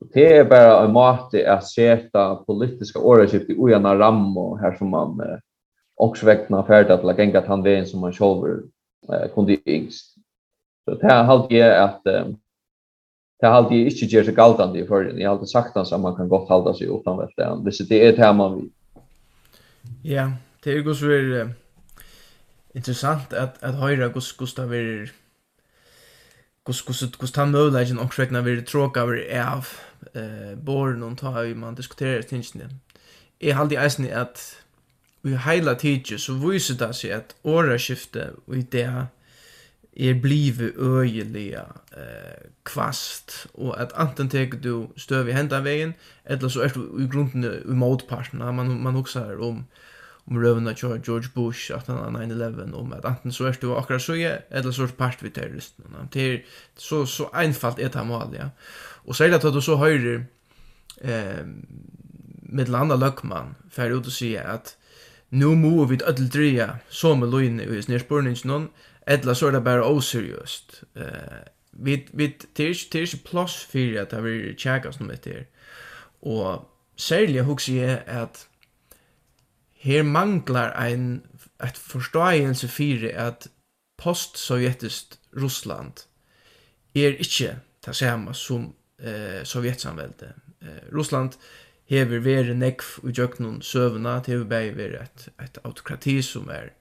Och 0.00 0.06
Det 0.12 0.36
är 0.36 0.44
bara 0.44 0.84
en 0.84 0.92
måte 0.92 1.52
att 1.52 1.66
sätta 1.66 2.34
politiska 2.36 2.98
åraskift 2.98 3.50
i 3.50 3.56
ojana 3.58 3.98
ram 3.98 4.36
och 4.36 4.58
här 4.58 4.76
som 4.76 4.88
man 4.88 5.20
eh, 5.20 5.38
också 5.96 6.26
väckna 6.26 6.66
färdigt 6.66 6.90
att 6.90 7.04
lägga 7.04 7.38
att 7.38 7.46
han 7.46 7.62
vägen 7.62 7.86
som 7.86 8.00
man 8.00 8.12
själv 8.12 8.62
eh, 9.12 9.34
kunde 9.34 9.70
yngst. 9.70 10.14
Så 10.84 10.94
det 10.94 11.06
här 11.06 11.24
halvt 11.24 11.50
jag 11.50 11.82
att 11.84 12.06
eh, 12.06 12.26
det 13.40 13.46
här 13.46 13.52
halvt 13.52 13.70
jag 13.70 13.80
inte 13.80 14.04
gör 14.04 14.22
sig 14.22 14.34
galtande 14.34 14.78
i 14.78 14.86
förrän. 14.86 15.18
Jag 15.18 15.30
har 15.30 15.34
alltid 15.34 15.48
sagt 15.48 15.76
att 15.76 16.00
man 16.00 16.16
kan 16.16 16.28
gott 16.28 16.48
halda 16.48 16.74
sig 16.74 16.86
utan 16.86 17.18
vettan. 17.18 17.64
Det 17.88 18.08
är 18.08 18.16
det 18.16 18.22
här 18.22 18.32
man 18.32 18.56
vill. 18.56 18.70
Ja, 20.02 20.30
det 20.64 20.70
är 20.70 20.74
ju 20.74 20.94
så 20.94 21.06
är 21.06 21.54
Interessant 22.74 23.32
at 23.32 23.58
at 23.62 23.74
høyrra 23.74 24.08
gus 24.14 24.32
gusta 24.32 24.66
ver 24.70 25.10
gus 26.64 26.82
gus 26.82 27.04
gus 27.18 27.32
ta 27.32 27.44
møllegen 27.44 27.98
og 27.98 28.12
skrekna 28.12 28.44
ver 28.46 28.62
troka 28.62 29.02
av 29.02 29.72
eh 30.14 30.54
born 30.54 31.02
on 31.02 31.16
ta 31.16 31.42
vi 31.42 31.54
man 31.54 31.74
diskuterer 31.74 32.22
tingene. 32.22 32.70
Eg 33.40 33.56
haldi 33.56 33.76
eisini 33.76 34.08
at 34.08 34.62
vi 35.22 35.36
heila 35.36 35.74
tidje 35.74 36.18
så 36.18 36.34
viser 36.34 36.74
det 36.74 36.94
seg 36.96 37.10
at 37.10 37.34
åraskiftet 37.44 37.82
skifte 37.82 38.30
við 38.46 38.70
det 38.72 38.86
er 39.96 40.14
blive 40.22 40.72
øyelige 40.76 41.64
eh, 41.96 42.50
kvast, 42.64 43.46
og 43.54 43.80
at 43.80 43.92
anten 43.94 44.28
teker 44.28 44.58
du 44.58 44.88
støv 44.96 45.28
i 45.28 45.32
hendan 45.32 45.64
vegin, 45.64 45.94
eller 46.24 46.48
så 46.48 46.62
er 46.62 46.68
du 46.68 46.98
i 46.98 47.08
grunden 47.08 47.44
i 47.44 47.74
motparten, 47.74 48.38
man, 48.38 48.82
man 48.82 48.94
huksar 48.94 49.34
om 49.34 49.48
um, 49.48 49.64
om 50.30 50.42
rövna 50.42 50.70
av 50.70 51.00
George 51.06 51.28
Bush 51.34 51.72
att 51.74 51.86
han 51.86 52.16
9-11 52.16 52.72
om 52.72 52.92
att 52.92 53.04
antingen 53.04 53.32
så 53.32 53.44
är 53.44 53.56
det 53.60 53.78
akkurat 53.78 54.02
så 54.02 54.16
är 54.16 54.44
eller 54.50 54.72
så 54.72 54.82
är 54.82 54.86
part 54.86 55.22
vid 55.22 55.34
terroristerna. 55.34 56.08
Det 56.12 56.20
är 56.20 56.44
så, 56.76 57.06
så 57.06 57.28
einfalt 57.32 57.78
är 57.78 57.88
det 57.88 58.04
mål, 58.04 58.36
ja. 58.38 58.50
Och 59.06 59.16
så 59.16 59.24
är 59.24 59.28
det 59.28 59.36
att 59.36 59.54
du 59.54 59.62
så 59.62 59.76
höjer 59.76 60.26
eh, 61.00 61.44
med 62.42 62.68
landa 62.68 62.96
lökman 62.96 63.54
för 63.70 63.90
att 63.90 64.12
säga 64.12 64.42
att 64.42 64.76
nu 65.28 65.46
må 65.46 65.84
vi 65.84 65.98
öll 66.04 66.76
så 66.88 67.14
med 67.14 67.28
lojne 67.28 67.62
i 67.62 67.82
snirspurningen 67.82 68.68
eller 69.06 69.34
så 69.34 69.46
är 69.46 69.52
det 69.52 69.60
bara 69.60 69.88
oseriöst. 69.88 70.82
Eh, 70.94 71.04
vi, 71.70 72.06
vi, 72.12 72.36
det 72.52 72.64
är 72.64 72.96
inte 72.96 73.28
plats 73.30 73.64
för 73.64 74.02
att 74.02 74.24
vi 74.24 74.54
tjäkas 74.58 75.00
med 75.00 75.18
det. 75.22 75.44
Och 76.20 76.70
särskilt 76.96 77.46
huxar 77.46 77.72
jag 77.72 77.98
att 78.06 78.49
her 79.80 80.02
manglar 80.02 80.74
ein 80.76 81.22
et 81.62 81.76
forståelse 81.76 82.68
fyrir 82.68 83.16
at 83.16 83.48
post-sovjetisk 84.00 85.16
Russland 85.36 86.06
er 86.94 87.16
ikkje 87.20 87.56
ta 87.84 87.92
samme 87.96 88.34
som 88.34 88.72
eh, 88.98 89.44
sovjetsamvelde. 89.44 90.32
Eh, 90.62 90.92
Russland 90.92 91.36
hever 91.90 92.20
veri 92.24 92.54
nekv 92.54 92.98
i 93.08 93.12
djøknun 93.12 93.60
søvna, 93.62 94.18
det 94.20 94.34
hever 94.34 94.48
bei 94.50 94.74
veri 94.76 95.00
et, 95.00 95.28
et 95.42 95.60
autokrati 95.64 96.20
som 96.22 96.50
er 96.50 96.72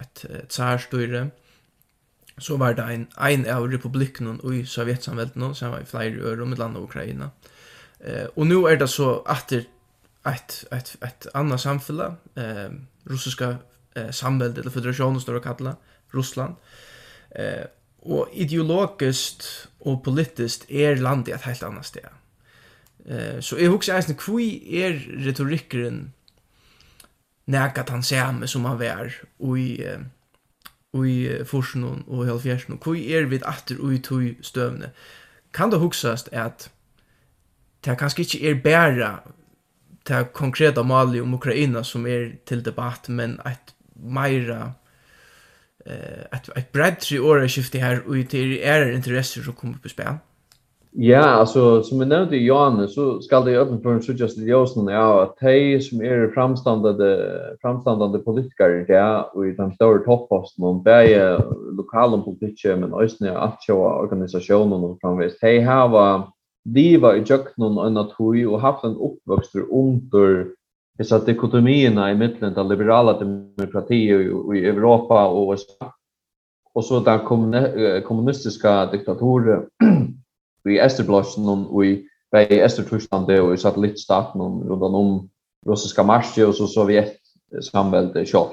et, 0.00 0.24
et 0.24 0.48
tsarstyre. 0.48 1.28
Så 2.38 2.56
var 2.56 2.74
det 2.78 2.84
ein, 2.84 3.08
ein 3.18 3.46
av 3.50 3.66
republikken 3.66 4.38
i 4.52 4.64
sovjetsamvelden, 4.64 5.54
som 5.54 5.72
var 5.74 5.82
i 5.82 5.90
flere 5.90 6.22
øre 6.22 6.42
om 6.42 6.52
et 6.52 6.58
land 6.58 6.76
av 6.78 6.86
Ukraina. 6.86 7.30
Eh, 8.00 8.26
og 8.36 8.46
nu 8.46 8.64
er 8.66 8.78
det 8.78 8.90
så 8.90 9.18
atter 9.26 9.66
ett 10.24 10.64
ett 10.70 10.96
ett 11.00 11.26
annat 11.34 11.60
samhälle 11.60 12.14
eh 12.36 12.70
russiska 13.04 13.56
eh, 13.94 14.10
samhället 14.10 14.58
eller 14.58 14.70
federationen 14.70 15.20
står 15.20 15.36
att 15.36 15.42
kalla 15.42 15.76
Ryssland 16.12 16.54
eh 17.30 17.64
och 18.00 18.28
ideologiskt 18.32 19.68
och 19.78 20.04
politiskt 20.04 20.70
är 20.70 20.96
landet 20.96 21.34
ett 21.34 21.42
helt 21.42 21.62
annat 21.62 21.86
ställe. 21.86 22.10
Eh 23.06 23.40
så 23.40 23.56
är 23.56 23.68
också 23.68 23.92
en 23.92 24.14
kvui 24.14 24.82
är 24.82 24.92
retoriken 24.92 26.12
näka 27.44 27.84
han 27.88 28.02
ser 28.02 28.46
som 28.46 28.64
han 28.64 28.78
vär 28.78 29.22
och 29.38 29.58
i 29.58 29.84
eh, 29.84 29.98
i 31.04 31.44
forsen 31.44 31.84
og 32.06 32.26
helfjersen, 32.26 32.74
og 32.74 32.82
hvor 32.82 32.94
er 32.94 33.26
vi 33.26 33.40
atter 33.44 33.80
og 33.80 33.94
i 33.94 33.98
tog 33.98 34.22
støvne? 34.42 34.90
Kan 35.54 35.70
det 35.70 35.80
huksast 35.80 36.28
at 36.32 36.70
det 37.84 37.98
kanskje 37.98 38.22
ikke 38.22 38.50
er 38.50 38.62
bæra 38.62 39.12
det 40.08 40.32
konkreta 40.32 40.82
målet 40.82 41.22
om 41.22 41.34
Ukraina 41.34 41.84
som 41.84 42.06
är 42.06 42.36
till 42.44 42.62
debatt 42.62 43.08
men 43.08 43.40
ett 43.40 43.74
mera 43.94 44.72
eh 45.86 46.36
ett 46.36 46.48
ett 46.56 46.72
bredare 46.72 47.20
åra 47.20 47.48
skifte 47.48 47.78
här 47.78 48.02
och 48.06 48.14
det 48.14 48.64
är 48.64 48.92
intresser 48.92 49.42
som 49.42 49.52
kommer 49.52 49.78
på 49.82 49.88
spel. 49.88 50.14
Ja, 50.90 51.22
alltså 51.22 51.82
som 51.82 52.00
jag 52.00 52.08
nämnde 52.08 52.36
Johan 52.36 52.88
så 52.88 53.20
ska 53.20 53.40
det 53.40 53.56
öppna 53.56 53.78
för 53.80 53.92
en 53.92 54.02
suggest 54.02 54.38
i 54.38 54.44
Josen 54.44 54.86
ja 54.86 55.22
att 55.22 55.36
de 55.40 55.80
som 55.80 56.00
är 56.00 56.30
framståndande 56.34 57.18
framståndande 57.62 58.18
politiker 58.18 58.84
ja 58.88 59.30
och 59.34 59.46
i 59.46 59.52
de 59.52 59.72
stora 59.72 59.98
toppposten 59.98 60.64
och 60.64 60.82
bäge 60.82 61.38
lokala 61.72 62.18
politiker 62.18 62.76
men 62.76 62.94
också 62.94 63.26
att 63.26 63.68
organisation 63.68 64.72
och 64.72 64.98
framvis. 65.00 65.38
De 65.40 65.60
har 65.60 65.88
liva 66.74 67.16
i 67.16 67.24
jöknun 67.24 67.78
og 67.78 67.86
enn 67.86 68.00
tui 68.12 68.44
og 68.46 68.60
haft 68.60 68.84
en 68.84 68.96
uppvöxter 68.96 69.66
under 69.70 70.46
dessa 70.98 71.18
dikotomierna 71.24 72.10
i 72.10 72.16
mittlen 72.18 72.56
av 72.58 72.70
liberala 72.70 73.18
demokrati 73.18 74.00
i 74.10 74.64
Europa 74.66 75.26
och 75.26 75.52
USA. 75.52 75.94
Och 76.74 76.84
så 76.84 77.00
den 77.00 77.18
kommunistiska 78.02 78.86
diktatorer 78.86 79.66
i 80.68 80.80
Österblossen 80.80 81.48
og 81.48 81.86
i 81.86 82.04
i 82.36 82.60
Östertyskland 82.60 83.30
och 83.30 83.54
i 83.54 83.56
satellittstaten 83.56 84.40
och 84.40 84.82
om 84.94 85.28
russiska 85.66 86.02
marsje 86.02 86.46
och 86.46 86.54
så 86.54 86.66
Sovjet 86.66 87.16
samvälde 87.62 88.26
själv. 88.26 88.48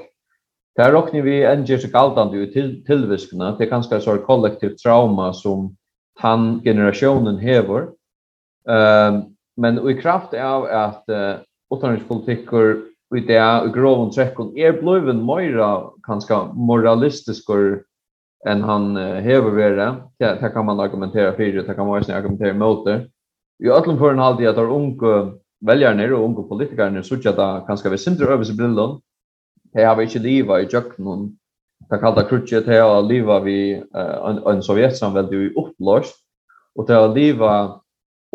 Där 0.75 0.91
råkning 0.91 1.23
vi 1.23 1.43
en 1.43 1.67
sig 1.67 1.91
kaltande 1.91 2.37
ut 2.37 2.53
till 2.53 2.85
tillviskarna. 2.85 3.55
Det 3.57 3.63
är 3.63 3.69
ganska 3.69 3.99
så 3.99 4.17
kollektivt 4.17 4.77
trauma 4.77 5.33
som 5.33 5.75
han 6.19 6.61
generationen 6.63 7.37
hever 7.37 7.87
Ehm 8.69 9.35
men 9.57 9.89
i 9.89 10.01
kraft 10.01 10.33
av 10.33 10.65
att 10.65 11.03
uh, 11.09 11.35
utanrikspolitiker 11.75 12.81
i 13.15 13.19
det 13.19 13.39
i 13.39 13.71
groven 13.73 14.11
trekkon 14.11 14.51
er 14.57 14.75
bliven 14.81 15.21
mera 15.25 15.91
kanske 16.03 16.39
moralistisk 16.53 17.49
än 18.47 18.63
han 18.63 18.97
uh, 18.97 19.21
hever 19.23 19.51
vara. 19.51 19.95
Det, 20.19 20.37
det 20.41 20.49
kan 20.49 20.65
man 20.65 20.79
argumentera 20.79 21.31
för, 21.31 21.43
det 21.43 21.73
kan 21.73 21.87
man 21.87 21.99
också 21.99 22.13
argumentera 22.13 22.53
mot 22.53 22.85
det. 22.85 23.07
I 23.63 23.69
öllum 23.69 23.97
förrän 23.97 24.19
hade 24.19 24.43
jag 24.43 24.55
tar 24.55 24.71
unga 24.71 25.31
väljarna 25.65 26.15
och 26.15 26.25
unga 26.25 26.43
politikerna 26.43 27.03
så 27.03 27.15
att 27.15 27.23
det 27.23 27.63
kanske 27.67 27.89
vi 27.89 27.97
synder 27.97 28.27
över 28.27 28.43
sig 28.43 28.55
brillan. 28.55 29.01
Det 29.73 29.83
har 29.83 29.95
vi 29.95 30.03
inte 30.03 30.19
liva 30.19 30.61
i 30.61 30.67
jöknen. 30.71 31.37
Det 31.89 31.97
kallta 31.97 32.23
krutjet, 32.23 32.65
det 32.65 32.79
har 32.79 33.01
liva 33.01 33.39
vi 33.39 33.83
uh, 33.95 34.29
en, 34.29 34.37
en 34.37 34.63
sovjetsamvälde 34.63 35.35
i 35.35 35.53
upplöst. 35.53 36.15
Och 36.75 36.87
det 36.87 36.93
har 36.93 37.15
liva 37.15 37.81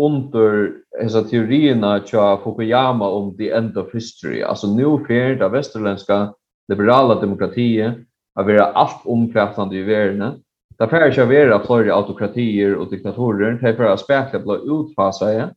under 0.01 0.73
hesa 1.01 1.23
teorierna 1.23 2.01
tja 2.01 2.37
Fukuyama 2.45 3.09
om 3.09 3.37
the 3.37 3.51
end 3.51 3.77
of 3.79 3.95
history. 3.95 4.43
Alltså 4.43 4.67
nu 4.67 5.05
fer 5.07 5.35
det 5.35 5.49
västerländska 5.49 6.35
liberala 6.69 7.21
demokratier 7.21 8.05
att 8.35 8.47
vara 8.47 8.65
allt 8.65 9.07
omfattande 9.07 9.77
i 9.77 9.83
världen. 9.83 10.43
Det 10.79 10.89
fer 10.89 11.07
inte 11.07 11.25
vara 11.25 11.67
för 11.67 11.99
autokratier 11.99 12.75
och 12.75 12.91
diktatorer. 12.91 13.53
Det 13.53 13.77
fer 13.77 13.85
att 13.85 14.01
spekla 14.01 14.39
blå 14.39 14.57
utfasa 14.57 15.33
ja. 15.33 15.49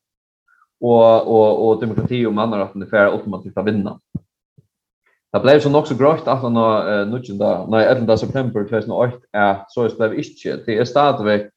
Och 0.79 1.27
och 1.27 1.67
och 1.67 1.81
demokrati 1.81 2.25
och 2.25 2.33
mannarätten 2.33 2.87
fer 2.87 3.05
automatiskt 3.05 3.57
att 3.57 3.65
vinna. 3.65 3.99
Det 5.31 5.39
blev 5.39 5.59
så 5.59 5.69
nok 5.69 5.87
så 5.87 5.95
grått 5.95 6.27
att 6.27 6.41
han 6.41 6.55
har 6.55 7.05
nutjen 7.05 7.37
da, 7.37 7.83
11. 7.83 8.17
september 8.17 8.63
2008 8.63 9.17
är 9.31 9.65
så 9.67 9.87
det 9.87 10.15
inte. 10.15 10.63
Det 10.65 10.77
är 10.77 10.85
stadigt 10.85 11.49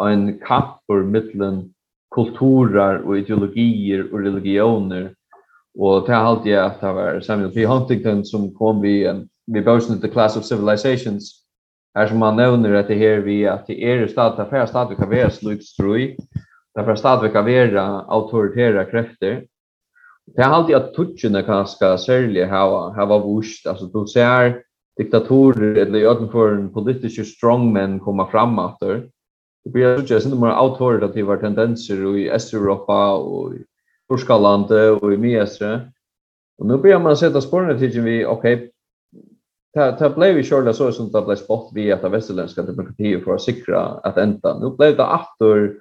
en 0.00 0.38
kamp 0.38 0.66
för 0.86 1.02
mittelen 1.02 1.74
kulturer 2.14 3.02
och 3.02 3.18
ideologier 3.18 4.12
och 4.12 4.20
religioner. 4.20 5.14
Och 5.78 6.06
det 6.06 6.14
har 6.14 6.24
alltid 6.24 6.56
att 6.56 6.80
det 6.80 6.92
var 6.92 7.20
Samuel 7.20 7.50
P. 7.50 7.66
Huntington 7.66 8.24
som 8.24 8.54
kom 8.54 8.80
vi 8.80 9.06
en 9.06 9.28
vi 9.46 9.62
bosen 9.62 10.00
the 10.00 10.08
class 10.08 10.36
of 10.36 10.44
civilizations 10.44 11.44
här 11.94 12.06
som 12.06 12.18
man 12.18 12.36
nämner 12.36 12.74
att 12.74 12.88
det 12.88 12.94
här 12.94 13.18
vi 13.18 13.46
att 13.46 13.66
det 13.66 13.84
är 13.84 14.06
stad 14.06 14.36
där 14.36 14.44
för 14.44 14.66
stad 14.66 14.96
kan 14.96 15.08
vara 15.08 15.30
sluts 15.30 15.76
tror 15.76 15.98
där 16.74 16.84
för 16.84 16.94
stad 16.94 17.32
kan 17.32 17.44
vara 17.44 18.00
auktoritära 18.00 18.84
krafter 18.84 19.44
det 20.26 20.42
har 20.42 20.54
alltid 20.54 20.76
att 20.76 20.94
touchen 20.94 21.42
kan 21.42 21.66
ska 21.66 21.98
särskilt 21.98 22.50
ha 22.50 22.94
ha 23.06 23.18
vurst. 23.18 23.66
Alltså 23.66 23.86
du 23.86 24.06
ser 24.06 24.62
diktatorer 24.96 25.74
eller 25.74 25.98
ödenför 25.98 26.68
politiska 26.68 27.24
strongmen 27.24 28.00
komma 28.00 28.30
fram 28.30 28.58
efter 28.58 29.08
Vi 29.64 29.82
har 29.82 29.98
sett 29.98 30.26
att 30.26 30.30
det 30.32 30.38
mer 30.38 30.48
autoritativa 30.48 31.36
tendenser 31.36 32.16
i 32.16 32.30
Östeuropa 32.30 33.16
och 33.16 33.54
i 33.54 33.64
Torskalandet 34.08 35.02
och 35.02 35.12
i 35.12 35.16
Miestre. 35.16 35.92
Och 36.58 36.66
nu 36.66 36.76
börjar 36.76 37.00
man 37.00 37.16
sätta 37.16 37.40
spåren 37.40 37.78
till 37.78 38.00
vi, 38.00 38.24
okej, 38.26 38.54
okay, 38.54 38.70
ta 39.74 39.92
ta 39.92 40.10
blev 40.10 40.34
vi 40.34 40.42
själva 40.42 40.72
så 40.72 40.92
som 40.92 41.12
det 41.12 41.22
blev 41.22 41.36
spott 41.36 41.70
vi 41.74 41.92
att 41.92 42.04
västerländska 42.04 42.62
demokratier 42.62 43.20
för 43.20 43.34
att 43.34 43.42
säkra 43.42 43.80
att 43.80 44.16
ända. 44.16 44.58
Nu 44.58 44.76
blev 44.76 44.96
det 44.96 45.06
efter 45.20 45.74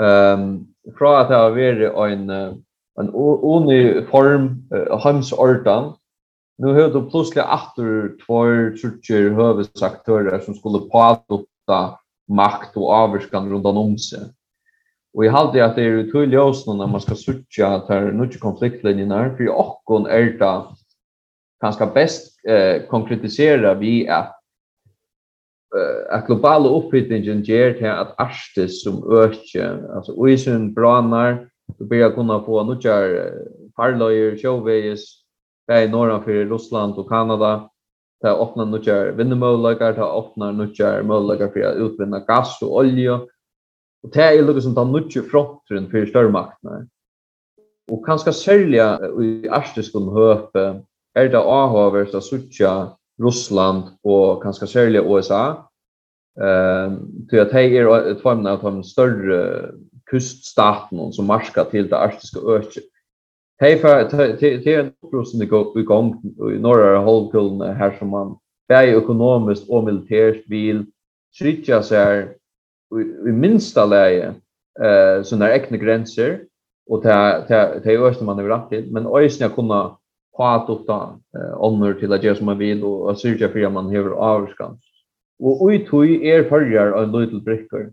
ehm 0.00 0.40
um, 0.40 0.66
från 0.98 1.14
att 1.14 1.28
ha 1.28 1.50
varit 1.50 2.12
en 2.12 2.30
en 3.00 3.08
uniform 3.42 4.68
uh, 4.74 4.98
hemsordan 4.98 5.92
nu 6.58 6.68
har 6.72 6.88
du 6.88 7.10
plötsligt 7.10 7.44
åter 7.44 8.16
två 8.26 8.44
trutcher 8.80 9.30
hövesaktörer 9.30 10.38
som 10.38 10.54
skulle 10.54 10.78
prata 10.78 11.98
makt 12.28 12.76
och 12.76 12.90
avskan 12.92 13.50
runt 13.50 13.66
om 13.66 13.98
sig. 13.98 14.20
Och 15.14 15.24
jag 15.24 15.32
hade 15.32 15.64
att 15.64 15.76
det 15.76 15.82
är 15.82 15.86
ju 15.86 16.12
tydligt 16.12 16.40
oss 16.40 16.66
när 16.66 16.86
man 16.86 17.00
ska 17.00 17.14
söka 17.14 17.68
att 17.68 17.88
här 17.88 18.12
nu 18.12 18.28
konfliktlinjen 18.28 19.36
för 19.36 19.48
och 19.48 19.82
kon 19.84 20.06
är 20.06 20.22
det 20.22 20.64
ganska 21.62 21.86
bäst 21.86 22.46
eh, 22.48 22.82
konkretisera 22.88 23.74
vi 23.74 24.08
att 24.08 24.38
eh 25.76 26.14
att 26.16 26.26
globala 26.26 26.68
upphittningen 26.68 27.42
ger 27.42 27.74
till 27.74 27.90
att 27.90 28.14
Arktis 28.20 28.82
som 28.84 29.12
öke 29.12 29.78
alltså 29.94 30.28
isen 30.28 30.74
brannar 30.74 31.48
du 31.78 31.84
börjar 31.84 32.10
kunna 32.10 32.40
få 32.40 32.64
några 32.64 33.30
farlöjer, 33.76 34.36
sjövejs, 34.36 35.24
där 35.66 35.82
i 35.82 35.88
norra 35.88 36.22
för 36.22 36.32
Ryssland 36.32 36.94
och 36.94 37.08
Kanada 37.08 37.70
ta 38.22 38.28
öppna 38.28 38.64
nutjar 38.64 39.12
vindmöjligheter, 39.12 39.92
ta 39.92 40.18
öppnar 40.18 40.52
nutjar 40.52 41.02
möjligheter 41.02 41.48
för 41.52 41.60
att 41.60 41.76
utvinna 41.76 42.20
gas 42.20 42.62
och 42.62 42.76
olja. 42.76 43.14
Och 44.02 44.10
det 44.12 44.22
är 44.22 44.32
ju 44.32 44.60
som 44.60 44.74
tar 44.74 44.84
nutje 44.84 45.22
fronten 45.22 45.90
för 45.90 46.06
störmakterna. 46.06 46.86
Och 47.90 48.06
kanske 48.06 48.32
sälja 48.32 49.00
i 49.22 49.48
arktiskum 49.48 50.08
höpe 50.08 50.82
är 51.14 51.28
det 51.28 51.38
avhavers 51.38 52.14
att 52.14 52.24
sucha 52.24 52.96
Russland 53.22 53.82
och 54.02 54.42
kanske 54.42 54.66
sälja 54.66 55.02
USA. 55.02 55.70
Ehm 56.40 57.12
till 57.28 57.40
att 57.40 57.52
hej 57.52 57.76
är 57.76 58.10
ett 58.10 58.22
form 58.22 58.46
av 58.46 58.62
de 58.62 58.84
större 58.84 59.70
kuststaten 60.06 61.12
som 61.12 61.26
marskar 61.26 61.64
till 61.64 61.88
det 61.88 61.98
arktiska 61.98 62.40
öket. 62.40 62.84
Hej 63.58 63.78
för 63.78 64.36
till 64.36 64.74
en 64.74 64.92
upprustning 65.02 65.40
det 65.40 65.46
går 65.46 65.80
i 65.80 65.82
gång 65.82 66.22
i 66.54 66.58
norra 66.58 67.00
halvkulen 67.00 67.76
här 67.76 67.96
som 67.98 68.08
man 68.08 68.36
bär 68.68 68.82
ekonomiskt 68.82 69.70
och 69.70 69.84
militärt 69.84 70.42
vill 70.46 70.86
trycka 71.38 71.82
sig 71.82 71.98
här 71.98 72.34
i 73.28 73.32
minsta 73.32 73.86
läge 73.86 74.34
eh 74.80 75.22
såna 75.22 75.54
egna 75.54 75.76
gränser 75.76 76.40
och 76.90 77.02
ta 77.02 77.44
ta 77.48 77.80
ta 77.84 77.90
öst 77.90 78.22
man 78.22 78.38
har 78.38 78.44
rätt 78.44 78.68
till 78.68 78.92
men 78.92 79.06
ösna 79.06 79.48
kunna 79.48 79.96
ha 80.32 80.54
att 80.56 80.66
då 80.66 81.20
honor 81.56 81.94
till 81.94 82.12
att 82.12 82.24
göra 82.24 82.36
som 82.36 82.46
man 82.46 82.58
vill 82.58 82.84
och 82.84 83.18
syrja 83.18 83.48
för 83.48 83.68
man 83.68 83.96
har 83.96 84.10
avskans. 84.10 84.80
Och 85.38 85.68
ut 85.68 85.92
hur 85.92 86.22
är 86.22 86.44
förjar 86.44 87.02
en 87.02 87.12
liten 87.12 87.44
brickor 87.44 87.92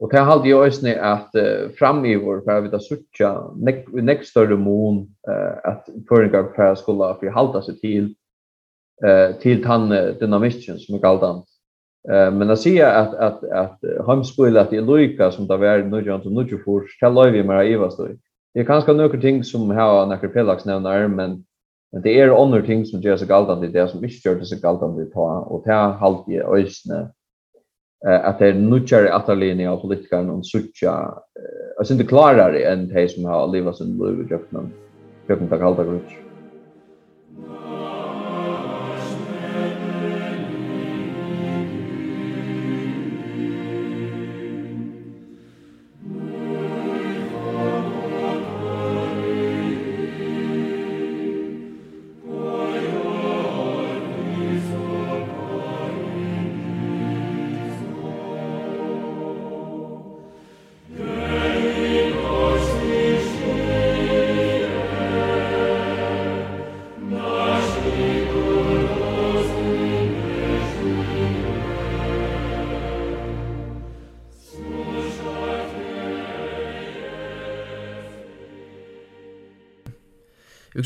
Og 0.00 0.10
det 0.12 0.20
hade 0.20 0.48
jag 0.48 0.66
ösnä 0.66 0.94
at 0.94 1.28
uh, 1.34 1.70
framöver 1.78 2.40
for 2.44 2.50
att 2.52 2.64
vi 2.64 2.68
där 2.68 2.78
suttja, 2.78 3.52
nek 4.02 4.24
større 4.24 4.56
mån 4.56 4.96
uh, 5.28 5.58
att 5.64 5.88
föringar 6.08 6.52
för 6.56 6.74
skulle 6.74 7.14
för 7.20 7.30
halda 7.30 7.62
seg 7.62 7.80
til 7.80 8.14
uh, 9.04 9.36
til 9.42 9.64
han 9.64 9.90
dynamikken 10.20 10.78
som 10.78 10.94
er 10.94 11.02
galdan. 11.04 11.42
Uh, 12.08 12.30
men 12.32 12.48
jeg 12.48 12.58
sier 12.58 12.88
at, 12.88 13.14
at, 13.14 13.44
at, 13.44 13.52
att 13.52 13.84
att 13.84 14.06
hemspoila 14.06 14.60
att 14.60 14.72
loika 14.72 15.30
som 15.30 15.46
det 15.48 15.60
var 15.60 15.84
nødja 15.84 16.18
til 16.18 16.32
nødja 16.32 16.58
for, 16.64 16.80
för 16.80 16.88
ska 16.96 17.08
leva 17.08 17.46
med 17.46 17.70
iva 17.70 17.90
støy. 17.90 18.16
Det 18.54 18.60
er 18.60 18.64
kanskje 18.64 18.94
några 18.94 19.20
ting 19.20 19.44
som 19.44 19.70
har 19.70 20.06
nekker 20.06 20.28
pelax 20.28 20.64
nämner 20.64 21.08
men 21.08 21.44
men 21.92 22.02
det 22.02 22.20
er 22.20 22.30
andre 22.30 22.62
ting 22.62 22.86
som 22.86 23.00
gjør 23.00 23.16
seg 23.16 23.28
galdan 23.28 23.72
det 23.72 23.90
som 23.90 24.04
ikke 24.04 24.22
gjør 24.24 24.44
seg 24.44 24.62
galdan 24.62 24.96
det 24.96 25.12
ta 25.12 25.44
och 25.50 25.62
det 25.66 25.74
har 25.74 25.92
halt 25.92 26.28
i 26.28 26.40
ösnä 26.40 27.10
att 28.06 28.38
det 28.38 28.48
är 28.48 28.54
nutjare 28.54 29.14
att 29.14 29.28
av 29.68 29.76
politikern 29.76 30.30
och 30.30 30.46
sucha 30.46 31.14
eh 31.36 31.60
alltså 31.78 31.92
inte 31.92 32.06
klarare 32.06 32.58
än 32.58 32.88
de 32.88 33.08
som 33.08 33.24
har 33.24 33.48
levt 33.48 33.76
sin 33.76 33.98
liv 33.98 34.20
i 34.20 34.28
gruppen. 34.28 34.72
Gruppen 35.26 35.48
tar 35.48 35.58
kallt 35.58 35.78
grupp. 35.84 36.29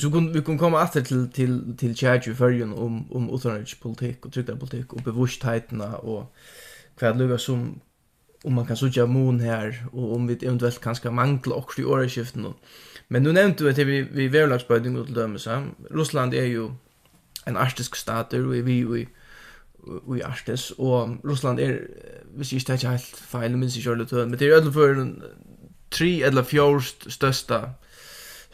så 0.05 0.11
kun 0.11 0.32
vi 0.34 0.40
kun 0.44 0.59
komma 0.59 0.82
åter 0.84 1.05
till 1.05 1.28
till 1.32 1.76
till 1.78 1.96
charge 1.96 2.34
för 2.34 2.50
ju 2.50 2.62
om 2.62 3.12
om 3.12 3.30
utrikespolitik 3.34 4.26
och 4.26 4.32
trygghetspolitik 4.32 4.92
och 4.92 5.02
bevisstheten 5.02 5.80
och 5.80 6.34
kvad 6.98 7.18
lugga 7.18 7.38
som 7.38 7.80
om 8.44 8.55
man 8.55 8.66
kan 8.66 8.76
söka 8.76 9.07
mon 9.07 9.40
här 9.40 9.86
och 9.92 10.14
om 10.14 10.26
vi 10.26 10.34
eventuellt 10.34 10.80
kanske 10.80 11.11
mangla 11.11 11.55
också 11.55 11.80
i 11.80 11.84
årsskiften 11.84 12.55
Men 13.09 13.22
nu 13.22 13.32
nämnde 13.32 13.64
du 13.64 13.70
att 13.70 13.78
vi 13.78 14.02
vi 14.02 14.28
vävlagsbödning 14.28 14.98
och 14.98 15.07
dömer 15.07 15.38
så 15.38 15.64
Ryssland 15.90 16.34
är 16.34 16.44
ju 16.44 16.70
en 17.44 17.57
arktisk 17.57 17.96
stat 17.96 18.30
där 18.30 18.40
vi 18.40 18.62
vi 18.62 19.07
vi 20.09 20.22
arktis 20.22 20.70
och 20.70 21.09
Ryssland 21.24 21.61
är 21.61 21.88
vi 22.36 22.44
ser 22.44 22.57
inte 22.57 22.88
helt 22.88 23.16
fel 23.16 23.57
men 23.57 23.70
så 23.70 23.80
gör 23.80 23.96
det 23.96 24.26
men 24.26 24.38
det 24.38 24.44
är 24.44 24.48
i 24.48 24.55
alla 24.55 24.72
fall 24.72 25.22
tre 25.88 26.22
eller 26.22 26.42
fjärst 26.42 27.12
största 27.12 27.70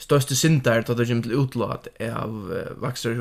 største 0.00 0.36
syndar 0.36 0.82
då 0.86 0.94
det 0.94 1.06
kommer 1.08 1.22
til 1.22 1.38
utlåt 1.38 1.88
av 2.00 2.30
uh, 2.50 2.82
vaxer. 2.82 3.14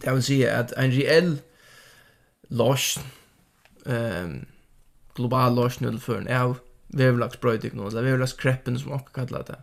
Det 0.00 0.14
vil 0.14 0.22
si 0.24 0.42
at 0.44 0.72
en 0.78 0.92
reell 0.94 1.38
loss 2.50 2.98
um, 3.86 4.46
global 5.14 5.54
loss 5.54 5.80
en 5.80 6.28
av 6.28 6.58
vevlagsbrøytikene, 6.96 7.86
eller 7.86 8.02
vevlagskreppen 8.02 8.78
som 8.78 8.92
åker 8.92 9.12
kallar 9.14 9.44
det, 9.46 9.58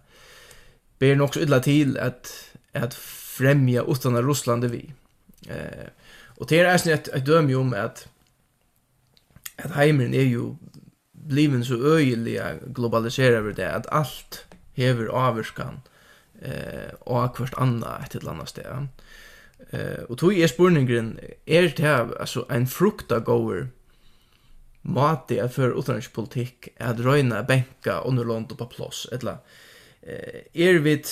ber 1.00 1.16
nok 1.16 1.34
så 1.34 1.44
ytla 1.44 1.60
til 1.60 1.98
at, 2.00 2.32
at 2.74 2.94
fremja 2.94 3.84
utan 3.84 4.16
av 4.16 4.24
Russland 4.24 4.66
vi. 4.72 4.86
Eh, 5.50 5.90
og 6.38 6.50
det 6.50 6.62
er 6.62 6.72
eisen 6.72 6.94
et, 6.94 7.10
et 7.14 7.30
om 7.56 7.74
at 7.74 8.08
at 9.58 9.74
heimeren 9.74 10.14
er 10.14 10.28
jo 10.30 10.58
bliven 11.30 11.64
så 11.66 11.76
øyelig 11.76 12.40
globaliseret 12.76 13.40
over 13.40 13.52
det, 13.52 13.64
at 13.64 13.88
alt 13.92 14.47
hever 14.78 15.10
avvurskan 15.10 15.82
eh, 16.42 16.94
og 17.02 17.34
kvart 17.36 17.58
anna 17.58 17.98
et 18.04 18.16
eller 18.16 18.32
annat 18.36 18.54
sted. 18.54 18.88
Eh, 19.72 20.04
og 20.10 20.18
tog 20.18 20.40
är 20.40 20.48
spurningren, 20.48 21.20
är 21.46 21.62
det 21.62 21.80
her, 21.80 22.20
alltså 22.20 22.46
en 22.50 22.68
frukta 22.68 23.22
för 23.26 23.68
mati 24.82 25.40
at 25.40 25.54
for 25.54 25.80
att 26.80 27.00
röna 27.00 27.44
bänka 27.44 28.00
under 28.00 28.24
underlånd 28.24 28.58
på 28.58 28.66
plats 28.66 29.08
eller 29.12 29.38
eh, 30.02 30.42
er 30.54 30.80
vi 30.80 31.04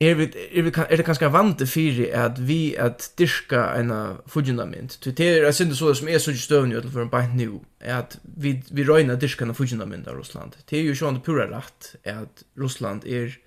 er 0.00 0.14
vi 0.14 0.28
er 0.30 0.62
vi 0.62 0.70
er 0.70 0.96
det 0.96 1.04
kanskje 1.06 1.32
vant 1.32 1.58
til 1.58 2.04
at 2.14 2.38
vi 2.48 2.74
at 2.78 3.10
diska 3.18 3.74
en 3.80 3.90
fundament. 4.26 4.98
Til 5.02 5.16
det 5.16 5.42
er 5.42 5.50
sind 5.50 5.74
så 5.74 5.94
som 5.94 6.08
er 6.08 6.18
så 6.18 6.32
støvn 6.36 6.72
i 6.72 6.80
for 6.90 7.02
en 7.02 7.10
bant 7.10 7.34
nu 7.34 7.62
er 7.80 7.98
at 7.98 8.18
vi 8.22 8.62
vi 8.70 8.84
røyna 8.84 9.16
diska 9.16 9.44
en 9.44 9.54
fundament 9.54 10.08
av 10.08 10.14
Russland. 10.14 10.52
Det 10.70 10.78
er 10.78 10.82
jo 10.82 10.94
sjón 10.94 11.20
pura 11.20 11.46
rett 11.46 11.96
at 12.04 12.44
Russland 12.56 13.04
er 13.06 13.38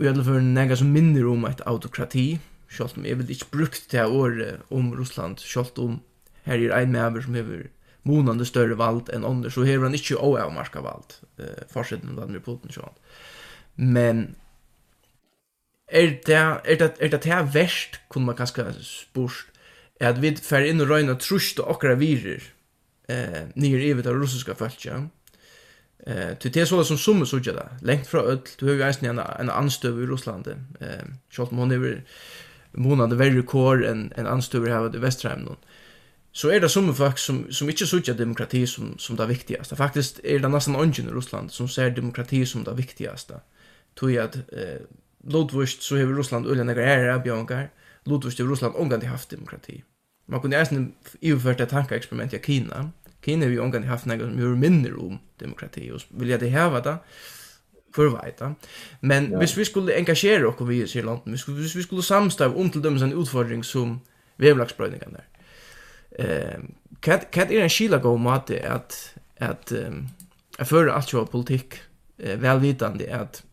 i 0.00 0.06
alle 0.06 0.24
fall 0.24 0.42
nega 0.42 0.76
som 0.76 0.90
minner 0.92 1.26
om 1.28 1.44
et 1.44 1.60
autokrati, 1.66 2.40
sjálvt 2.68 2.98
om 2.98 3.04
jeg 3.04 3.18
vil 3.18 3.30
ikke 3.30 3.50
brukt 3.52 3.90
det 3.92 4.06
året 4.06 4.60
om 4.70 4.92
Russland, 4.96 5.38
sjálvt 5.38 5.78
om 5.78 6.00
her 6.44 6.58
er 6.58 6.74
ein 6.74 6.92
mever 6.92 7.20
som 7.20 7.34
hever 7.34 7.68
monande 8.02 8.46
større 8.48 8.78
vald 8.80 9.10
enn 9.12 9.26
andre, 9.28 9.50
så 9.50 9.62
hever 9.62 9.84
han 9.84 9.94
ikke 9.94 10.16
oavmarka 10.16 10.80
vald, 10.80 11.20
eh, 11.38 11.66
forsiden 11.68 12.16
Vladimir 12.16 12.40
Putin 12.40 12.72
sjálvt. 12.72 12.96
Men 13.76 14.34
er 15.90 16.10
det 16.26 16.36
er 16.36 16.76
det 16.78 16.92
er 17.00 17.08
det 17.08 17.24
här 17.24 17.42
verst 17.42 18.00
kunde 18.10 18.26
man 18.26 18.36
kanske 18.36 18.62
er 18.62 19.30
at 20.00 20.22
vi 20.22 20.36
för 20.36 20.60
in 20.60 20.80
og 20.80 20.90
röna 20.90 21.14
trust 21.14 21.58
och 21.58 21.70
akra 21.70 21.94
virer 21.94 22.42
eh 23.08 23.42
nere 23.54 23.84
i 23.84 23.92
vet 23.92 24.06
russiska 24.06 24.54
falska 24.54 25.08
eh 26.06 26.36
til 26.38 26.54
det 26.54 26.68
så 26.68 26.84
som 26.84 26.98
som 26.98 27.26
så 27.26 27.38
där 27.38 27.68
lengt 27.82 28.06
från 28.06 28.24
öll 28.24 28.40
du 28.60 28.66
har 28.66 28.72
ju 28.72 28.80
ens 28.80 29.02
en 29.02 29.18
en 29.18 29.50
anstöv 29.50 30.02
i 30.02 30.06
eh 30.80 31.04
skolt 31.30 31.52
man 31.52 31.72
över 31.72 32.02
månader 32.72 33.16
very 33.16 33.42
core 33.42 33.90
en 33.90 34.12
en 34.16 34.26
anstøv 34.26 34.68
här 34.68 34.96
i 34.96 34.98
Västerheim 34.98 35.40
någon 35.40 35.56
så 36.32 36.48
är 36.48 36.60
det 36.60 36.68
som 36.68 36.94
folk 36.94 37.18
som 37.18 37.52
som 37.52 37.68
inte 37.68 37.86
såg 37.86 38.16
demokrati 38.16 38.66
som 38.66 38.98
som 38.98 39.16
det 39.16 39.26
viktigaste. 39.26 39.76
Faktiskt 39.76 40.20
är 40.24 40.38
det 40.38 40.48
nästan 40.48 40.76
ungen 40.76 41.08
i 41.08 41.12
Ryssland 41.12 41.50
som 41.52 41.68
ser 41.68 41.90
demokrati 41.90 42.46
som 42.46 42.64
det 42.64 42.74
viktigaste. 42.74 43.40
Tror 43.98 44.10
jeg 44.10 44.24
att 44.24 44.36
eh, 44.36 44.80
Lodvist 45.24 45.82
så 45.82 45.96
har 45.96 46.04
Russland 46.04 46.46
ulja 46.46 46.64
negar 46.64 46.82
ära 46.82 47.18
bjongar. 47.18 47.70
Lodvist 48.04 48.38
har 48.38 48.46
Russland 48.46 48.74
omgandi 48.76 49.06
haft 49.06 49.30
demokrati. 49.30 49.82
Man 50.26 50.40
kunde 50.40 50.58
eisen 50.58 50.94
iverført 51.20 51.60
ett 51.60 51.70
tankeexperiment 51.70 52.34
i 52.34 52.38
Kina. 52.38 52.90
Kina 53.24 53.44
har 53.44 53.50
ju 53.50 53.60
omgandi 53.60 53.88
haft 53.88 54.06
negar 54.06 54.28
som 54.28 54.38
gör 54.38 54.56
mindre 54.56 54.94
om 54.94 55.18
demokrati. 55.38 55.90
Och 55.90 56.00
vill 56.08 56.28
jag 56.28 56.40
det 56.40 56.48
häva 56.48 56.80
det, 56.80 56.98
for 57.94 58.08
veit. 58.08 58.40
Men 59.00 59.30
ja. 59.30 59.38
hvis 59.38 59.56
vi 59.58 59.64
skulle 59.64 59.96
engagera 59.96 60.48
okkur 60.48 60.66
vi 60.66 60.82
i 60.82 60.86
Sirlanden, 60.88 61.32
hvis, 61.32 61.44
hvis 61.44 61.76
vi 61.76 61.82
skulle 61.82 62.02
samstav 62.02 62.56
om 62.56 62.70
til 62.70 62.82
dem 62.82 62.96
en 62.96 63.12
utfordring 63.12 63.64
som 63.64 64.00
vevlagsbröjningarna 64.36 65.16
där. 65.16 65.24
eh, 66.24 66.60
kan 67.32 67.52
er 67.52 67.62
en 67.62 67.70
skila 67.70 67.98
god 67.98 68.26
att, 68.26 68.50
at, 68.50 69.16
at, 69.36 69.72
um, 69.72 70.08
at, 70.58 70.72
at, 70.72 70.88
at, 70.88 71.14
at, 71.14 71.14
at, 72.18 72.82
at, 72.82 72.82
att, 72.82 73.00
at, 73.20 73.44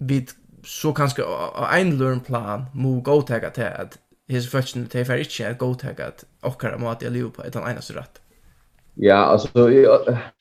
vi 0.00 0.24
så 0.64 0.92
kanskje 0.92 1.24
av 1.24 1.68
en 1.72 1.92
løren 1.98 2.20
plan 2.24 2.66
må 2.74 2.98
godtega 3.04 3.50
til 3.56 3.68
at 3.68 3.98
hese 4.30 4.50
fødselen 4.50 4.88
til 4.90 5.04
for 5.04 5.20
ikke 5.20 5.46
at 5.46 5.58
godtega 5.58 6.10
at 6.12 6.24
okkara 6.42 6.78
at 6.90 7.02
jeg 7.02 7.12
lever 7.12 7.30
på 7.30 7.42
etter 7.46 7.60
den 7.60 7.70
eneste 7.70 7.96
rett. 7.96 8.20
Ja, 9.00 9.32
altså, 9.32 9.48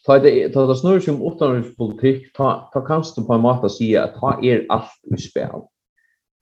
ta 0.06 0.18
det, 0.20 0.52
ta 0.54 0.66
det 0.68 0.78
snurr 0.78 1.00
som 1.04 1.22
utenrikspolitikk, 1.22 2.32
ta, 2.36 2.66
ta 2.74 2.82
kanskje 2.84 3.24
på 3.24 3.38
en 3.38 3.46
måte 3.46 3.70
si 3.72 3.94
at 3.96 4.18
ta 4.20 4.36
er 4.44 4.66
alt 4.74 4.96
i 5.08 5.20
spil. 5.22 5.64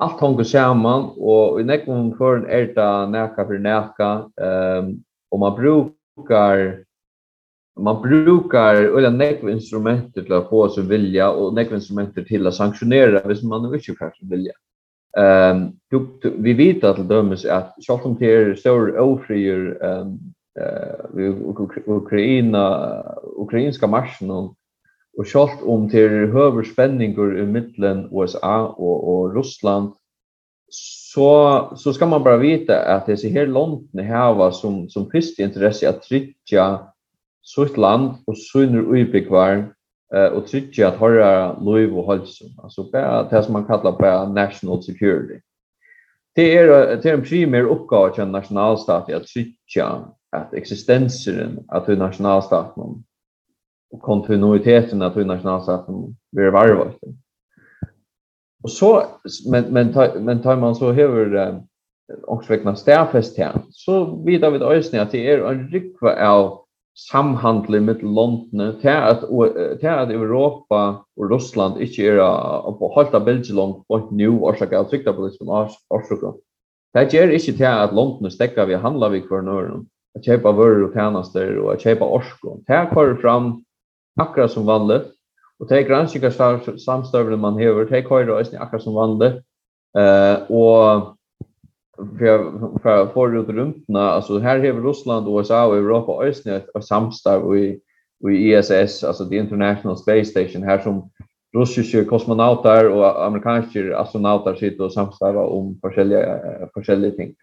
Alt 0.01 0.22
hongur 0.22 0.45
saman, 0.45 1.11
og 1.18 1.59
i 1.61 1.65
nekvom 1.68 2.13
foran 2.18 2.45
er 2.49 2.72
det 2.74 2.89
næka 3.13 3.45
for 3.45 3.61
næka, 3.61 4.09
um, 4.47 4.91
og 5.32 5.39
man 5.39 5.57
brukar 5.57 6.65
man 7.78 8.02
brukar 8.02 8.76
eller 8.76 9.12
nekv 9.12 9.50
instrumenter 9.50 10.22
till 10.22 10.34
att 10.34 10.50
få 10.50 10.70
sig 10.70 10.84
vilja 10.84 11.32
och 11.32 11.54
nekv 11.54 11.74
instrumenter 11.74 12.24
till 12.24 12.48
att 12.48 12.56
sanktionera 12.56 13.22
hvis 13.28 13.44
man 13.44 13.74
inte 13.74 13.96
kan 13.96 14.12
vilja. 14.22 14.54
Ehm 15.18 15.58
um, 15.58 16.08
du, 16.22 16.34
vi 16.38 16.54
vet 16.54 16.84
att 16.84 17.10
dömes 17.10 17.46
att 17.46 17.76
om 18.04 18.16
det 18.20 18.34
är 18.34 18.56
stor 18.56 19.00
ofrier 19.00 19.78
ehm 19.82 20.20
eh 20.60 20.98
Ukraina 21.86 23.04
ukrainska 23.38 23.88
marschen 23.88 24.32
och 24.32 24.56
och 25.18 25.28
självt 25.28 25.62
om 25.64 25.90
till 25.90 26.10
höver 26.10 26.64
spänningar 26.64 27.40
i 27.40 27.46
mitten 27.46 28.10
USA 28.12 28.68
och 28.68 29.08
och 29.10 29.36
Ryssland 29.36 29.94
så 30.70 31.72
så 31.76 31.94
ska 31.94 32.06
man 32.06 32.24
bara 32.24 32.38
veta 32.38 32.96
att 32.96 33.06
det 33.06 33.12
är 33.12 33.16
så 33.16 33.28
här 33.28 33.48
långt 33.48 33.94
ni 33.94 34.04
har 34.04 34.52
som 34.52 34.90
som 34.90 35.10
först 35.12 35.40
intresse 35.40 35.90
att 35.90 36.02
trycka 36.02 36.80
sitt 37.48 37.78
land 37.78 38.20
og 38.28 38.36
synner 38.52 38.82
ubyggvar 38.82 39.74
eh 40.16 40.32
och 40.34 40.48
tycker 40.48 40.86
att 40.86 41.00
höra 41.00 41.60
lov 41.60 42.00
och 42.00 42.14
hälsa 42.14 42.45
alltså 42.64 42.84
bara 42.84 43.24
det 43.24 43.43
som 43.43 43.54
man 43.54 43.66
kallar 43.66 43.91
på 43.91 44.34
national 44.34 44.84
security. 44.84 45.39
Det 46.36 46.58
är 46.58 46.68
det 46.95 47.10
är 47.10 47.14
en 47.14 47.24
primär 47.24 47.64
uppgift 47.64 48.16
för 48.16 48.22
en 48.22 48.32
nationalstat 48.32 49.12
att 49.12 49.28
tycka 49.28 49.86
att 50.32 50.54
existensen 50.54 51.66
att 51.68 51.89
en 51.89 52.00
nationalstat 52.00 52.74
och 53.91 54.02
kontinuiteten 54.02 55.02
att 55.02 55.16
en 55.16 55.28
nationalstat 55.28 55.88
blir 56.32 56.52
varvat. 56.52 56.95
Och 58.64 58.72
så 58.72 59.04
men 59.52 59.64
men 59.74 59.93
men 60.26 60.41
tar 60.41 60.56
man 60.56 60.76
så 60.76 60.93
över 60.93 61.62
också 62.24 62.54
vekna 62.54 62.76
stäfest 62.76 63.38
här 63.38 63.62
så 63.72 64.24
vidare 64.26 64.52
vid 64.52 64.62
ösnen 64.62 65.02
att 65.02 65.12
det 65.12 65.32
är 65.32 65.52
en 65.52 65.68
rykva 65.68 66.30
av 66.30 66.66
samhandling 66.98 67.86
med 67.86 68.02
London 68.02 68.74
til 68.82 68.89
at 68.89 69.26
til 69.80 69.88
at 69.88 70.12
Europa 70.12 70.80
og 71.18 71.32
Russland 71.32 71.78
ikke 71.82 72.08
er 72.18 72.78
på 72.80 72.89
helt 72.95 73.14
av 73.14 73.26
bildet 73.26 73.54
langt 73.54 73.84
på 73.88 74.00
et 74.02 74.12
nu 74.12 74.39
årsak 74.50 74.74
på 74.74 75.28
liksom 75.28 75.50
Afrika. 75.50 76.34
Det 76.93 77.12
gjør 77.14 77.36
ikke 77.38 77.54
til 77.54 77.70
at 77.70 77.93
London 77.93 78.32
stekker 78.32 78.66
vi 78.66 78.74
handler 78.82 79.10
vi 79.10 79.22
hver 79.30 79.41
nøren, 79.41 79.86
at 80.16 80.26
kjøpe 80.26 80.56
vører 80.58 80.88
og 80.88 80.93
tjenester 80.93 81.60
og 81.62 81.74
at 81.74 81.84
kjøpe 81.86 82.06
årsak. 82.06 82.66
Det 82.68 82.89
kommer 82.93 83.22
fram 83.22 83.52
akkurat 84.18 84.52
som 84.52 84.66
vanlig, 84.66 85.04
og 85.60 85.70
det 85.70 85.78
er 85.78 85.88
granskikker 85.89 86.34
samstøvende 86.78 87.38
man 87.38 87.60
hever, 87.60 87.86
det 87.86 88.06
kommer 88.06 88.34
også 88.34 88.58
akkurat 88.58 88.84
som 88.84 88.98
vanlig, 88.98 89.32
eh, 89.98 90.38
og 90.50 91.14
för 92.20 92.52
för 92.80 93.08
förut 93.08 93.50
runt 93.50 93.86
alltså 93.95 94.39
här 94.39 94.60
har 94.60 94.88
Ryssland 94.88 95.28
och 95.28 95.38
USA 95.38 95.66
och 95.66 95.78
Europa 95.78 96.12
och 96.12 96.24
Östnet 96.24 96.70
och 96.74 96.84
samstarv 96.84 97.58
i 97.58 97.80
i 98.30 98.54
ISS 98.54 99.04
alltså 99.04 99.30
the 99.30 99.36
International 99.36 99.98
Space 99.98 100.26
Station 100.26 100.64
här 100.64 100.80
som 100.80 101.10
russiska 101.58 102.06
kosmonauter 102.06 102.89
och 102.89 103.26
amerikanska 103.26 103.98
astronauter 103.98 104.56
sitter 104.56 104.84
och 104.84 104.93
samstarvar 104.93 105.43
om 105.43 105.80
olika 105.84 106.93
olika 106.95 107.16
ting. 107.16 107.36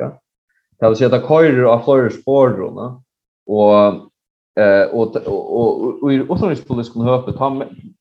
Det 0.80 0.88
vill 0.88 0.96
säga 0.96 1.16
att 1.16 1.28
köra 1.28 1.70
av 1.70 1.80
flera 1.84 2.11
spår 2.11 2.48
då, 2.48 3.02
och 3.46 3.74
eh 4.64 4.88
och 4.92 5.16
och 5.16 6.02
och 6.02 6.12
i 6.12 6.16
utrikespolitiska 6.16 7.00
höpet 7.00 7.36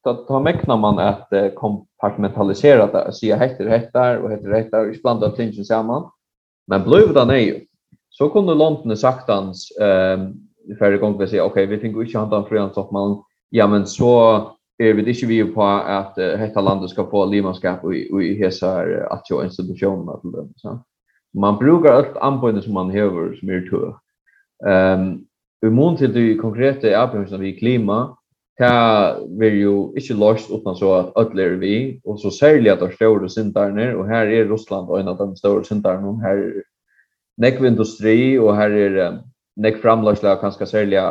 ta 0.04 0.14
ta 0.28 0.40
mäknar 0.40 0.78
man 0.78 1.00
att 1.00 1.30
kompartmentalisera 1.56 2.88
det 2.88 3.14
så 3.14 3.26
jag 3.26 3.38
heter 3.38 3.66
rätt 3.66 3.94
där 3.94 4.18
och 4.18 4.32
heter 4.32 4.50
rätt 4.50 4.72
där. 4.72 4.90
Och 4.90 4.96
blanda 5.04 5.32
tingen 5.32 5.66
samman. 5.66 6.10
Men 6.68 6.84
blev 6.84 7.14
det 7.14 7.26
nej. 7.26 7.68
Så 8.10 8.30
kunde 8.30 8.54
London 8.54 8.98
sagtans 8.98 9.72
ehm 9.82 10.22
um, 10.22 10.78
förra 10.80 10.98
gången 10.98 11.20
vi 11.20 11.28
säger 11.28 11.44
okej, 11.44 11.66
vi 11.66 11.78
tänker 11.78 12.02
inte 12.02 12.18
handa 12.18 12.38
en 12.38 12.46
frians 12.46 12.78
av 12.78 12.94
man. 12.94 13.24
Ja 13.50 13.68
men 13.68 13.86
så 13.88 14.36
är 14.78 14.94
vi 14.94 15.10
inte 15.10 15.26
vi 15.26 15.44
på 15.44 15.64
att 15.64 16.18
uh, 16.18 16.36
hetta 16.36 16.62
landet 16.62 16.90
ska 16.90 17.06
få 17.06 17.26
limanskap 17.26 17.84
och 17.84 18.24
i 18.24 18.34
hesa 18.38 18.84
att 19.10 19.32
ju 19.32 19.44
institutioner 19.44 20.18
till 20.22 20.32
dem 20.32 20.54
så. 20.56 20.84
Man 21.34 21.58
brukar 21.58 21.94
allt 21.94 22.18
anbuden 22.18 22.62
som 22.62 22.74
man 22.74 22.88
behöver 22.88 23.36
som 23.36 23.50
är 23.50 23.62
tur. 23.62 23.96
Ehm 24.68 25.02
um, 25.02 25.26
i 25.64 25.70
mån 25.70 25.98
till 25.98 26.14
det 26.14 26.36
konkreta 26.36 26.98
arbetet 27.00 27.30
som 27.30 27.40
vi 27.40 27.60
klima 27.60 28.18
ta 28.60 29.18
vill 29.40 29.58
jo 29.62 29.76
ikkje 29.98 30.18
lost 30.18 30.52
utan 30.54 30.76
så 30.78 30.94
at 31.00 31.18
alle 31.18 31.44
er 31.44 31.58
vi, 31.62 31.76
og 32.06 32.20
så 32.22 32.30
særlig 32.34 32.72
at 32.72 32.82
det 32.84 32.92
er 32.92 32.96
store 33.00 33.30
sintarne, 33.30 33.90
og 33.98 34.08
her 34.08 34.30
er 34.30 34.50
Russland 34.52 34.90
og 34.90 35.00
en 35.00 35.10
av 35.10 35.20
de 35.22 35.38
store 35.40 35.66
sintarne, 35.66 36.16
her 36.22 36.42
er 36.42 36.64
nekv 37.42 37.66
industri, 37.66 38.38
og 38.38 38.54
her 38.58 38.78
er 38.78 38.98
nekv 39.58 39.82
framlagslega 39.82 40.38
kanskje 40.42 40.70
særlig 40.70 41.02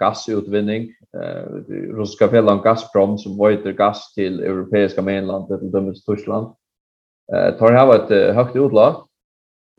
gassutvinning, 0.00 0.90
uh, 1.16 1.60
russiska 1.96 2.28
fellan 2.32 2.60
Gazprom 2.64 3.16
som 3.18 3.38
vøyter 3.40 3.76
gass 3.76 4.10
til 4.16 4.40
europeiska 4.44 5.02
mainland, 5.02 5.48
til 5.48 5.72
dømmes 5.72 6.04
Tyskland, 6.04 6.52
uh, 7.32 7.50
tar 7.56 7.76
hava 7.76 8.02
et 8.02 8.12
uh, 8.12 8.34
høgt 8.36 8.60
utlag, 8.60 9.06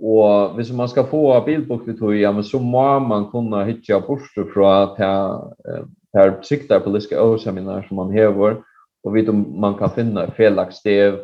Og 0.01 0.55
hvis 0.57 0.71
man 0.73 0.89
skal 0.89 1.05
få 1.05 1.39
bilbukt 1.45 1.87
i 1.87 2.21
ja, 2.23 2.31
men 2.31 2.43
så 2.43 2.59
må 2.59 2.99
man 2.99 3.27
kunne 3.29 3.65
hitja 3.67 3.99
bort 4.01 4.33
fra 4.53 4.71
til 4.97 5.85
här 6.13 6.41
siktar 6.41 6.79
politiska 6.79 7.23
åsamlingar 7.23 7.85
som 7.87 7.95
man 7.95 8.11
hever 8.11 8.63
och 9.03 9.15
vet 9.15 9.29
om 9.29 9.59
man 9.59 9.75
kan 9.75 9.89
finna 9.89 10.31
felaktig 10.31 10.75
stev 10.75 11.19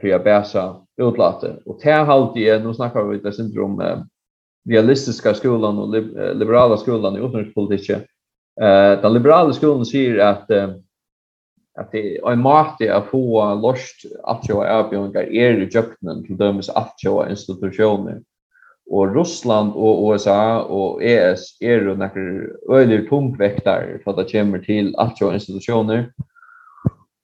för 0.00 0.14
att 0.14 0.24
bäsa 0.24 0.76
utlatet. 0.96 1.58
Och 1.64 1.80
det 1.82 1.90
här 1.90 2.04
halvt 2.04 2.36
är, 2.36 2.60
nu 2.60 2.74
snackar 2.74 3.02
vi 3.04 3.16
lite 3.16 3.32
syndrom 3.32 3.80
eh, 3.80 3.98
realistiska 4.68 5.34
skolan 5.34 5.78
och 5.78 5.94
liberala 6.34 6.76
skolan 6.76 7.16
i 7.16 7.26
utrikespolitiken. 7.26 8.00
Eh, 8.60 9.00
den 9.02 9.12
liberala 9.12 9.52
skolan 9.52 9.86
säger 9.86 10.18
att 10.18 10.50
eh, 10.50 10.70
att 11.78 11.92
det 11.92 12.16
är 12.16 12.32
en 12.32 12.40
måte 12.40 12.94
att 12.94 13.06
få 13.06 13.54
lost 13.54 14.02
att 14.22 14.48
jag 14.48 14.80
erbjuder 14.80 15.32
är 15.32 15.62
i 15.62 15.68
jöknen 15.68 16.24
till 16.24 16.36
dömes 16.36 16.68
att 16.68 16.94
jag 17.02 17.30
institutioner 17.30 18.22
og 18.90 19.14
Russland 19.16 19.74
og 19.76 20.04
USA 20.08 20.64
og 20.64 21.02
ES 21.04 21.50
er 21.60 21.84
jo 21.84 21.94
nekker 21.98 22.28
øyler 22.72 23.04
tungvektar 23.08 23.98
for 24.04 24.12
at 24.12 24.22
det 24.22 24.32
kommer 24.32 24.62
til 24.64 24.94
alt 24.98 25.20
jo 25.20 25.30
institutioner 25.30 26.06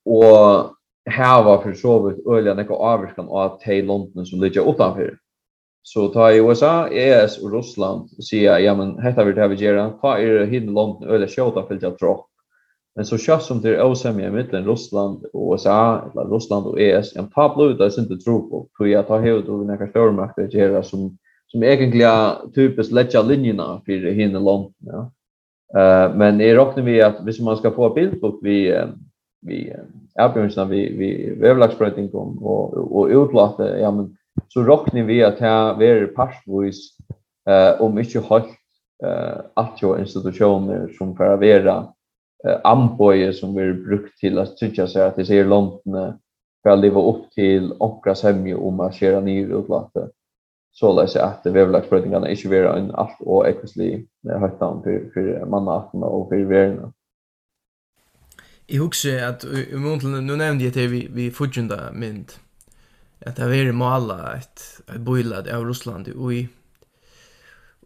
og 0.04 0.74
hava 1.06 1.56
for 1.62 1.76
så 1.76 1.98
vidt 2.04 2.26
øyler 2.28 2.56
nekker 2.56 2.84
avvirkan 2.92 3.28
av 3.32 3.58
de 3.64 3.80
landene 3.80 4.26
som 4.26 4.40
ligger 4.40 4.68
utanfor. 4.68 5.16
Så 5.84 6.08
ta 6.12 6.30
i 6.32 6.40
USA, 6.40 6.88
ES 6.88 7.38
og 7.42 7.52
Russland 7.52 8.12
og 8.16 8.24
sier 8.24 8.60
ja, 8.60 8.72
men 8.74 8.94
detta 8.96 9.24
vil 9.24 9.36
det 9.36 9.50
vi 9.52 9.64
gjøre, 9.64 9.90
ta 10.00 10.16
er 10.16 10.46
hinne 10.48 10.72
landene 10.72 11.12
øyler 11.12 11.28
sjåta 11.28 11.64
fyllt 11.68 11.84
dropp. 12.00 12.28
Men 12.96 13.04
så 13.04 13.18
kjøtt 13.18 13.42
som 13.42 13.60
det 13.60 13.74
är 13.74 13.84
åsemje 13.84 14.30
mittlen 14.30 14.64
Russland 14.64 15.24
og 15.34 15.52
USA, 15.52 16.04
eller 16.12 16.30
Russland 16.30 16.66
og 16.66 16.80
ES, 16.80 17.16
en 17.16 17.28
ta 17.30 17.48
blod 17.54 17.78
det 17.78 17.86
er 17.86 17.90
sin 17.90 18.06
til 18.08 18.20
tro 18.22 18.38
på, 18.48 18.68
for 18.76 18.86
jeg 18.86 19.04
tar 19.06 19.20
hevd 19.20 19.48
og 19.48 19.66
nekker 19.66 19.90
stormakter 19.90 20.46
gjøre 20.46 20.82
som 20.84 21.10
som 21.54 21.62
egentlig 21.62 22.02
er 22.02 22.48
typisk 22.54 22.92
lätta 22.92 23.22
linjerna 23.22 23.80
för 23.86 24.10
hinner 24.10 24.40
långt 24.40 24.74
ja. 24.78 25.10
Eh 25.78 26.16
men 26.16 26.40
är 26.40 26.54
rockne 26.54 26.82
vi 26.82 27.02
att 27.02 27.20
hvis 27.24 27.40
man 27.40 27.56
ska 27.56 27.70
få 27.70 27.90
bildbok 27.94 28.40
vi 28.42 28.74
vi 29.46 29.72
erbjørnsen 30.18 30.68
vi 30.68 30.88
vi 30.98 31.34
vävlaxbröting 31.40 32.10
om 32.14 32.38
och 32.42 32.74
och 32.96 33.06
utlåta 33.06 33.78
ja 33.78 33.90
men 33.90 34.16
så 34.48 34.62
rockne 34.62 35.02
vi 35.02 35.22
att 35.24 35.38
här 35.38 35.82
är 35.82 36.06
passvis 36.06 36.96
eh 37.48 37.80
om 37.80 37.98
inte 37.98 38.20
helt 38.20 38.50
eh 39.04 39.38
att 39.54 39.78
jo 39.82 39.98
institutioner 39.98 40.88
som 40.98 41.16
för 41.16 41.34
att 41.34 41.40
vara 41.40 41.86
eh 42.48 42.60
amboje 42.64 43.32
som 43.32 43.54
vi 43.54 43.72
brukt 43.72 44.18
till 44.18 44.38
att 44.38 44.56
tycka 44.56 44.86
så 44.86 45.00
att 45.00 45.16
det 45.16 45.24
ser 45.24 45.44
långt 45.44 45.82
för 46.62 46.70
att 46.70 46.78
leva 46.78 47.00
upp 47.00 47.30
till 47.30 47.72
okras 47.78 48.20
semje 48.20 48.54
om 48.54 48.80
att 48.80 48.94
köra 48.94 49.20
ner 49.20 49.46
utlåta 49.46 50.08
så 50.74 50.92
lär 50.92 51.06
sig 51.06 51.22
att 51.22 51.46
vävlagsbrötningarna 51.46 52.30
inte 52.30 52.48
vara 52.48 52.78
en 52.78 52.90
allt 52.90 53.16
och 53.20 53.48
ekvislig 53.48 54.08
högt 54.40 54.60
namn 54.60 54.82
för, 54.82 55.10
för 55.14 55.46
mannaarterna 55.46 56.06
och 56.06 56.28
för 56.28 56.44
verna. 56.44 56.92
Jag 58.66 58.82
husker 58.82 59.24
att 59.24 59.44
i 59.44 59.76
månaden, 59.76 60.26
nu 60.26 60.36
nämnde 60.36 60.64
jag 60.64 60.72
det 60.74 60.86
vi, 60.86 61.08
vi 61.12 61.30
fortjunda 61.30 61.92
mynd, 61.92 62.32
att 63.26 63.36
det 63.36 63.42
var 63.42 63.72
måla 63.72 64.36
ett, 64.36 64.80
ett 64.94 65.00
bojlad 65.00 65.48
av 65.48 65.64
Russland 65.64 66.08
och 66.08 66.34
i 66.34 66.48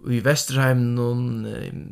i 0.07 0.21
Vesterheim 0.21 0.95
någon 0.95 1.47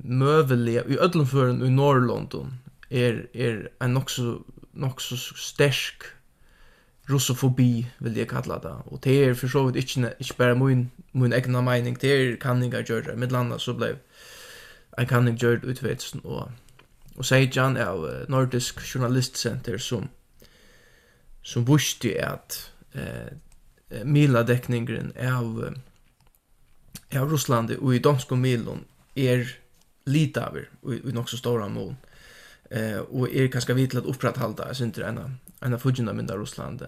möveliga 0.04 0.84
i 0.84 0.98
ödlumfören 0.98 1.62
i 1.62 1.70
Norrlondon 1.70 2.54
är 2.90 2.98
er, 2.98 3.28
är 3.32 3.50
er 3.50 3.68
en 3.80 3.96
också 3.96 4.42
också 4.82 5.16
sterk 5.16 6.02
russofobi 7.10 7.86
vil 7.98 8.16
jeg 8.16 8.28
kalla 8.28 8.58
det. 8.58 8.74
Och 8.86 9.00
det 9.04 9.24
är 9.24 9.34
för 9.34 9.48
så 9.48 9.66
vidt 9.66 9.76
ikke, 9.76 10.14
ikke 10.20 10.36
bare 10.36 10.54
min 10.54 10.90
min 11.12 11.32
egna 11.32 11.60
mening. 11.60 12.00
Det 12.00 12.12
er 12.12 12.36
kan 12.36 12.62
jag 12.62 13.04
det. 13.04 13.18
med 13.18 13.32
landa 13.32 13.58
så 13.58 13.72
ble 13.72 13.96
jag 14.98 15.08
kan 15.08 15.28
inte 15.28 15.46
det 15.46 15.64
utvätsen 15.64 16.20
och 16.24 16.50
och 17.16 17.26
säger 17.26 17.50
Jan 17.56 17.76
av 17.76 18.24
Nordisk 18.28 18.80
journalistcenter 18.80 19.78
som 19.78 20.08
som 21.42 21.64
visste 21.64 22.24
at 22.24 22.72
eh 22.94 23.32
mila 24.04 24.42
dekningen 24.42 25.12
av 25.20 25.74
av 27.14 27.30
Russland 27.30 27.70
och 27.70 27.94
i 27.94 27.98
danska 27.98 28.34
milon 28.34 28.84
är 29.14 29.58
lite 30.04 30.46
av 30.46 30.58
och 30.80 30.94
i, 30.94 30.96
i 31.08 31.12
något 31.12 31.30
så 31.30 31.36
stora 31.36 31.68
mål. 31.68 31.94
Eh 32.70 32.98
och 32.98 33.28
är 33.34 33.46
ganska 33.46 33.74
vitlat 33.74 34.04
upprätthållda 34.04 34.74
syns 34.74 34.80
inte 34.80 35.06
ännu 35.06 35.30
en 35.66 35.74
av 35.74 35.82
fudgina 35.82 36.14
mynda 36.14 36.38
Russland. 36.38 36.82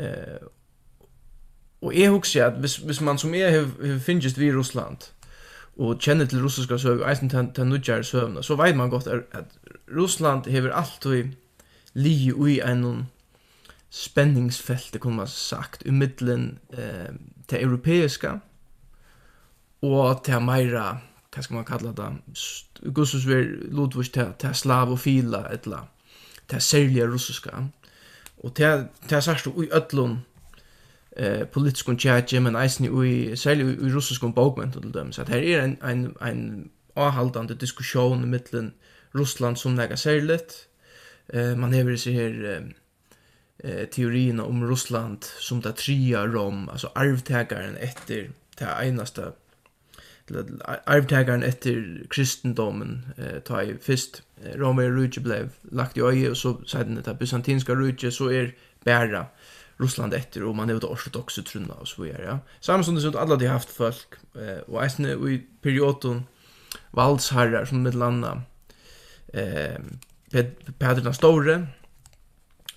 Eh, 0.00 0.42
og 1.82 1.96
jeg 1.98 2.14
husker 2.14 2.46
at 2.46 2.60
hvis, 2.62 2.76
hvis 2.86 3.00
man 3.02 3.18
som 3.18 3.34
jeg 3.34 3.66
finnes 4.00 4.38
vi 4.38 4.48
i 4.48 4.54
Russland, 4.54 5.10
og 5.76 5.98
kjenner 5.98 6.28
til 6.28 6.42
russiska 6.42 6.76
søv, 6.78 7.02
eisen 7.08 7.30
til 7.32 7.66
nudjar 7.66 8.02
søvna, 8.02 8.42
så 8.42 8.56
vet 8.60 8.76
man 8.76 8.90
godt 8.90 9.06
at 9.08 9.56
Russland 9.96 10.46
hever 10.46 10.72
alltid 10.72 11.32
li 11.94 12.32
ui 12.32 12.60
en 12.60 13.08
spenningsfelt, 13.90 14.92
det 14.92 15.00
kunne 15.00 15.16
man 15.16 15.26
sagt, 15.26 15.82
i 15.86 15.90
middelen 15.90 16.58
eh, 16.72 17.12
til 17.48 17.64
europeiska, 17.64 18.38
og 19.82 20.24
til 20.24 20.40
meira, 20.40 21.00
hva 21.32 21.42
skal 21.42 21.56
man 21.56 21.66
kalla 21.68 21.92
det, 21.96 22.08
gussus 22.94 23.26
vi 23.28 23.42
Ludvig 23.72 24.12
til, 24.12 24.32
til 24.38 24.54
slav 24.54 24.92
og 24.92 25.00
fila, 25.00 25.44
etla, 25.52 25.82
det 26.52 26.62
særlige 26.62 27.08
russiska. 27.12 27.50
Og 28.42 28.56
det, 28.56 28.88
det 29.02 29.12
er 29.12 29.20
særst 29.20 29.46
i 29.46 29.68
ødlun 29.72 30.18
eh, 31.16 31.46
politiskun 31.46 31.98
tjætje, 31.98 32.40
men 32.40 32.56
eisen 32.56 32.84
i, 33.06 33.36
særlig 33.36 33.74
i 33.74 33.94
russiskun 33.94 34.34
bókmentu 34.38 34.80
til 34.80 34.94
dem. 34.94 35.12
Så 35.12 35.24
her 35.28 35.58
er 35.58 35.64
en, 35.64 35.78
en, 35.90 36.16
en 36.28 36.70
avhaldande 36.96 37.54
diskusjon 37.54 38.22
i 38.22 38.26
mittlen 38.26 38.74
Russland 39.14 39.56
som 39.56 39.72
nega 39.72 39.96
særligt. 39.96 40.68
Eh, 41.32 41.58
man 41.58 41.74
hever 41.74 41.96
seg 41.96 42.14
her 42.14 42.62
eh, 43.64 43.86
teorien 43.90 44.40
om 44.40 44.64
Russland 44.68 45.22
som 45.40 45.62
det 45.62 45.76
tria 45.80 46.26
rom, 46.26 46.68
altså 46.72 46.90
arvtagaren 46.94 47.76
etter 47.80 48.32
det 48.58 48.68
einaste 48.68 49.32
arvtagaren 50.86 51.42
etter 51.42 52.06
kristendomen 52.10 53.00
eh, 53.18 53.40
ta 53.44 53.62
i 53.62 53.74
fyrst 53.80 54.22
Romer 54.58 54.90
Rujje 54.90 55.22
blev 55.22 55.50
lagt 55.72 55.96
i 55.96 56.02
øye 56.02 56.30
og 56.30 56.36
så 56.36 56.54
sedan 56.66 56.96
det 56.96 57.18
bysantinska 57.18 57.74
Rujje 57.74 58.10
så 58.10 58.30
er 58.30 58.52
bæra 58.84 59.26
Russland 59.80 60.14
etter 60.14 60.44
og 60.46 60.56
man 60.56 60.70
er 60.70 60.78
det 60.78 60.88
ortodoxe 60.88 61.42
trunna 61.42 61.74
og 61.80 61.88
så 61.88 62.02
videre 62.02 62.22
ja. 62.22 62.36
Samme 62.60 62.84
som 62.84 62.94
det 62.94 63.02
sånt 63.02 63.18
alle 63.18 63.38
de 63.40 63.50
haft 63.50 63.70
folk 63.70 64.18
eh, 64.36 64.62
og 64.68 64.82
eisne 64.84 65.16
i 65.30 65.40
perioden 65.62 66.26
valdsherrar 66.92 67.64
som 67.64 67.82
med 67.82 67.98
landa 67.98 68.36
eh, 69.34 69.78
Pedro 70.32 71.02
den 71.04 71.14
Store 71.14 71.66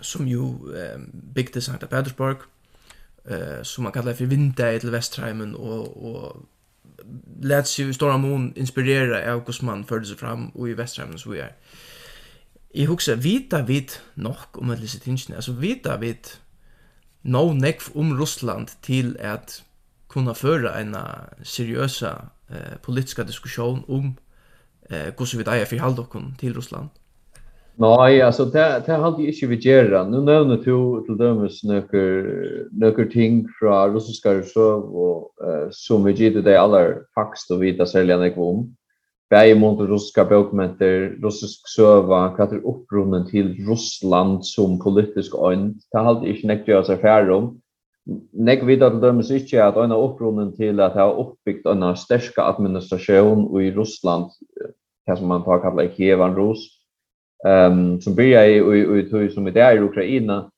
som 0.01 0.27
jo 0.27 0.71
eh, 0.73 0.99
bygde 1.35 1.61
Santa 1.61 1.85
Petersburg 1.85 2.45
eh, 3.25 3.63
som 3.63 3.83
man 3.83 3.93
kallar 3.93 4.13
for 4.13 4.25
Vindeig 4.25 4.81
til 4.81 4.91
Vestheimen 4.91 5.55
og, 5.55 6.03
og 6.03 6.45
lät 7.41 7.67
sig 7.67 7.93
stora 7.93 8.17
mån 8.17 8.53
inspirera 8.55 9.33
av 9.33 9.45
hur 9.45 9.65
man 9.65 9.83
förde 9.83 10.05
sig 10.05 10.17
fram 10.17 10.49
och 10.49 10.69
i 10.69 10.73
västra 10.73 11.17
så 11.17 11.29
vi 11.29 11.39
är. 11.39 11.55
I 12.69 12.85
huxa 12.85 13.15
vita 13.15 13.61
vit 13.61 14.01
nog 14.13 14.35
om 14.51 14.69
att 14.69 14.79
läsa 14.79 14.99
tingen 14.99 15.35
alltså 15.35 15.51
vita 15.51 15.97
vit 15.97 16.39
no 17.21 17.53
neck 17.53 17.81
om 17.93 18.19
Russland 18.19 18.71
till 18.81 19.17
att 19.21 19.63
kunna 20.09 20.33
föra 20.33 20.79
en 20.79 20.97
seriösa 21.43 22.29
eh, 22.49 22.77
politiska 22.81 23.23
diskussion 23.23 23.83
om 23.87 24.15
eh, 24.89 25.13
hur 25.17 25.37
vi 25.37 25.43
där 25.43 25.65
förhåller 25.65 25.99
oss 25.99 26.37
till 26.37 26.53
Ryssland. 26.53 26.89
Nei, 27.75 28.21
altså, 28.23 28.45
det 28.45 28.85
det 28.85 28.95
har 28.95 29.17
jeg 29.19 29.33
ikke 29.33 29.47
vi 29.51 29.57
gera. 29.65 30.05
Nå 30.07 30.21
nevner 30.23 30.61
du 30.63 31.03
til 31.03 31.17
dømes 31.19 31.57
nöker 31.67 33.09
ting 33.11 33.41
fra 33.57 33.89
russiske 33.91 34.31
reserv, 34.37 34.85
og, 34.95 35.31
uh, 35.43 35.67
som 35.75 36.05
vi 36.05 36.13
gjorde 36.15 36.43
det 36.45 36.55
aller 36.55 36.79
alla 36.79 37.01
faktiskt 37.15 37.51
och 37.51 37.63
vita 37.63 37.85
sälja 37.85 38.17
när 38.17 38.29
kom. 38.35 38.75
Bäi 39.29 39.55
mot 39.55 39.79
russiska 39.79 40.23
bokmenter, 40.25 41.17
russisk 41.21 41.67
søve, 41.67 42.31
hva 42.37 42.47
er 42.47 42.63
upprunnen 42.63 43.27
til 43.27 43.55
Russland 43.67 44.45
som 44.45 44.79
politisk 44.79 45.33
önd. 45.33 45.75
Det 45.91 45.99
har 45.99 46.05
alltid 46.05 46.29
ikke 46.29 46.47
näkt 46.47 46.67
göra 46.67 46.83
seg 46.83 47.01
færre 47.01 47.35
om. 47.35 47.57
Nek 48.33 48.63
vidar 48.67 48.89
til 48.89 49.01
dømes 49.01 49.31
ikkje 49.31 49.65
at 49.65 49.75
ein 49.75 49.91
av 49.91 49.99
opprunnen 49.99 50.55
til 50.55 50.79
at 50.79 50.93
ha 50.93 51.09
oppbygd 51.09 51.65
ein 51.67 51.95
sterska 51.97 52.41
administrasjon 52.53 53.49
i 53.59 53.71
Russland, 53.75 54.29
det 55.07 55.17
som 55.17 55.27
man 55.27 55.43
tar 55.43 55.59
kallar 55.59 55.89
Kievan 55.97 56.37
Rus, 56.37 56.69
Ehm 57.47 58.01
som 58.01 58.15
börjar 58.15 58.43
i 58.43 58.57
i 58.57 59.25
i 59.25 59.29
som 59.29 59.45
det 59.45 59.61
är 59.61 59.75
i 59.75 59.79
Ukraina. 59.79 60.51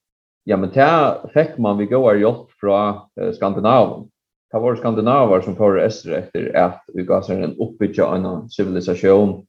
Ja 0.43 0.57
men 0.57 0.69
där 0.69 1.29
fick 1.33 1.57
man 1.57 1.77
vi 1.77 1.85
går 1.85 2.17
hjälp 2.17 2.51
från 2.59 2.95
eh, 3.21 3.31
Skandinavien. 3.31 4.09
Det 4.51 4.59
var 4.59 4.75
skandinaver 4.75 5.41
som 5.41 5.55
får 5.55 5.79
öster 5.79 6.11
efter 6.11 6.55
att 6.55 6.83
vi 6.93 7.03
gav 7.03 7.21
sig 7.21 7.43
en 7.43 7.57
uppbyggja 7.57 8.15
en 8.15 8.49
civilisation 8.49 9.45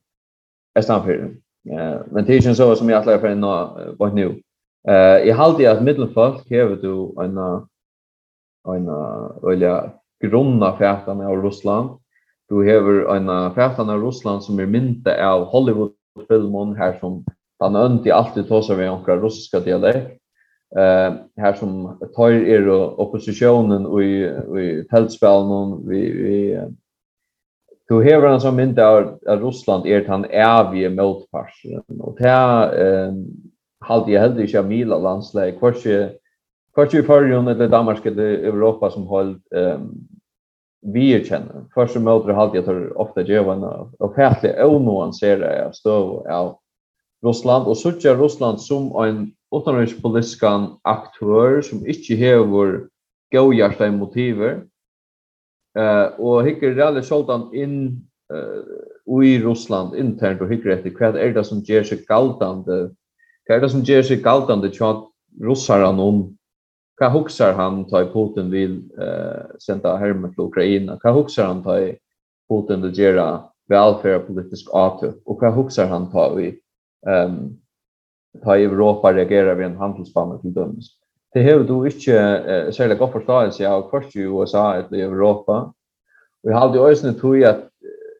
östanför. 0.78 1.34
Uh, 1.70 2.00
men 2.10 2.24
det 2.24 2.36
är 2.36 2.54
så 2.54 2.76
som 2.76 2.88
jag 2.88 3.08
att 3.08 3.20
för 3.20 3.28
en 3.28 3.40
vad 3.98 4.14
nu. 4.14 4.42
Eh 4.88 5.28
i 5.28 5.30
halde 5.30 5.72
att 5.72 5.82
medelfolk 5.82 6.50
här 6.50 6.66
du 6.66 7.22
en 7.24 7.38
en 8.76 8.88
olja 9.42 9.90
grunna 10.24 10.76
fätan 10.76 11.20
av 11.20 11.42
Russland. 11.42 11.90
Du 12.48 12.54
har 12.54 13.16
en 13.16 13.54
fätan 13.54 13.90
av 13.90 14.02
Russland 14.02 14.42
som 14.42 14.58
är 14.58 14.66
mynta 14.66 15.30
av 15.30 15.44
Hollywood 15.44 15.92
filmen 16.28 16.76
her 16.76 16.98
som 17.00 17.24
han 17.60 17.76
önti 17.76 18.10
alltid 18.10 18.48
ta 18.48 18.62
sig 18.62 18.76
med 18.76 18.86
några 18.86 19.16
russiska 19.16 19.60
dialekt. 19.60 20.20
Eh 20.76 21.12
här 21.36 21.52
som 21.54 21.98
tar 22.16 22.30
er 22.30 22.68
oppositionen 23.00 23.86
och 23.86 24.02
i 24.02 24.24
i 24.58 24.84
tältspelen 24.90 25.88
vi 25.88 26.12
vi 26.12 26.60
Du 27.88 28.02
hever 28.04 28.28
en 28.28 28.40
sånn 28.40 28.56
mynd 28.56 28.78
av 28.78 29.16
Russland 29.40 29.86
er 29.86 30.02
den 30.04 30.26
evige 30.28 30.90
motparsen, 30.92 31.80
og 32.00 32.18
det 32.18 32.28
er 32.28 33.14
halde 33.80 34.12
jeg 34.12 34.20
heldig 34.20 34.44
ikke 34.44 34.58
av 34.60 34.68
Mila 34.68 34.98
landsleg, 35.00 35.56
hver 35.56 36.94
i 36.94 37.02
Førjun 37.06 37.48
eller 37.48 37.70
Danmark 37.72 38.06
eller 38.06 38.44
Europa 38.50 38.90
som 38.90 39.06
holdt 39.08 39.40
um, 39.56 39.88
vi 40.82 41.12
er 41.12 41.24
känner. 41.24 41.66
Først 41.74 41.96
og 41.96 42.02
møter 42.02 42.34
halte 42.34 42.56
jeg 42.56 42.64
tar 42.64 42.92
ofta 42.96 43.22
gevarna 43.22 43.90
och 43.98 44.14
färdliga 44.14 44.66
onoanserade 44.66 45.66
av 45.66 45.72
støv 45.72 46.26
av 46.26 46.58
Russland 47.24 47.66
Og 47.66 47.76
så 47.76 47.88
er 47.88 48.16
Russland 48.16 48.60
som 48.60 48.92
en 49.02 49.32
utenrikspolitisk 49.52 50.44
aktør 50.84 51.60
som 51.62 51.86
ikke 51.86 52.16
hever 52.16 52.88
godhjärta 53.32 53.90
motiver 53.90 54.62
eh 55.76 56.06
och 56.18 56.46
hickar 56.46 56.94
det 56.94 57.02
självdan 57.02 57.54
in 57.54 58.06
eh 58.32 59.22
i 59.22 59.42
Russland 59.42 59.96
internt 59.96 60.40
och 60.40 60.48
hickar 60.48 60.70
efter 60.70 60.90
vad 61.00 61.16
är 61.16 61.34
det 61.34 61.44
som 61.44 61.58
ger 61.58 61.82
sig 61.82 62.04
galdande 62.08 62.90
vad 63.48 63.56
är 63.56 63.60
det 63.60 63.70
som 63.70 63.80
ger 63.80 64.02
sig 64.02 64.16
galdande 64.16 64.70
chat 64.70 65.04
russarna 65.40 66.02
om 66.02 66.37
Hva 66.98 67.12
huxar 67.14 67.54
han 67.54 67.84
ta 67.86 68.02
Putin 68.10 68.50
vil 68.50 68.80
eh, 68.98 69.54
senda 69.62 69.94
hermen 70.00 70.32
til 70.34 70.48
Ukraina? 70.48 70.96
Hva 70.98 71.14
huxar 71.14 71.46
han 71.52 71.62
ta 71.62 71.78
Putin 72.50 72.82
vil 72.82 72.96
gjøre 72.96 73.26
velferd 73.70 74.26
politisk 74.26 74.72
avtøk? 74.74 75.20
Og 75.26 75.38
hva 75.38 75.52
huxar 75.54 75.90
han 75.92 76.08
ta 76.10 76.26
vi 76.34 76.50
um, 77.06 77.38
ta 78.42 78.56
i 78.58 78.66
Europa 78.66 79.12
reagerer 79.14 79.54
ved 79.54 79.70
en 79.70 79.78
handelsbanne 79.78 80.40
til 80.42 80.56
dømes? 80.56 80.90
Det 81.36 81.44
har 81.44 81.62
du 81.68 81.84
ikke 81.86 82.18
uh, 82.18 82.72
særlig 82.74 82.98
godt 82.98 83.14
forståelse 83.20 83.68
av 83.68 83.86
først 83.92 84.16
i 84.18 84.26
USA 84.26 84.66
eller 84.80 84.98
i 84.98 85.06
Europa. 85.06 85.68
Og 86.42 86.50
jeg 86.50 86.56
har 86.56 86.66
alltid 86.66 86.80
også 86.80 87.14
tog 87.20 87.42
at 87.46 87.66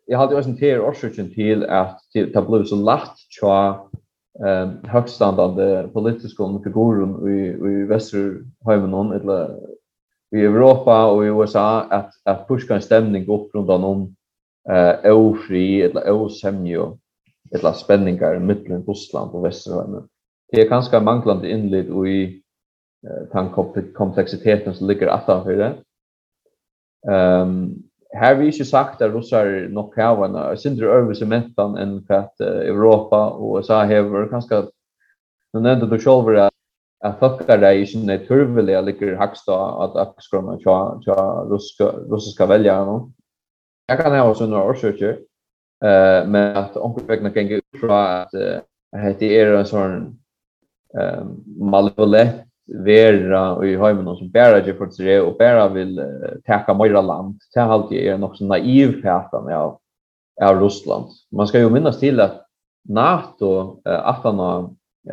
jeg 0.09 0.16
har 0.16 0.24
alltid 0.24 0.39
også 0.39 0.57
til 0.59 0.81
årsøkken 0.81 1.33
til 1.35 1.66
at 1.68 1.99
det 2.14 2.45
ble 2.47 2.62
så 2.66 2.79
lagt 2.79 3.26
til 3.35 3.51
eh 4.47 4.70
högststandande 4.82 5.89
politiska 5.93 6.61
figurer 6.64 7.28
i 7.28 7.49
i 7.49 7.84
västerheimen 7.84 8.93
hon 8.93 9.12
eller 9.12 9.57
i 10.36 10.41
Europa 10.41 11.07
och 11.11 11.24
i 11.24 11.28
USA 11.28 11.80
att 11.80 12.11
att 12.24 12.49
pusha 12.49 12.74
en 12.74 12.82
stämning 12.82 13.28
upp 13.28 13.55
runt 13.55 13.70
om 13.70 14.14
eh 14.70 15.16
ofri 15.16 15.82
eller 15.82 16.11
osämjo 16.11 16.99
eller 17.51 17.72
spänningar 17.72 18.34
i 18.36 18.41
mitten 18.41 18.84
Ryssland 18.86 19.30
och 19.30 19.45
västerheimen. 19.45 20.09
Det 20.53 20.61
är 20.61 20.68
ganska 20.68 21.01
manglande 21.01 21.51
inled 21.51 22.07
i 22.09 22.43
eh, 23.07 23.28
den 23.32 23.49
komplexiteten 23.95 24.74
som 24.74 24.89
ligger 24.89 25.07
attanför 25.07 25.57
det. 25.57 25.74
Ehm 27.12 27.49
um, 27.49 27.88
här 28.15 28.35
vi 28.35 28.45
ju 28.45 28.65
sagt 28.65 29.03
att 29.03 29.13
russar 29.13 29.69
nog 29.71 29.95
har 29.97 30.51
en 30.51 30.57
sindre 30.59 30.87
övelse 30.87 31.27
mentan 31.27 31.77
än 31.77 32.05
för 32.07 32.15
att 32.15 32.41
Europa 32.41 33.31
och 33.31 33.57
USA 33.57 33.85
har 33.85 34.31
ganska 34.31 34.65
den 35.53 35.67
enda 35.67 35.87
du 35.87 35.99
själv 35.99 36.29
är 36.29 36.51
att 37.05 37.19
fucka 37.19 37.57
dig 37.57 37.81
i 37.83 37.87
sin 37.87 38.07
naturliga 38.07 38.81
ligger 38.81 39.17
högst 39.17 39.49
att 39.49 39.97
axkrona 39.97 40.59
tja 40.59 41.01
tja 41.05 41.47
ryska 41.51 41.85
russiska 41.85 42.47
välja 42.47 42.85
nu. 42.85 43.13
Jag 43.87 43.99
kan 44.01 44.19
ha 44.19 44.35
såna 44.35 44.65
orsaker 44.65 45.19
eh 45.85 46.27
men 46.29 46.57
att 46.57 46.77
onkelvägna 46.77 47.31
kan 47.31 47.49
gå 47.49 47.55
ut 47.55 47.81
från 47.81 47.91
att 47.91 48.31
det 49.19 49.41
är 49.41 49.53
en 49.53 49.67
sån 49.67 50.19
ehm 50.99 51.45
malevolent 51.71 52.47
vera 52.69 53.64
i 53.64 53.77
heimen 53.77 54.16
som 54.16 54.31
bara 54.31 54.61
for 54.77 54.91
för 54.97 55.21
og 55.21 55.37
bæra 55.39 55.69
vil 55.69 55.87
vill 55.87 56.41
teka 56.47 56.75
mera 56.75 57.01
land. 57.01 57.41
Det 57.55 57.61
er 57.61 57.69
alltid 57.69 58.09
är 58.09 58.19
nok 58.19 58.37
så 58.37 58.45
naiv 58.45 59.03
påstående 59.03 59.57
av 59.57 59.79
av 60.43 60.61
Ryssland. 60.61 61.05
Man 61.33 61.47
ska 61.47 61.59
ju 61.59 61.71
minnas 61.71 61.99
til 61.99 62.21
at 62.21 62.43
NATO 62.89 63.81
uh, 63.89 64.09
at 64.09 64.23
han 64.23 64.39
har 64.39 64.71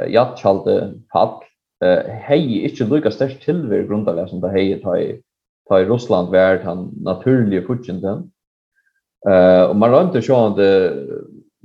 jattalte 0.10 0.94
fall 1.12 1.42
eh 1.84 2.04
hej 2.08 2.64
inte 2.64 2.84
lika 2.84 3.12
störst 3.12 3.42
tillver 3.42 3.88
grundar 3.88 4.28
som 4.28 4.42
det 4.42 4.50
hej 4.50 4.82
ta 4.82 4.98
i 4.98 5.22
ta 5.70 5.80
i 5.80 5.86
Ryssland 5.86 6.32
vært 6.32 6.64
han 6.64 6.90
naturlige 7.04 7.66
fortjenten. 7.68 8.32
Eh 9.30 9.64
och 9.64 9.76
man 9.76 9.92
rönte 9.92 10.20
ju 10.20 10.34
att 10.34 10.60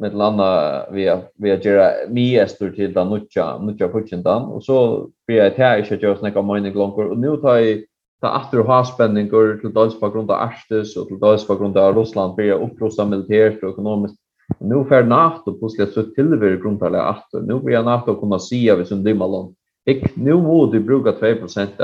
med 0.01 0.14
landa 0.14 0.86
via 0.92 1.20
via 1.34 1.57
göra 1.61 1.90
miestor 2.09 2.70
till 2.70 2.92
den 2.92 3.09
nutcha 3.09 3.59
nutcha 3.59 3.88
putchen 3.88 4.22
dan 4.22 4.42
och 4.42 4.64
så 4.64 5.09
blir 5.26 5.42
det 5.42 5.55
här 5.57 5.78
inte 5.78 5.94
att 5.94 6.03
jag 6.03 6.18
snackar 6.18 6.42
mining 6.42 6.74
longer. 6.74 7.11
Och 7.11 7.18
nu 7.18 7.36
tar 7.36 7.57
jag 7.57 7.78
ta 8.20 8.40
efter 8.40 8.59
ha 8.59 8.84
spänning 8.84 9.28
går 9.28 9.59
till 9.61 9.74
dels 9.74 10.01
på 10.01 10.11
grund 10.11 10.30
av 10.30 10.40
Arstes 10.40 10.96
och 10.96 11.07
till 11.09 11.18
dels 11.18 11.46
på 11.46 11.55
grund 11.55 11.76
av 11.76 11.96
Ryssland 11.96 12.34
blir 12.34 12.53
upprusta 12.53 13.07
militärt 13.07 13.62
och 13.62 13.70
ekonomiskt. 13.70 14.16
Nu 14.59 14.84
för 14.84 15.05
natt 15.05 15.48
och 15.48 15.61
pussla 15.61 15.86
så 15.86 16.03
till 16.03 16.30
det 16.30 16.57
grundtala 16.57 17.11
åter 17.11 17.40
nu 17.40 17.61
blir 17.61 17.82
natt 17.82 18.09
och 18.09 18.20
kunna 18.20 18.38
se 18.38 18.70
av 18.70 18.84
som 18.84 19.05
dimma 19.05 19.26
land 19.26 19.55
ik 19.84 20.16
nu 20.16 20.34
måste 20.34 20.80
bruka 20.80 21.12
2 21.12 21.26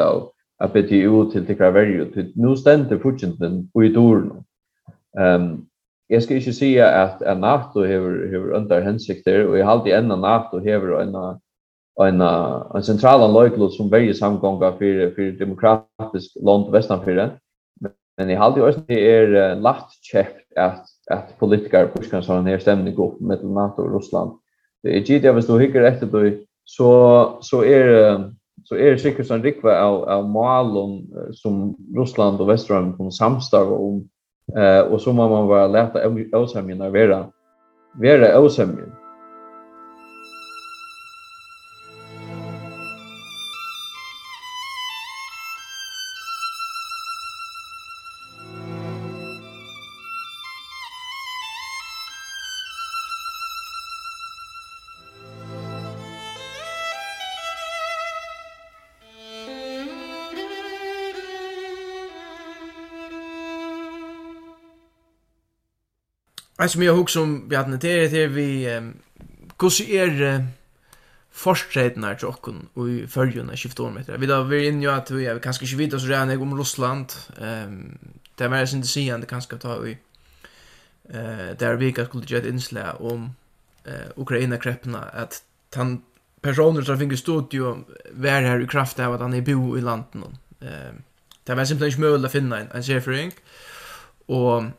av 0.00 0.30
av 0.58 0.72
BTU 0.72 1.30
till 1.30 1.46
till 1.46 1.56
kvar 1.56 2.12
till 2.14 2.32
nu 2.34 2.56
ständer 2.56 2.98
fortsättningen 2.98 3.70
på 3.72 3.84
i 3.84 3.88
dörren 3.88 4.44
ehm 5.18 5.66
jeg 6.10 6.22
skal 6.22 6.36
ikke 6.36 6.52
si 6.52 6.76
at, 6.76 7.22
at 7.22 7.40
NATO 7.40 7.82
hever, 7.84 8.28
hever 8.30 8.56
under 8.56 8.80
hensikter 8.80 9.46
og 9.46 9.56
jeg 9.58 9.66
har 9.66 9.72
alltid 9.72 9.92
en 9.92 10.20
NATO 10.20 10.58
hever 10.58 11.00
en 11.00 11.16
en 11.96 12.20
en 12.76 12.82
sentral 12.82 13.32
lokal 13.32 13.70
som 13.72 13.90
varje 13.90 14.14
samgångar 14.14 14.76
for, 14.78 15.10
for 15.14 15.38
demokratisk 15.38 16.36
land 16.44 16.72
västanför 16.72 17.30
men 18.18 18.30
jeg 18.30 18.38
har 18.38 18.44
alltid 18.44 18.62
också 18.62 18.80
det 18.88 19.10
är 19.16 19.56
lätt 19.56 19.90
checkt 20.02 20.58
at 20.58 20.84
att 21.10 21.38
politiker 21.38 21.86
pushar 21.86 22.22
sånn 22.24 22.48
her 22.48 22.58
stemning 22.58 22.96
opp 22.98 23.20
med 23.20 23.44
NATO 23.44 23.84
og 23.84 23.94
Russland. 23.94 24.32
Det 24.82 24.96
är 24.96 25.00
givet 25.00 25.34
hvis 25.34 25.46
du 25.46 25.58
hikker 25.58 25.82
etter 25.82 26.06
då 26.06 26.30
så 26.64 27.38
så 27.40 27.62
er 27.62 28.32
så 28.64 28.74
er 28.74 28.90
det 28.90 29.00
sikkert 29.00 29.28
sånn 29.28 29.42
rikva 29.42 29.76
av 29.84 30.08
av 30.08 30.28
malen 30.28 31.06
som 31.32 31.76
Russland 31.96 32.40
og 32.40 32.48
Västern 32.48 32.96
kommer 32.96 33.10
samstarve 33.10 33.70
om 33.70 34.08
Eh 34.54 34.80
och 34.80 35.00
så 35.00 35.12
må 35.12 35.28
man 35.28 35.46
vara 35.46 35.66
lätta 35.66 36.08
osämjan 36.32 36.80
vara 36.80 36.90
vara 37.94 38.40
osämjan. 38.40 38.92
Jeg 66.56 66.70
som 66.72 66.82
jeg 66.82 66.92
husker 66.96 67.20
om 67.20 67.32
Bjarne, 67.50 67.76
det 67.76 67.90
er 67.92 68.08
det 68.08 68.28
vi, 68.32 68.64
hvordan 69.60 69.90
er 69.92 70.44
forskjellene 71.36 72.14
til 72.16 72.30
åkken 72.30 72.62
og 72.74 72.86
i 72.88 73.02
følgende 73.12 73.56
skiftet 73.60 73.82
år 73.84 73.90
med? 73.92 74.08
Vi 74.08 74.28
da 74.30 74.38
var 74.40 74.64
inne 74.64 74.86
jo 74.86 74.94
at 74.94 75.12
vi 75.12 75.26
er 75.28 75.40
kanskje 75.44 75.66
ikke 75.66 75.80
videre 75.82 76.00
så 76.00 76.08
rene 76.08 76.38
om 76.40 76.54
Russland, 76.56 77.12
det 77.36 78.44
er 78.44 78.48
mer 78.48 78.64
sin 78.64 78.84
siden 78.88 79.20
det 79.20 79.28
kanskje 79.28 79.58
ta 79.60 79.76
i, 79.84 79.92
der 81.60 81.76
vi 81.76 81.92
ikke 81.92 82.06
skulle 82.08 82.26
gjøre 82.26 82.46
et 82.46 82.54
innslag 82.54 83.04
om 83.04 83.28
Ukraina-kreppene, 84.16 85.04
at 85.12 85.42
han 85.76 85.98
personer 86.42 86.82
som 86.88 86.96
finner 86.98 87.20
studio 87.20 87.76
vær 88.12 88.48
her 88.48 88.64
i 88.64 88.70
kraft 88.70 89.00
av 89.00 89.14
at 89.14 89.20
han 89.20 89.36
er 89.36 89.44
bo 89.44 89.76
i 89.76 89.84
landen. 89.84 90.40
Det 90.60 91.52
er 91.52 91.64
simpelthen 91.68 91.92
ikke 91.92 92.06
mulig 92.08 92.30
å 92.30 92.32
finne 92.32 92.64
en 92.64 92.82
serfering, 92.82 93.36
og 94.32 94.72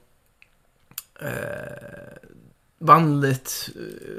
eh 1.19 2.17
vanligt 2.79 3.69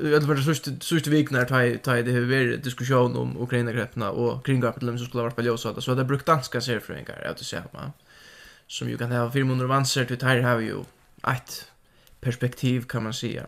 i 0.02 0.14
alla 0.14 0.26
fall 0.26 0.42
sista 0.42 0.70
sista 0.80 1.10
veckan 1.10 1.38
när 1.38 1.44
tai 1.44 1.78
tai 1.78 2.02
det 2.02 2.12
har 2.12 2.20
varit 2.20 2.64
diskussion 2.64 3.16
om 3.16 3.36
Ukraina 3.42 3.72
greppna 3.72 4.10
och 4.10 4.46
kring 4.46 4.62
kapitalism 4.62 4.98
som 4.98 5.06
skulle 5.06 5.22
vara 5.22 5.32
på 5.32 5.42
lösa 5.42 5.80
så 5.80 5.94
det 5.94 6.04
brukt 6.04 6.26
danska 6.26 6.60
ser 6.60 6.80
för 6.80 6.94
en 6.94 7.04
gång 7.04 7.16
att 7.24 7.38
säga 7.38 7.64
va 7.72 7.92
som 8.66 8.88
ju 8.90 8.98
kan 8.98 9.12
ha 9.12 9.30
400 9.30 9.66
vanser 9.66 10.04
till 10.04 10.22
här 10.22 10.40
har 10.40 10.60
ju 10.60 10.84
ett 11.28 11.70
perspektiv 12.20 12.82
kan 12.82 13.02
man 13.02 13.14
säga 13.14 13.46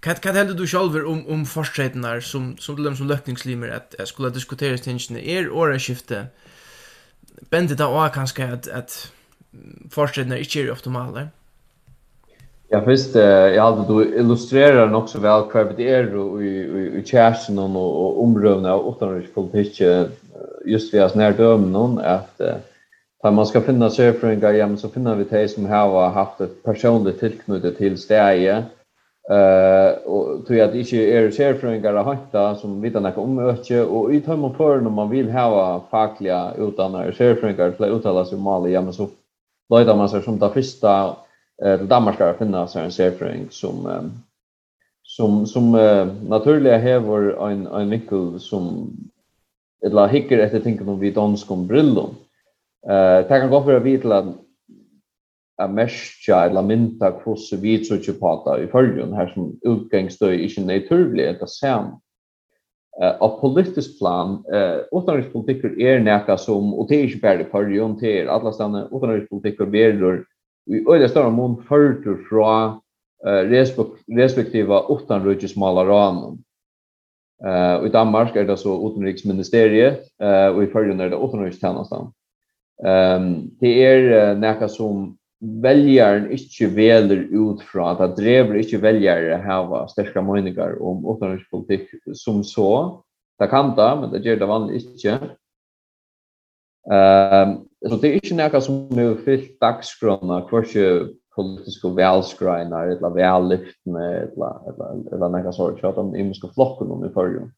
Kan 0.00 0.14
kan 0.14 0.36
heldu 0.36 0.54
du 0.54 0.66
sjálvur 0.66 1.04
um 1.04 1.24
um 1.28 1.46
forsetnar 1.46 2.20
sum 2.20 2.56
sum 2.58 2.76
til 2.76 2.96
sum 2.96 3.08
løkningslimir 3.08 3.68
at 3.70 3.94
jeg 3.98 4.08
skulle 4.08 4.34
diskutera 4.34 4.76
tingene 4.76 5.20
er 5.20 5.50
og 5.50 5.80
skifte. 5.80 6.28
Bendir 7.50 7.76
ta 7.76 7.84
og 7.84 8.12
kanskje 8.12 8.46
at 8.52 8.68
at 8.68 9.12
forsetnar 9.92 10.36
ikki 10.36 10.60
er 10.60 10.72
optimale. 10.72 11.30
Ja, 12.72 12.80
först 12.80 13.16
eh 13.16 13.22
jag 13.56 13.62
hade 13.62 13.88
då 13.88 14.04
illustrerar 14.04 14.94
också 14.94 15.20
väl 15.20 15.42
kvar 15.42 15.72
det 15.76 15.88
är 15.88 16.16
och 16.16 16.42
i 16.42 16.46
i 16.46 16.98
i 16.98 17.04
chatten 17.04 17.58
och 17.58 18.02
och 18.02 18.22
omrövna 18.22 18.74
och 18.74 18.94
utanriks 18.96 19.34
politik 19.34 19.80
just 20.64 20.94
vi 20.94 20.98
har 20.98 21.08
snär 21.08 21.32
dömen 21.32 21.72
någon 21.72 21.98
att 21.98 22.40
Tar 23.22 23.30
man 23.30 23.46
ska 23.46 23.60
finna 23.60 23.90
sig 23.90 24.12
för 24.12 24.28
en 24.28 24.40
så 24.78 24.88
finner 24.88 25.14
vi 25.14 25.24
det 25.24 25.48
som 25.48 25.66
har 25.66 26.08
haft 26.08 26.40
ett 26.40 26.62
personligt 26.62 27.20
tillknutet 27.20 27.78
till 27.78 27.98
stäje. 27.98 28.56
Eh 29.30 29.90
och 30.04 30.46
tror 30.46 30.58
jag 30.58 30.68
att 30.68 30.74
inte 30.74 30.96
är 30.96 31.30
ser 31.30 31.54
för 31.54 31.68
en 31.68 31.82
som 32.54 32.80
vet 32.80 32.94
när 32.94 33.18
om 33.18 33.38
öke 33.38 33.82
och 33.82 34.14
i 34.14 34.20
tömma 34.20 34.52
för 34.52 34.80
när 34.80 34.90
man 34.90 35.10
vill 35.10 35.30
ha 35.30 35.84
fackliga 35.90 36.52
utan 36.58 36.94
är 36.94 37.12
ser 37.12 37.34
för 37.34 37.48
en 37.48 37.56
grej 37.56 37.90
uttala 37.90 38.24
sig 38.24 38.38
mal 38.38 38.70
ja 38.70 38.80
men 38.80 38.92
så 38.92 39.08
Leute 39.74 39.94
man 39.94 40.08
sig 40.08 40.22
som 40.22 40.38
det 40.38 40.48
första 40.48 41.16
Eh 41.64 41.78
till 41.78 41.88
Danmark 41.88 42.18
har 42.18 42.34
finnas 42.34 42.76
en 42.76 42.92
säkring 42.92 43.46
som 43.50 44.10
som 45.02 45.46
som 45.46 45.72
naturliga 46.28 46.78
hävor 46.78 47.50
en 47.50 47.66
en 47.66 47.90
vinkel 47.90 48.40
som 48.40 48.90
eller 49.86 50.08
hickar 50.08 50.38
efter 50.38 50.60
tänker 50.60 50.88
om 50.88 51.00
vi 51.00 51.10
danskom 51.10 51.66
brillon. 51.66 52.14
Eh 52.88 53.28
ta 53.28 53.40
kan 53.40 53.50
gå 53.50 53.62
för 53.62 53.74
att 53.74 53.82
vita 53.82 54.18
att 54.18 54.36
a 55.62 55.68
mescha 55.68 56.46
eller 56.46 56.62
minta 56.62 57.12
kross 57.12 57.52
vi 57.52 57.84
så 57.84 57.96
tjupata 57.98 58.62
i 58.62 58.66
förgrund 58.66 59.14
här 59.14 59.26
som 59.26 59.58
utgångstö 59.62 60.32
i 60.32 60.48
sin 60.48 60.66
naturliga 60.66 61.32
det 61.32 61.48
sam 61.48 61.84
eh 63.02 63.16
av 63.20 63.40
politisk 63.40 63.98
plan 63.98 64.44
eh 64.52 64.76
utanrikspolitik 64.92 65.64
är 65.64 66.00
näka 66.00 66.36
som 66.36 66.74
och 66.74 66.88
det 66.88 66.96
är 66.96 67.04
inte 67.04 67.18
bara 67.18 67.44
för 67.44 67.70
ju 67.70 67.94
till 67.98 68.28
alla 68.28 68.52
stanna 68.52 68.88
utanrikspolitik 68.92 69.58
beror 69.58 70.24
i 70.70 70.84
øyla 70.86 71.08
større 71.08 71.32
mån 71.34 71.58
førtur 71.68 72.20
fra 72.28 72.78
respektiva 73.26 74.80
utanrykesmalarane. 74.88 76.38
Uh, 77.40 77.86
I 77.86 77.88
Danmark 77.88 78.36
er 78.36 78.44
det 78.44 78.58
så 78.60 78.68
utenriksministeriet, 78.68 80.02
uh, 80.22 80.52
og 80.52 80.62
i 80.64 80.68
Førjen 80.72 81.00
er 81.00 81.08
det 81.08 81.20
utenrikstjenestene. 81.20 82.10
Um, 82.80 83.30
det 83.60 83.72
er 83.84 84.08
uh, 84.12 84.40
nekka 84.40 84.68
som 84.68 85.14
väljaren 85.40 86.30
inte 86.32 86.66
väljer 86.66 87.16
ut 87.16 87.62
från 87.62 87.88
att 87.88 87.98
det 87.98 88.22
driver 88.22 88.54
inte 88.54 88.76
väljare 88.76 89.36
ha 89.36 89.88
starka 89.88 90.22
meningar 90.22 90.82
om 90.82 91.16
utrikespolitik 91.16 91.88
som 92.12 92.44
så. 92.44 93.02
Det 93.38 93.46
kan 93.46 93.76
det, 93.76 93.96
men 94.00 94.10
det 94.10 94.18
gör 94.18 94.36
det 94.36 94.46
vanligt 94.46 94.84
inte. 94.84 95.18
Ehm 96.92 97.50
um, 97.50 97.69
Så 97.88 97.96
det 97.96 98.08
är 98.08 98.14
inte 98.14 98.36
noe 98.36 98.60
som 98.60 98.98
er 98.98 99.14
fyllt 99.24 99.56
dagskrona, 99.60 100.42
hversi 100.50 100.82
politiska 101.36 101.88
velskreinar, 101.96 102.90
eller 102.92 103.14
vellyftene, 103.14 104.08
eller 104.26 104.58
eller 104.68 105.14
eller 105.14 105.28
noe 105.28 105.52
sånt, 105.52 105.84
att 105.84 105.96
de 105.96 106.16
imenske 106.16 106.48
flocken 106.54 106.90
om 106.90 107.04
i 107.04 107.12
forrige. 107.14 107.48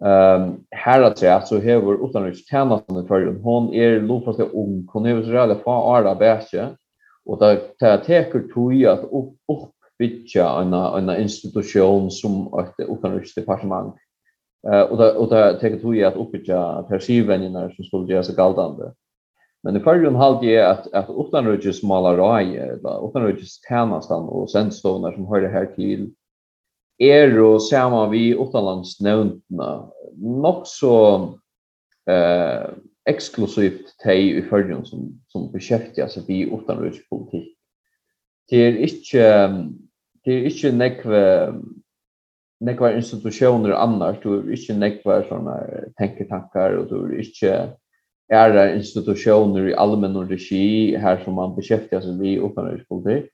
Um, 0.00 0.66
her 0.72 1.02
at 1.02 1.22
jeg 1.22 1.46
så 1.46 1.56
här 1.56 1.62
hever 1.62 2.04
utenrikstjenesten 2.04 2.96
i 2.96 3.06
forrige, 3.08 3.38
hon 3.42 3.72
är 3.74 4.00
lovfast 4.00 4.40
ung, 4.40 4.86
hon 4.92 5.06
är 5.06 5.22
så 5.22 5.30
reale 5.30 5.54
fra 5.54 5.96
alla 5.96 6.14
Bæsje, 6.14 6.76
och 7.24 7.38
det 7.38 7.60
er 7.82 7.96
teker 7.96 8.44
tog 8.54 8.84
att 8.84 9.04
upp, 9.04 9.34
oppbytja 9.48 10.60
en 10.60 10.74
en 10.74 11.20
institution 11.20 12.10
som 12.10 12.60
ett 12.60 12.80
et 12.80 12.88
utenriksdepartement. 12.88 13.94
Uh, 14.68 14.92
og 14.92 15.30
det 15.30 15.60
teker 15.60 15.78
tog 15.78 16.02
att 16.02 16.16
oppbytja 16.16 16.82
persivenjene 16.88 17.70
som 17.76 17.84
skulle 17.84 18.12
göra 18.12 18.22
sig 18.22 18.34
galdande. 18.34 18.92
Men 19.62 19.76
i 19.76 19.80
förrjun 19.80 20.14
halde 20.14 20.46
jag 20.46 20.70
att, 20.70 20.92
att 20.92 21.10
utanröjus 21.10 21.82
malaraj, 21.82 22.56
utanröjus 23.08 23.60
tjänastan 23.68 24.22
och 24.28 24.50
sändstonar 24.50 25.12
som 25.12 25.26
hör 25.26 25.40
det 25.40 25.48
här 25.48 25.66
till 25.66 26.14
er 26.98 27.40
och 27.40 27.62
samma 27.62 28.08
vi 28.08 28.30
utanlandsnämnderna 28.30 29.90
nog 30.16 30.66
så 30.66 31.24
eh, 32.10 32.70
exklusivt 33.08 33.98
teg 33.98 34.30
i 34.30 34.42
förrjun 34.42 34.84
som, 34.84 35.20
som 35.26 35.52
beskäftigar 35.52 36.08
sig 36.08 36.22
vid 36.26 36.50
politik. 37.10 37.58
Det 38.48 38.56
är 38.56 38.76
inte, 38.76 39.50
det 40.24 40.32
är 40.32 40.44
inte 40.44 40.72
nekve 40.72 41.52
nekve 42.60 42.96
institutioner 42.96 43.70
annars, 43.70 44.16
du 44.22 44.38
er 44.38 44.52
ikke 44.56 44.74
nekve 44.78 45.18
sånne 45.28 45.56
tenketankar, 45.98 46.78
og 46.80 46.88
du 46.88 46.96
er 47.04 47.18
inte 47.20 47.56
ära 48.28 48.74
institutioner 48.74 49.68
i 49.68 49.74
allmän 49.74 50.28
regi 50.28 50.96
här 50.96 51.20
som 51.24 51.34
man 51.34 51.56
beskäftigar 51.56 52.00
sig 52.00 52.12
med 52.12 52.38
upphandlingspolitik. 52.38 53.30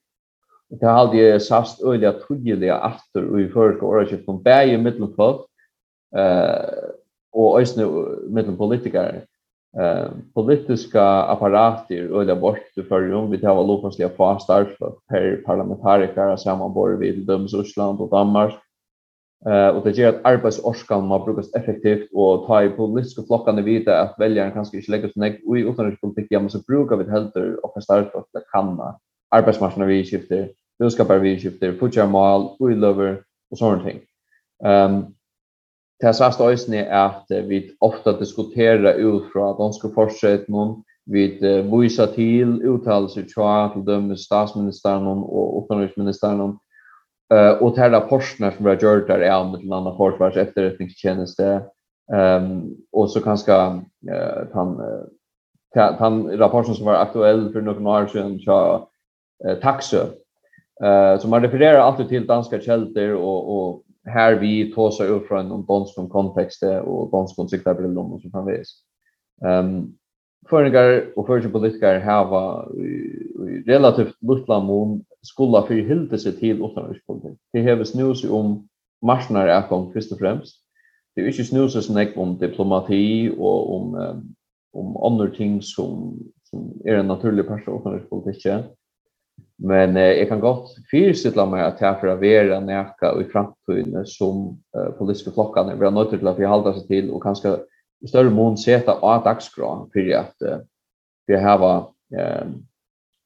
Och 0.71 0.79
det 0.79 0.87
hade 0.87 1.17
jag 1.17 1.43
sagt 1.43 1.83
öliga 1.83 2.13
tydliga 2.13 2.93
efter 2.95 3.25
och 3.25 3.41
i 3.41 3.49
förra 3.49 3.87
året 3.87 4.09
skift 4.09 4.25
från 4.25 4.43
bäge 4.43 4.79
mittelfolk 4.79 5.47
eh 6.17 6.93
och 7.33 7.61
ösne 7.61 7.87
mittelpolitiker 8.29 9.25
eh 9.81 10.11
politiska 10.35 11.03
apparater 11.03 12.13
och 12.13 12.39
bort 12.39 12.69
för 12.89 13.03
ju 13.03 13.27
vi 13.31 13.39
tar 13.39 13.67
lokala 13.67 14.09
fasta 14.17 14.67
per 15.09 15.43
parlamentariker 15.47 16.37
sammanbord 16.37 16.99
vid 16.99 17.27
döms 17.27 17.55
Ryssland 17.55 18.01
och 18.01 18.11
Danmark 18.11 18.55
Eh 19.47 19.69
och 19.69 19.85
det 19.85 19.91
gör 19.91 20.09
att 20.09 20.25
arbetsorskan 20.25 21.07
må 21.07 21.25
brukas 21.25 21.55
effektivt 21.55 22.09
och 22.13 22.47
ta 22.47 22.63
i 22.63 22.69
politiska 22.69 23.23
flockarna 23.23 23.63
vita 23.63 24.01
att 24.01 24.15
väljaren 24.19 24.53
kanske 24.53 24.77
inte 24.77 24.91
lägger 24.91 25.09
sig 25.09 25.41
i 25.59 25.61
utanrikspolitik 25.61 26.27
ja 26.31 26.41
men 26.41 26.51
så 26.51 26.59
brukar 26.59 26.97
vi 26.97 27.11
helt 27.11 27.37
och 27.63 27.83
starkt 27.83 28.15
att 28.15 28.29
det 28.33 28.43
kan 28.53 28.81
arbetsmarknaden 29.31 29.89
vi 29.89 30.05
skiftar 30.05 30.49
det 30.79 30.91
skapar 30.91 31.19
vi 31.19 31.39
skiftar 31.39 31.73
future 31.73 32.07
mål 32.07 32.57
we 32.61 32.75
lover 32.75 33.23
och 33.51 33.59
sånt 33.59 33.85
ting. 33.85 34.01
Ehm 34.65 34.95
um, 34.95 35.15
Det 36.03 36.15
sast 36.15 36.41
øysene 36.41 36.85
är 36.85 37.07
att 37.07 37.27
vi 37.29 37.77
ofta 37.81 38.13
diskuterar 38.13 38.95
ut 38.95 39.23
de 39.59 39.73
ska 39.73 39.89
fortsätta 39.89 40.53
någon 40.53 40.83
vid 41.07 41.43
visa 41.81 42.07
till 42.07 42.63
uttalelser 42.63 43.23
till 43.23 43.85
til 44.09 44.17
statsministern 44.17 45.07
och 45.07 45.57
og 45.57 45.65
utenriksministeren 45.65 46.59
Eh 47.33 47.53
och 47.63 47.77
här 47.77 47.91
rapporterna 47.91 48.53
som 48.53 48.65
vi 48.65 48.71
har 48.71 48.95
gjort 48.95 49.07
där 49.07 49.19
är 49.19 49.45
med 49.45 49.61
en 49.61 49.73
annan 49.73 49.97
försvars 49.97 50.37
efterrättningstjänste 50.37 51.63
ehm 52.13 52.75
och 52.93 53.11
så 53.11 53.21
kanske 53.21 53.53
eh 53.53 54.47
han 54.53 54.81
han 55.99 56.39
rapporten 56.39 56.75
som 56.75 56.87
var 56.87 56.95
aktuell 56.95 57.53
för 57.53 57.61
några 57.61 58.03
år 58.03 58.07
sedan 58.07 58.39
så 58.39 58.89
eh, 59.49 59.59
taxö 59.59 60.07
eh 60.85 61.19
som 61.19 61.31
man 61.31 61.43
refererar 61.43 61.79
alltid 61.79 62.09
till 62.09 62.27
danska 62.27 62.61
källor 62.61 63.15
och 63.15 63.57
och 63.57 63.83
här 64.05 64.35
vi 64.35 64.73
tar 64.73 64.91
sig 64.91 65.09
upp 65.09 65.27
från 65.27 65.51
en 65.51 65.67
dansk 65.67 66.09
kontext 66.09 66.63
och 66.63 67.11
dansk 67.11 67.37
kontext 67.37 67.65
där 67.65 67.75
blir 67.75 68.21
som 68.21 68.31
kan 68.31 68.47
vis. 68.47 68.83
Ehm 69.47 69.93
föreningar 70.49 71.05
och 71.17 71.27
första 71.27 71.51
politiker 71.51 72.01
hava 72.01 72.69
relativt 73.67 74.17
lutla 74.23 74.61
mån 74.61 75.05
skulle 75.23 75.63
för 75.67 75.75
hilde 75.75 76.19
sig 76.19 76.33
till 76.33 76.65
utanrikspolitik. 76.65 77.39
Det 77.53 77.63
har 77.63 77.85
snus 77.85 78.25
om 78.25 78.69
marsnar 79.03 79.47
är 79.47 79.69
kom 79.69 79.93
först 79.93 80.13
och 80.13 80.19
främst. 80.19 80.57
Det 81.15 81.21
är 81.21 81.27
inte 81.27 81.45
snus 81.45 81.73
som 81.73 81.83
snack 81.83 82.17
om 82.17 82.39
diplomati 82.39 83.35
och 83.39 83.77
om 83.77 84.23
om 84.73 84.97
andra 84.97 85.31
ting 85.31 85.63
som 85.63 86.19
som 86.53 86.81
är 86.85 86.95
en 86.95 87.07
naturlig 87.07 87.49
part 87.49 87.69
av 87.69 87.81
utanrikspolitiken. 87.81 88.63
Men 89.57 89.97
eh, 89.97 90.03
jag 90.03 90.29
kan 90.29 90.41
gott 90.41 90.75
fyrstilla 90.91 91.47
mig 91.47 91.63
att 91.63 91.81
jag 91.81 92.01
för 92.01 92.07
att 92.07 92.21
vara 92.21 92.61
näka 92.61 93.21
i 93.21 93.25
framtiden 93.25 94.07
som 94.07 94.63
eh, 94.77 94.93
politiska 94.93 95.31
flockan 95.31 95.69
är 95.69 95.77
bra 95.77 95.91
nöjda 95.91 96.11
till 96.11 96.29
att 96.29 96.39
vi 96.39 96.45
håller 96.45 96.73
sig 96.73 96.87
till 96.87 97.11
och 97.11 97.23
kanske 97.23 97.57
i 98.03 98.09
større 98.09 98.31
mån 98.31 98.57
seta 98.57 98.93
av 98.93 99.25
dagsgrå 99.25 99.89
för 99.93 100.15
att 100.19 100.37
vi 101.27 101.37
har 101.37 101.87
ehm 102.19 102.63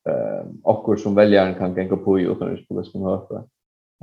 eh 0.07 0.97
som 0.97 1.15
väljaren 1.15 1.55
kan 1.55 1.74
gänga 1.74 1.97
på 1.97 2.20
i 2.20 2.23
utrikespolitiska 2.23 2.98
möte. 2.98 3.43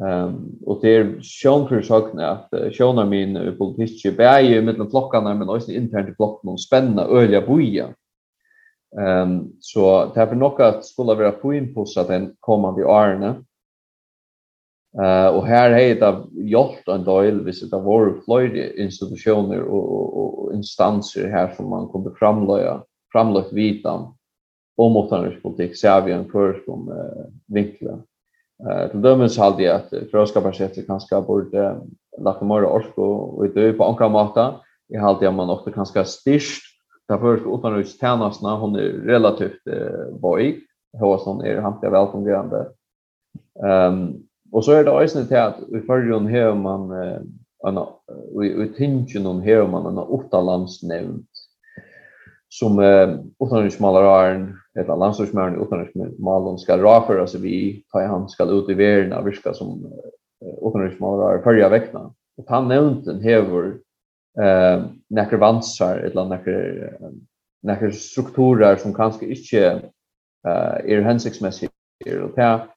Ehm 0.01 0.59
och 0.65 0.79
det 0.81 0.95
är 0.95 1.21
sjön 1.21 1.67
för 1.67 1.81
sakna 1.81 2.29
att 2.29 2.49
sjönar 2.73 3.05
min 3.05 3.55
politiska 3.57 4.11
bäge 4.11 4.61
de 4.61 4.89
flockarna 4.89 5.33
men 5.33 5.49
också 5.49 5.71
internt 5.71 6.09
i 6.09 6.15
flocken 6.15 6.49
och 6.49 6.61
spänna 6.61 7.05
öliga 7.05 7.41
boja. 7.47 7.87
Ehm 9.01 9.51
så 9.59 10.05
det 10.05 10.11
därför 10.15 10.35
nog 10.35 10.61
att 10.61 10.85
skulle 10.85 11.15
vara 11.15 11.31
på 11.31 11.53
inpå 11.53 11.85
så 11.85 12.01
att 12.01 12.07
den 12.07 12.35
kommande 12.39 12.85
åren. 12.85 13.45
Eh 15.01 15.27
och 15.27 15.47
här 15.47 15.71
är 15.71 15.95
det 15.95 16.23
gjort 16.31 16.87
en 16.87 17.03
del 17.03 17.43
vis 17.45 17.69
det 17.69 17.79
var 17.79 18.21
flöjde 18.25 18.81
institutioner 18.81 19.61
och 19.61 19.93
och 20.17 20.53
instanser 20.53 21.29
här 21.29 21.53
som 21.55 21.69
man 21.69 21.87
kunde 21.87 22.11
framlägga 22.19 22.83
framlöjt 23.11 23.53
vitan 23.53 24.13
om 24.77 25.05
utanrikspolitik 25.05 25.77
ser 25.77 26.01
vi 26.01 26.11
en 26.11 26.31
för 26.31 26.61
som 26.65 26.91
eh, 26.91 27.25
vinklar. 27.47 28.01
Eh 28.69 28.91
till 28.91 29.01
dömes 29.01 29.37
hade 29.37 29.63
jag 29.63 29.75
att 29.75 30.09
förskaparsättet 30.11 30.87
kanske 30.87 31.21
borde 31.21 31.81
lagt 32.17 32.41
mer 32.41 32.65
ork 32.65 32.97
och 32.97 33.45
i 33.45 33.49
det 33.49 33.73
på 33.73 33.83
andra 33.83 34.09
mata. 34.09 34.55
Jag 34.87 35.01
hade 35.01 35.31
man 35.31 35.49
också 35.49 35.71
kanske 35.71 36.05
styrst 36.05 36.63
därför 37.07 37.33
att 37.33 37.59
utanrikstjänsterna 37.59 38.55
hon 38.55 38.75
är 38.75 38.89
relativt 39.05 39.67
eh, 39.67 40.15
boy. 40.21 40.59
Hos 40.99 41.25
hon 41.25 41.41
är 41.45 41.61
han 41.61 41.79
välfungerande. 41.81 42.67
Ehm 43.65 43.93
um, 43.93 44.23
Och 44.53 44.65
så 44.65 44.71
är 44.71 44.84
det 44.84 44.91
också 44.91 45.25
till 45.25 45.38
att 45.38 45.59
i 45.59 45.80
förrjun 45.80 46.27
här 46.27 46.55
man 46.55 46.91
en 47.67 47.77
vi 48.39 48.73
tingen 48.77 49.25
om 49.25 49.41
här 49.41 49.67
man 49.67 49.85
en 49.85 49.97
åtta 49.97 50.41
landsnämnd 50.41 51.25
som 52.49 52.80
utanriksmalaren 53.43 54.57
eller 54.80 54.95
landslagsmälaren 54.95 55.61
utanriksmalen 55.61 56.57
ska 56.57 56.77
raföra 56.77 57.27
sig 57.27 57.41
vi 57.41 57.84
ta 57.91 58.05
han 58.05 58.30
ska 58.30 58.43
ut 58.43 58.69
i 58.69 58.73
världen 58.73 59.13
och 59.13 59.27
viska 59.27 59.53
som 59.53 59.91
utanriksmalare 60.67 61.43
förra 61.43 61.69
veckan. 61.69 62.13
Och 62.38 62.45
han 62.47 62.67
nämnde 62.67 63.23
här 63.23 63.73
eh 64.43 64.85
näkra 65.09 65.38
vansar 65.38 65.97
eller 65.97 66.25
näkra 66.25 66.53
näkra 67.63 67.91
strukturer 67.91 68.75
som 68.75 68.93
kanske 68.93 69.25
inte 69.25 69.81
eh 70.47 70.91
är 70.91 71.01
hänsiktsmässiga 71.01 71.69
och 72.23 72.35
det 72.35 72.67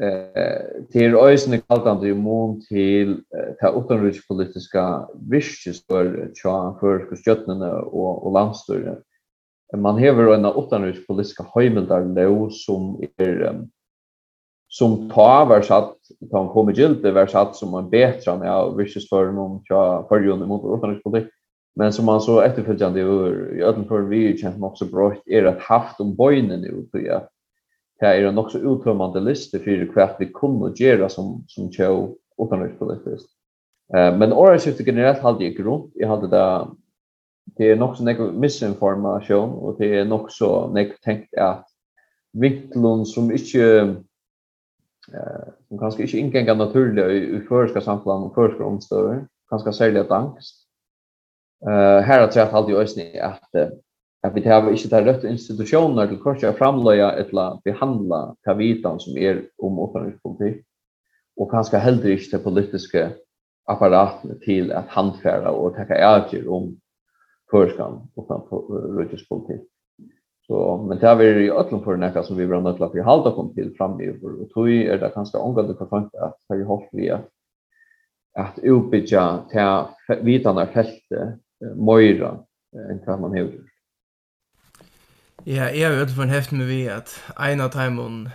eh 0.00 0.86
till 0.92 1.16
ösnen 1.16 1.60
kaltande 1.60 2.06
ju 2.06 2.14
mån 2.14 2.60
till 2.68 3.20
ta 3.60 3.68
utanrike 3.80 4.20
politiska 4.28 5.08
visjes 5.30 5.86
för 5.86 6.30
tja 6.34 6.76
för 6.80 7.16
skjötnarna 7.16 7.72
och 7.82 8.26
och 8.26 8.32
landstyret. 8.32 9.02
Man 9.76 9.98
hever 9.98 10.34
en 10.34 10.44
utanrike 10.44 11.06
politiska 11.06 11.46
hemmeldar 11.54 12.04
lo 12.04 12.50
som 12.50 13.02
är 13.18 13.66
som 14.68 15.10
ta 15.10 15.44
var 15.44 15.62
satt 15.62 15.96
ta 16.30 16.52
kom 16.52 16.70
i 16.70 16.72
gilt 16.72 17.04
var 17.04 17.26
satt 17.26 17.56
som 17.56 17.74
en 17.74 17.90
bättre 17.90 18.32
än 18.32 18.40
jag 18.40 18.76
visjes 18.76 19.08
för 19.08 19.32
någon 19.32 19.64
tja 19.64 20.06
för 20.08 20.20
ju 20.20 20.36
mot 20.36 21.02
politik. 21.02 21.32
Men 21.76 21.92
som 21.92 22.04
man 22.04 22.20
så 22.20 22.40
efterföljande 22.40 23.00
i 23.00 23.02
öden 23.62 23.84
för 23.84 24.00
vi 24.00 24.38
känt 24.38 24.62
också 24.62 24.84
brått 24.84 25.22
är 25.26 25.44
att 25.44 25.60
haft 25.60 26.00
om 26.00 26.16
bojnen 26.16 26.60
nu 26.60 26.86
tror 26.90 27.02
jag 27.02 27.22
det 28.02 28.08
är 28.08 28.24
en 28.24 28.38
också 28.38 28.58
uttömmande 28.58 29.20
lista 29.20 29.58
för 29.58 29.92
kvart 29.92 30.16
vi 30.18 30.26
kunde 30.26 30.72
göra 30.76 31.08
som 31.08 31.44
som 31.48 31.72
tjå 31.72 32.16
utanrikspolitiskt. 32.38 33.30
Eh 33.94 34.18
men 34.18 34.32
årsskiftet 34.32 34.86
generellt 34.86 35.18
hade 35.18 35.44
jag 35.44 35.54
grund. 35.54 35.90
Jag 35.94 36.08
hade 36.08 36.28
det 36.28 36.66
det 37.56 37.70
är 37.70 37.76
nog 37.76 37.96
så 37.96 38.04
något 38.04 38.34
misinformation 38.34 39.50
och 39.50 39.78
det 39.78 39.98
är 39.98 40.04
nog 40.04 40.32
så 40.32 40.66
något 40.66 41.00
tänkt 41.02 41.34
att 41.34 41.66
vinklon 42.32 43.06
som 43.06 43.32
inte 43.32 43.58
eh 45.14 45.46
som 45.68 45.78
kanske 45.78 46.02
inte 46.02 46.18
ingänga 46.18 46.54
naturligt 46.54 47.06
i, 47.06 47.36
i 47.36 47.40
förska 47.40 47.80
samfällan 47.80 48.22
och 48.22 48.34
förska 48.34 48.64
omstör 48.64 49.26
kanske 49.48 49.72
särskilt 49.72 50.10
angst. 50.10 50.54
Eh 51.66 52.00
här 52.06 52.20
har 52.20 52.30
jag 52.34 52.48
alltid 52.48 52.74
ösnit 52.74 53.20
att 53.20 53.50
att 54.22 54.36
vi 54.36 54.48
har 54.48 54.70
inte 54.70 54.88
det 54.88 55.04
rätt 55.04 55.24
institutioner 55.24 56.06
till 56.06 56.18
korsa 56.18 56.52
framlöja 56.52 57.10
eller 57.12 57.60
behandla 57.64 58.36
kavitan 58.44 59.00
som 59.00 59.16
är 59.16 59.42
om 59.58 59.78
utenrikspolitikk, 59.88 60.66
och 61.36 61.50
kanske 61.50 61.76
heller 61.76 62.10
inte 62.10 62.36
det 62.36 62.44
politiska 62.44 63.10
apparaten 63.64 64.40
till 64.40 64.72
att 64.72 64.88
handfære 64.88 65.50
och 65.50 65.74
täcka 65.74 65.98
avgjør 66.08 66.48
om 66.48 66.76
førskan 67.50 68.08
utenrikspolitikk. 68.16 69.68
Så, 70.46 70.76
men 70.88 70.98
det 70.98 71.06
er 71.06 71.38
i 71.38 71.50
øtlen 71.50 71.84
för 71.84 71.96
näka 71.96 72.22
som 72.22 72.36
vi 72.36 72.46
var 72.46 72.60
nødt 72.60 72.78
för 72.78 72.98
at 72.98 73.04
halda 73.04 73.30
kom 73.30 73.54
till 73.54 73.74
framme 73.76 74.04
i 74.04 74.18
vår, 74.22 74.48
tog 74.54 74.68
är 74.68 74.98
det 74.98 75.10
kanskje 75.14 75.38
omgående 75.38 75.74
for 75.74 75.86
att 75.96 76.38
för 76.46 76.56
vi 76.56 76.64
hopp 76.64 76.88
vi 76.92 77.10
att 77.10 77.28
at 78.34 78.58
utbytja 78.58 79.44
vitarna 80.22 80.66
fälte 80.66 81.14
er 81.14 81.38
feltet 81.62 81.76
møyra 81.76 82.38
man 83.20 83.34
hever. 83.34 83.71
Ja, 85.46 85.64
jeg 85.64 85.86
har 85.86 85.92
i 85.92 85.96
hvert 85.96 86.10
fall 86.10 86.54
med 86.54 86.66
vi 86.66 86.84
at 86.86 87.10
en 87.34 87.60
av 87.60 87.72
timon 87.74 88.28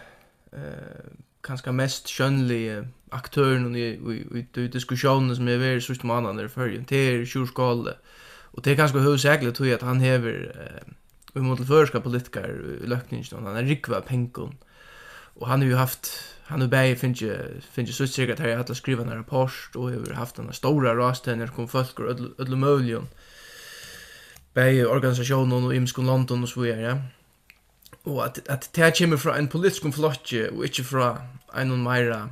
eh, 0.52 1.06
kanskje 1.40 1.72
mest 1.72 2.10
skjønnelige 2.12 2.82
aktøren 3.16 3.76
i, 3.80 3.86
i, 3.96 4.16
i, 4.36 4.42
i 4.44 4.68
diskusjonen 4.68 5.32
som 5.36 5.48
er 5.48 5.62
vært 5.62 5.86
sørst 5.86 6.04
mannen 6.04 6.42
i 6.44 6.50
førjen, 6.52 6.84
det 6.90 7.00
er 7.00 7.24
Sjur 7.24 7.46
Skåle. 7.48 7.94
Og 8.52 8.66
det 8.66 8.74
er 8.74 8.80
kanskje 8.82 9.06
hovedsakelig 9.06 9.54
tog 9.56 9.72
at 9.72 9.86
han 9.88 10.04
hever 10.04 10.50
eh, 10.52 10.92
mot 11.40 11.64
førska 11.64 12.04
politikar 12.04 12.52
i 12.52 12.92
løkningen, 12.92 13.48
han 13.48 13.56
er 13.56 13.70
rikva 13.70 14.02
penkon. 14.04 14.58
Og 15.40 15.48
han 15.48 15.64
har 15.64 15.70
jo 15.70 15.80
haft, 15.80 16.12
han 16.52 16.62
har 16.62 16.68
bare 16.68 17.00
finnet, 17.00 17.64
finnet 17.72 17.96
sutt 17.96 18.12
sikkert 18.12 18.44
her 18.44 18.52
i 18.52 18.60
alle 18.60 18.76
skriva 18.76 19.08
en 19.08 19.16
rapport, 19.16 19.80
og 19.80 19.96
har 19.96 20.20
haft 20.20 20.42
denne 20.42 20.52
stora 20.52 20.92
rastene, 20.98 21.48
kom 21.56 21.72
folk 21.72 22.04
og 22.04 22.12
ødle, 22.12 22.34
ødle 22.36 22.60
bei 24.58 24.86
organisationen 24.86 25.66
och 25.66 25.76
imskon 25.76 26.06
London 26.06 26.44
och 26.44 26.50
så 26.50 26.62
vidare. 26.62 26.82
Ja? 26.82 26.98
Och 28.04 28.26
att 28.26 28.48
att 28.50 28.74
det 28.74 28.98
kommer 28.98 29.18
från 29.18 29.36
en 29.36 29.48
politisk 29.48 29.96
flotje 29.96 30.50
och 30.50 30.66
inte 30.66 30.84
från 30.84 31.18
en 31.54 31.84
mera 31.84 32.30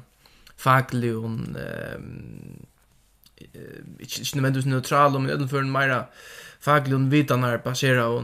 faglig 0.58 1.18
och 1.18 1.26
ehm 1.26 2.66
inte 4.00 4.20
inte 4.22 4.36
nödvändigtvis 4.36 4.66
neutral 4.66 5.20
men 5.20 5.32
ändå 5.32 5.48
för 5.48 5.60
en 5.60 5.72
mera 5.72 6.06
faglig 6.60 6.96
och 6.96 7.14
vitanar 7.14 7.58
på 7.58 7.74
och 8.16 8.24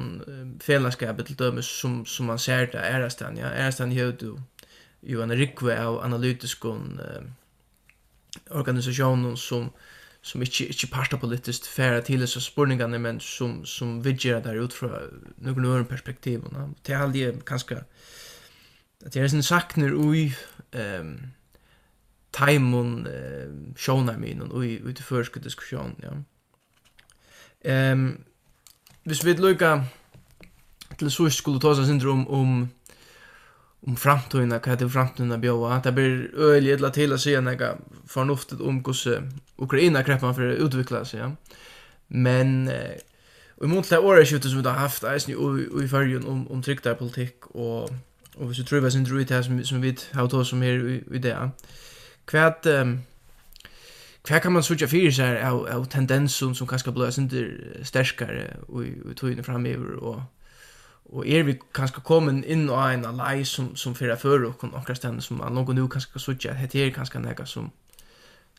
fällskapet 0.64 1.26
till 1.26 1.36
dömes 1.36 1.80
som 1.80 2.06
som 2.06 2.26
man 2.26 2.40
ser 2.40 2.68
där 2.68 2.80
är 2.80 3.00
ja 3.38 3.48
är 3.48 3.88
det 3.88 3.96
ju 3.96 4.12
du 4.12 4.36
ju 5.02 5.22
en 5.22 5.36
rikve 5.36 5.86
av 5.86 6.04
analytisk 6.04 6.66
och 6.66 6.76
eh, 6.76 7.24
organisationen 8.50 9.38
som 9.38 9.70
som 10.22 10.42
inte 10.42 10.64
inte 10.64 10.88
pasta 10.88 11.18
politiskt 11.18 11.66
färra 11.66 12.02
till 12.02 12.28
så 12.28 12.42
spurningarna 12.42 13.00
men 13.00 13.20
som 13.20 13.66
som 13.66 14.02
vidger 14.02 14.42
där 14.42 14.56
ut 14.56 14.74
från 14.74 14.92
någon 15.36 15.66
annan 15.66 15.86
perspektiv 15.86 16.44
och 16.44 16.70
det 16.82 16.94
är 16.94 16.98
aldrig 16.98 17.46
kanske 17.46 17.76
att 19.06 19.12
det 19.14 19.20
är 19.20 19.36
en 19.36 19.44
sakner 19.44 19.94
oj 19.96 20.38
ehm 20.72 21.32
timon 22.32 23.08
eh, 23.08 23.76
sjona 23.76 24.18
min 24.18 24.42
och 24.42 24.58
oj 24.58 24.74
ut 24.74 25.00
förska 25.00 25.40
diskussion 25.40 25.96
ja. 26.02 26.24
Ehm 27.64 28.00
um, 28.00 28.24
hvis 29.04 29.26
vi 29.26 29.34
lukka 29.34 29.84
til 31.00 31.12
så 31.12 31.30
skulle 31.30 31.60
ta 31.60 31.68
oss 31.68 31.88
syndrom 31.88 32.28
om 32.28 32.70
om 33.88 33.98
framtiden, 33.98 34.54
hva 34.54 34.74
heter 34.76 34.90
framtiden 34.90 35.42
bjóa. 35.42 35.80
Det 35.84 35.94
blir 35.96 36.28
øyelig 36.38 36.76
etla 36.76 36.92
til 36.94 37.14
å 37.14 37.20
si 37.22 37.34
noe 37.42 37.72
fornuftet 38.10 38.62
om 38.62 38.82
hvordan 38.86 39.32
Ukraina 39.62 40.04
kreppman 40.06 40.36
for 40.38 40.46
å 40.46 40.60
utvikla 40.68 41.04
seg. 41.06 41.24
Ja. 41.24 41.32
Men 42.10 42.68
eh, 42.70 43.00
i 43.64 43.68
mån 43.68 43.84
til 43.84 43.96
det 43.96 44.06
året 44.06 44.28
skjøttet 44.28 44.52
som 44.52 44.62
vi 44.62 44.68
har 44.68 44.82
haft 44.82 45.04
eisen 45.04 45.34
i 45.34 45.88
fargen 45.88 46.26
om, 46.28 46.44
om 46.52 46.62
trygtar 46.62 46.98
politikk 46.98 47.48
og, 47.54 47.90
og 48.38 48.48
hvis 48.48 48.60
vi 48.60 48.66
tror 48.66 48.84
vi 48.86 48.92
sin 48.92 49.06
druid 49.06 49.30
her 49.30 49.42
som, 49.42 49.64
som 49.64 49.82
vi 49.82 49.96
har 50.14 50.28
tål 50.28 50.46
som 50.46 50.62
her 50.62 50.82
i, 51.12 51.22
det. 51.22 51.38
Hva 52.32 52.52
um, 52.82 53.00
Hva 54.28 54.38
kan 54.38 54.54
man 54.54 54.64
sutja 54.64 54.88
fyrir 54.88 55.14
seg 55.14 55.40
av, 55.42 55.64
av 55.66 55.88
tendensen 55.90 56.54
som 56.56 56.68
kanskje 56.68 56.92
blir 56.94 57.48
sterskare 57.84 58.60
og 58.68 58.86
i 58.86 59.16
togene 59.18 59.44
framöver 59.44 59.98
og 59.98 60.22
og 61.06 61.28
er 61.28 61.44
vi 61.44 61.58
kanskje 61.74 62.04
kommet 62.06 62.46
inn 62.46 62.70
og 62.70 62.94
en 62.94 63.06
lei 63.18 63.44
som 63.44 63.76
som 63.76 63.94
för 63.96 64.16
för 64.16 64.46
og 64.46 64.60
kan 64.60 64.70
några 64.70 64.96
som 64.96 65.22
som 65.22 65.38
noen 65.38 65.76
nu 65.76 65.88
kanskje 65.88 66.12
kan 66.14 66.36
tjä 66.36 66.54
heter 66.54 66.80
er 66.80 66.90
kanskje 66.90 67.20
några 67.20 67.46
som 67.46 67.72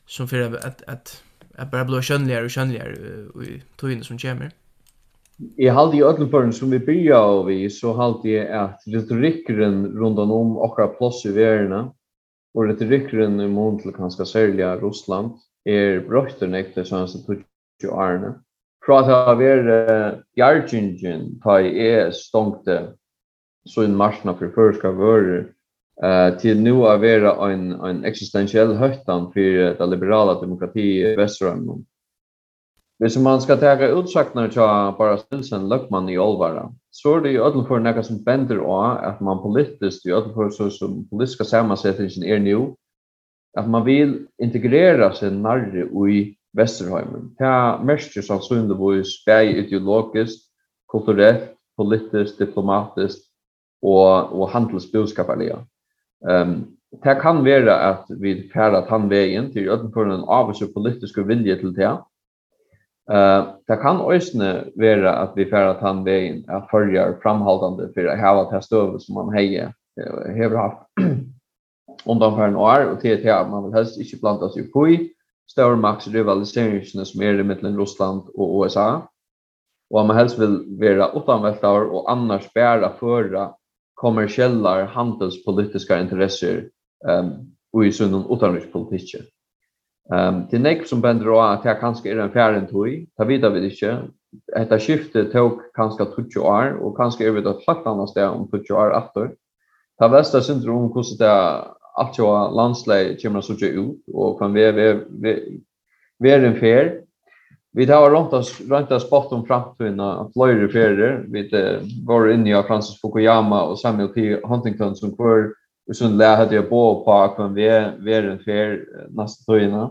som 0.07 0.29
för 0.29 0.57
at, 0.57 0.83
at, 0.87 1.23
at 1.55 1.71
bare 1.71 1.85
blir 1.85 2.03
blå 2.03 2.23
og 2.23 3.37
och 3.37 3.45
i 3.45 3.63
togene 3.79 4.05
som 4.05 4.19
kommer. 4.19 4.51
Jeg 5.59 5.75
halte 5.75 5.97
i 5.97 6.03
ödlenbörn 6.03 6.53
som 6.53 6.71
vi 6.71 6.79
byrja 6.79 7.17
av 7.17 7.51
i, 7.51 7.69
så 7.71 7.93
halte 7.97 8.29
jeg 8.29 8.47
at 8.47 8.85
retorikkeren 8.87 9.99
rundan 9.99 10.31
om 10.31 10.59
akkurat 10.63 10.99
plass 10.99 11.25
i 11.27 11.33
verden, 11.35 11.91
og 12.55 12.69
retorikkeren 12.69 13.41
i 13.41 13.49
mån 13.49 13.81
til 13.81 13.93
kanska 13.93 14.25
særliga 14.25 14.77
Russland, 14.77 15.33
er 15.67 16.03
brøkter 16.07 16.47
nekter 16.47 16.85
sånn 16.85 17.09
som 17.09 17.25
20 17.27 17.91
årene 17.91 18.35
prata 18.87 19.25
av 19.31 19.43
er 19.43 19.69
jargingen 20.39 21.41
på 21.43 21.59
er 21.61 22.11
stångte 22.17 22.79
så 23.69 23.85
en 23.87 23.97
marsna 23.97 24.35
før 24.35 24.75
skal 24.79 24.97
være 24.99 25.45
eh 26.03 26.37
til 26.39 26.63
nu 26.63 26.87
av 26.87 27.01
vera 27.01 27.37
en 27.53 27.73
en 27.73 28.05
existentiell 28.05 28.75
högtan 28.75 29.33
för 29.33 29.79
det 29.79 29.87
liberala 29.87 30.41
demokrati 30.41 31.03
i 31.03 31.17
Västerhamn. 31.17 31.85
Hvis 33.03 33.17
man 33.19 33.41
skal 33.41 33.59
ta 33.59 33.75
utsagnar 33.75 34.49
tja 34.49 34.95
bara 34.99 35.17
Stilsen 35.19 35.69
løkman 35.69 36.09
i 36.09 36.19
Olvara, 36.19 36.69
så 36.91 37.17
er 37.17 37.21
det 37.21 37.33
jo 37.35 37.47
ødel 37.47 37.65
for 37.67 37.83
nekka 37.83 38.03
som 38.03 38.21
bender 38.25 38.61
av 38.63 39.01
at 39.05 39.21
man 39.21 39.41
politisk, 39.43 40.05
jo 40.07 40.17
ødel 40.17 40.35
for 40.35 40.51
så 40.51 40.71
som 40.71 41.09
politiska 41.11 41.45
sammansetningen 41.45 42.23
er 42.23 42.39
nu, 42.39 42.77
at 43.59 43.69
man 43.69 43.85
vil 43.87 44.29
integrera 44.39 45.11
seg 45.15 45.33
nærre 45.33 45.89
i 46.11 46.37
Vesterheimen. 46.57 47.31
Her 47.41 47.81
merkjer 47.85 48.25
sannsynligvis 48.27 49.23
bæg 49.27 49.57
ideologisk, 49.65 50.45
kulturelt, 50.89 51.53
politisk, 51.77 52.39
diplomatisk 52.39 53.19
og, 53.83 54.33
og 54.37 54.51
handelsbudskaparlige. 54.53 55.57
Um, 56.21 56.77
det 57.05 57.17
kan 57.23 57.41
være 57.45 57.75
at 57.89 58.11
vi 58.21 58.35
færre 58.53 58.85
tann 58.89 59.09
veien 59.11 59.49
til 59.53 59.71
utenfor 59.73 60.13
en 60.13 60.27
avgjør 60.29 60.75
politiske 60.75 61.25
vilje 61.27 61.57
til 61.63 61.73
det. 61.77 61.95
Uh, 63.09 63.57
det 63.69 63.81
kan 63.81 64.05
også 64.05 64.45
være 64.77 65.17
at 65.23 65.33
vi 65.37 65.49
færer 65.51 65.81
tannveien 65.81 66.45
at 66.49 66.69
følger 66.71 67.17
framholdende 67.23 67.89
for 67.97 68.13
å 68.13 68.19
heve 68.21 68.45
til 68.53 68.69
støvet 68.69 69.03
som 69.03 69.19
man 69.19 69.33
heier, 69.35 69.73
hever 70.37 70.61
haft 70.61 70.85
undanføren 72.11 72.55
år, 72.57 72.93
og 72.93 73.01
til 73.01 73.19
at 73.25 73.51
man 73.51 73.65
vil 73.65 73.77
helst 73.81 73.99
ikke 74.01 74.21
blanda 74.21 74.53
seg 74.53 74.69
på 74.75 74.87
i, 74.93 75.01
större 75.51 75.77
maktsrivaliseringarna 75.77 77.05
som 77.05 77.23
är 77.23 77.41
i 77.41 77.43
mellan 77.43 77.79
Ryssland 77.79 78.23
och 78.35 78.65
USA. 78.65 79.09
Och 79.91 80.01
om 80.01 80.07
man 80.07 80.17
helst 80.17 80.39
vill 80.39 80.79
vara 80.81 81.13
utanveltar 81.13 81.81
och 81.81 82.11
annars 82.11 82.53
bæra 82.53 82.93
föra 83.01 83.55
kommersiella 83.95 84.85
handelspolitiska 84.85 86.01
intresser 86.01 86.69
um, 87.09 87.83
i 87.85 87.93
sunnen 87.93 88.25
utanrikspolitik. 88.31 89.15
Ehm 90.13 90.35
um, 90.35 90.47
det 90.51 90.59
nästa 90.59 90.89
som 90.89 91.01
bender 91.01 91.29
å 91.31 91.39
at 91.41 91.65
jeg 91.65 91.79
kanske 91.81 92.11
är 92.11 92.19
en 92.19 92.33
fjæren 92.33 92.67
tog, 92.67 92.89
ta 93.17 93.25
vidare 93.25 93.55
vid 93.55 93.69
ikke. 93.71 93.93
Detta 94.57 94.79
skifte 94.79 95.25
tog 95.31 95.61
kanske 95.75 96.05
20 96.05 96.41
år 96.41 96.73
och 96.83 96.97
kanske 96.97 97.31
vi 97.31 97.41
ett 97.41 97.65
flakt 97.65 97.87
annet 97.87 98.11
sted 98.11 98.29
om 98.29 98.49
20 98.51 98.75
år 98.75 98.97
efter. 98.97 99.31
Ta 99.99 100.09
västa 100.09 100.41
syndrom 100.41 100.91
hvordan 100.91 101.19
det 101.19 101.33
allt 101.95 102.19
jo 102.19 102.27
landslag 102.57 103.21
kommer 103.23 103.39
att 103.39 103.45
söka 103.45 103.67
ut 103.67 103.99
og 104.13 104.39
kan 104.39 104.53
vi 104.53 104.73
vi 106.19 106.31
en 106.33 106.61
fair. 106.61 107.03
Vi 107.75 107.87
tar 107.87 108.11
rundt 108.11 108.33
oss 108.33 108.61
rundt 108.61 108.93
oss 108.93 109.11
bort 109.11 109.33
om 109.33 109.47
framtiden 109.47 110.01
av 110.01 110.31
flere 110.33 110.69
ferier. 110.69 111.25
vi 111.29 111.49
var 112.07 112.29
inne 112.29 112.51
i 112.51 112.63
Francis 112.63 113.01
Fukuyama 113.01 113.63
og 113.63 113.79
Samuel 113.79 114.09
P 114.09 114.37
Huntington 114.45 114.97
som 114.97 115.17
kvar 115.17 115.53
och 115.89 115.97
sånn 115.97 116.19
lär 116.19 116.37
hade 116.37 116.55
jag 116.55 116.69
på 116.69 117.05
på 117.05 117.35
kan 117.37 117.55
vi 117.55 117.65
er 117.65 118.29
en 118.31 118.39
fer 118.39 118.85
neste 119.11 119.45
tøyene. 119.45 119.91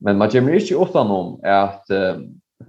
Men 0.00 0.18
man 0.18 0.30
kommer 0.30 0.52
ikke 0.52 0.76
ofta 0.76 1.00
om 1.00 1.40
at 1.44 1.90
att 1.90 2.18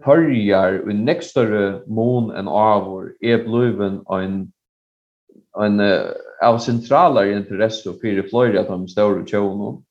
Hörjar 0.01 0.79
och 0.79 0.95
nästa 0.95 1.41
mån 1.87 2.31
enn 2.31 2.47
avur 2.47 3.15
er 3.21 3.37
bliven 3.43 4.03
en 4.09 4.53
en 5.57 5.79
uh, 5.79 6.13
av 6.41 6.57
centrala 6.57 7.25
intresse 7.27 7.93
för 8.01 8.29
Florida 8.29 8.61
att 8.61 8.67
de 8.67 8.87
stora 8.87 9.25
tjono. 9.25 9.83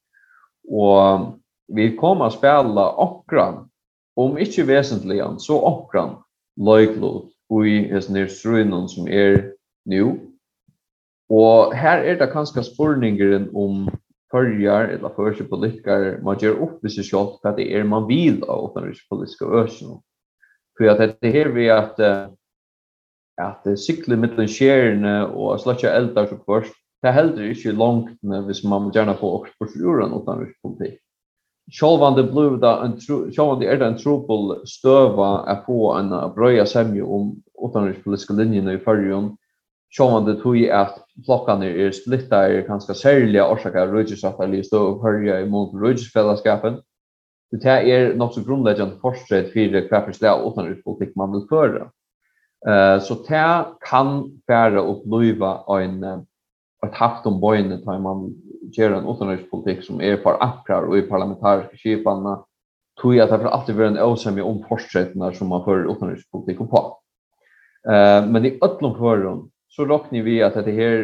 Og 0.68 1.38
vi 1.68 1.96
kommer 1.96 2.28
að 2.28 2.38
spela 2.38 2.88
okkran, 3.00 3.68
om 4.16 4.38
inte 4.38 4.62
vesentligan, 4.62 5.38
så 5.40 5.60
okkran 5.60 6.16
løyklot 6.56 7.32
och 7.48 7.66
i 7.66 7.90
en 7.90 8.02
sån 8.28 8.88
som 8.88 9.08
er 9.08 9.52
nu. 9.84 10.20
Og 11.30 11.74
her 11.74 11.98
er 12.04 12.18
det 12.18 12.32
kanska 12.32 12.62
spårningen 12.62 13.50
om 13.54 13.88
följar 14.30 14.88
eller 14.88 15.08
första 15.08 15.44
politiker 15.44 16.20
man 16.22 16.38
gjør 16.40 16.62
upp 16.62 16.84
i 16.84 16.90
seg 16.90 17.04
själv 17.04 17.38
för 17.42 17.56
det 17.56 17.72
er 17.72 17.84
man 17.84 18.08
vil 18.08 18.42
av 18.44 18.70
utenrikspolitiske 18.70 19.44
politiska 19.44 20.00
For 20.78 20.88
at 20.88 21.00
att 21.00 21.20
det 21.20 21.32
her 21.32 21.58
är 21.58 21.72
at 21.72 21.98
at 23.38 23.64
det 23.64 23.78
sykle 23.80 24.18
mittlen 24.18 24.50
skjerne 24.50 25.14
og 25.30 25.58
slutja 25.62 25.94
eldar 25.94 26.28
så 26.30 26.38
først, 26.46 26.74
det 27.02 27.10
er 27.10 27.14
heller 27.14 27.52
ikke 27.52 27.76
langt 27.78 28.16
hvis 28.46 28.64
man 28.66 28.88
vil 28.88 28.96
gjerne 28.96 29.14
få 29.20 29.30
oksporsjuren 29.40 30.14
utan 30.14 30.42
rusk 30.42 30.56
politikk. 30.66 30.98
Sjálvandi 31.68 32.24
blúv 32.30 32.56
da 32.62 32.78
en 32.86 32.94
sjálvandi 32.98 33.68
er 33.68 33.76
det 33.78 33.86
en 33.90 33.98
trúbul 34.00 34.54
støva 34.66 35.44
að 35.52 35.66
få 35.66 35.92
en 35.98 36.14
brøya 36.34 36.64
semje 36.66 37.04
om 37.04 37.34
utenrikspolitiske 37.60 38.34
linjene 38.38 38.78
i 38.78 38.80
fyrrjum. 38.82 39.34
det 40.26 40.38
tog 40.42 40.56
at 40.72 40.96
flokkane 41.26 41.68
er 41.68 41.92
splitta 41.92 42.42
er 42.48 42.66
ganske 42.66 42.94
særlige 42.94 43.20
særliga 43.20 43.44
orsaka 43.52 43.84
rødgjusattarlige 43.86 44.64
støv 44.64 44.94
og 44.94 45.00
fyrrja 45.04 45.40
i 45.40 45.48
mot 45.48 45.74
rødgjusfellesskapen. 45.74 46.80
Det 47.52 47.64
er 47.64 48.14
nok 48.16 48.34
så 48.34 48.44
grunnleggjant 48.44 49.00
forskjell 49.00 49.52
fyrir 49.52 49.88
hver 49.88 50.04
for 50.04 50.12
slag 50.12 50.44
utanrikspolitik 50.44 51.16
man 51.16 51.32
vil 51.32 51.46
føre. 51.52 51.88
Eh 52.66 53.00
så 53.00 53.14
det 53.14 53.64
kan 53.80 54.40
färre 54.46 54.80
uppleva 54.80 55.80
en 55.82 56.04
ett 56.86 56.94
haft 56.94 57.26
om 57.26 57.40
bojne 57.40 57.78
tar 57.78 57.98
man 57.98 58.34
gör 58.72 58.90
en 58.90 59.08
utrikespolitik 59.08 59.84
som 59.84 60.00
är 60.00 60.16
för 60.16 60.36
akrar 60.40 60.82
och 60.82 60.98
i 60.98 61.02
parlamentariska 61.02 61.76
skiparna 61.76 62.44
tror 63.00 63.14
jag 63.14 63.30
att 63.30 63.40
det 63.40 63.48
alltid 63.48 63.76
blir 63.76 63.86
en 63.86 63.98
osämja 63.98 64.44
om 64.44 64.64
fortsättningar 64.68 65.32
som 65.32 65.48
man 65.48 65.64
för 65.64 65.92
utrikespolitik 65.92 66.58
på. 66.58 66.98
Eh 67.88 68.26
men 68.26 68.44
i 68.44 68.58
öllum 68.62 68.98
förrum 68.98 69.50
så 69.68 69.84
räknar 69.84 70.22
vi 70.22 70.42
att 70.42 70.54
det 70.54 70.72
här 70.72 70.96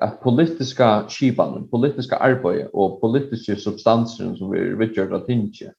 att 0.00 0.20
politiska 0.20 1.04
skipan, 1.08 1.68
politiska 1.70 2.16
arbete 2.16 2.68
och 2.72 3.00
politiska 3.00 3.56
substanser 3.56 4.34
som 4.34 4.50
vi 4.50 4.60
Richard 4.60 5.12
Atinche 5.12 5.72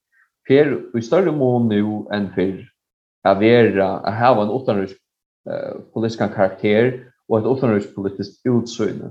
fer 0.47 0.97
i 0.97 1.01
större 1.01 1.31
mån 1.31 1.67
nu 1.67 2.05
en 2.11 2.33
för 2.33 2.70
att 3.21 3.37
vara 3.37 3.97
att 3.97 4.19
ha 4.19 4.43
en 4.43 4.61
utanriks 4.61 4.93
eh 5.49 5.73
politisk 5.93 6.19
karaktär 6.19 7.05
och 7.27 7.39
ett 7.39 7.57
utanriks 7.57 7.95
politiskt 7.95 8.45
utsyne. 8.45 9.09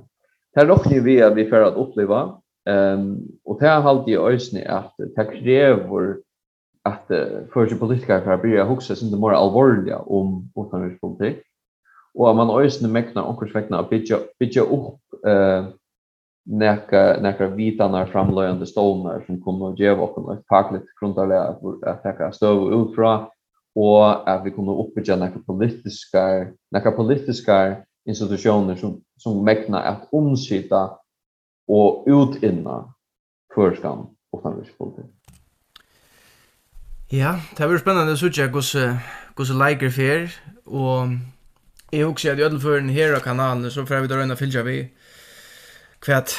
Det 0.55 0.65
råknar 0.65 1.01
vi 1.01 1.31
vi 1.35 1.51
får 1.51 1.63
att 1.63 1.77
uppleva 1.77 2.41
ehm 2.69 3.19
och 3.45 3.61
det 3.61 3.69
har 3.69 3.83
hållit 3.83 4.09
i 4.09 4.17
ösne 4.17 4.69
att 4.69 4.95
det 4.99 5.25
kräver 5.25 6.17
att 6.83 7.07
för 7.53 7.79
politiker 7.79 8.21
för 8.21 8.33
att 8.33 8.43
börja 8.43 8.65
huxa 8.65 8.95
sin 8.97 9.21
mer 9.21 9.31
allvarliga 9.31 9.99
om 9.99 10.51
utanrisk 10.57 11.01
politik 11.01 11.39
och 12.15 12.37
man 12.37 12.65
ösne 12.65 12.89
mäknar 12.89 13.23
och 13.23 13.39
försöker 13.39 13.75
att 13.75 13.91
bygga 13.91 14.17
bygga 14.39 14.63
upp 14.63 15.27
eh 15.27 15.65
näka 16.45 17.19
näka 17.21 17.47
vitanar 17.47 18.07
framlöjande 18.07 18.67
stolnar 18.67 19.23
som 19.27 19.43
kommer 19.43 19.71
att 19.71 19.79
ge 19.79 19.91
oss 19.91 20.39
ett 20.39 20.47
pakligt 20.47 20.87
grundarläge 21.01 21.57
att 21.83 22.03
ta 22.03 22.33
stöv 22.33 22.73
ut 22.73 22.95
og 23.77 24.31
at 24.31 24.45
vi 24.45 24.51
kunne 24.51 24.73
upp 24.73 24.99
igen 24.99 25.19
några 25.19 25.43
politiska 25.47 26.47
några 26.73 26.91
politiska 26.91 27.77
institutioner 28.07 28.77
som 28.77 29.01
som 29.19 29.45
mekna 29.45 29.83
at 29.83 30.09
omskita 30.13 30.89
og 31.69 32.05
utinna 32.09 32.95
førskan 33.55 34.07
och. 34.33 34.47
Ja, 37.09 37.41
det 37.57 37.69
blir 37.69 37.79
spännande 37.79 38.13
att 38.13 38.19
se 38.19 38.27
hur 38.27 38.99
hur 39.37 39.45
så 39.45 39.55
liker 39.55 39.91
fer 39.91 40.35
och 40.65 41.07
jag 41.91 42.11
också 42.11 42.31
att 42.31 42.39
jag 42.39 42.63
för 42.63 42.81
den 42.81 42.89
här 42.89 43.21
kanalen 43.21 43.71
så 43.71 43.87
får 43.87 44.01
vi 44.01 44.07
da 44.07 44.17
røyne 44.17 44.37
fylgja 44.37 44.63
vi 44.63 44.89
kvätt 46.01 46.35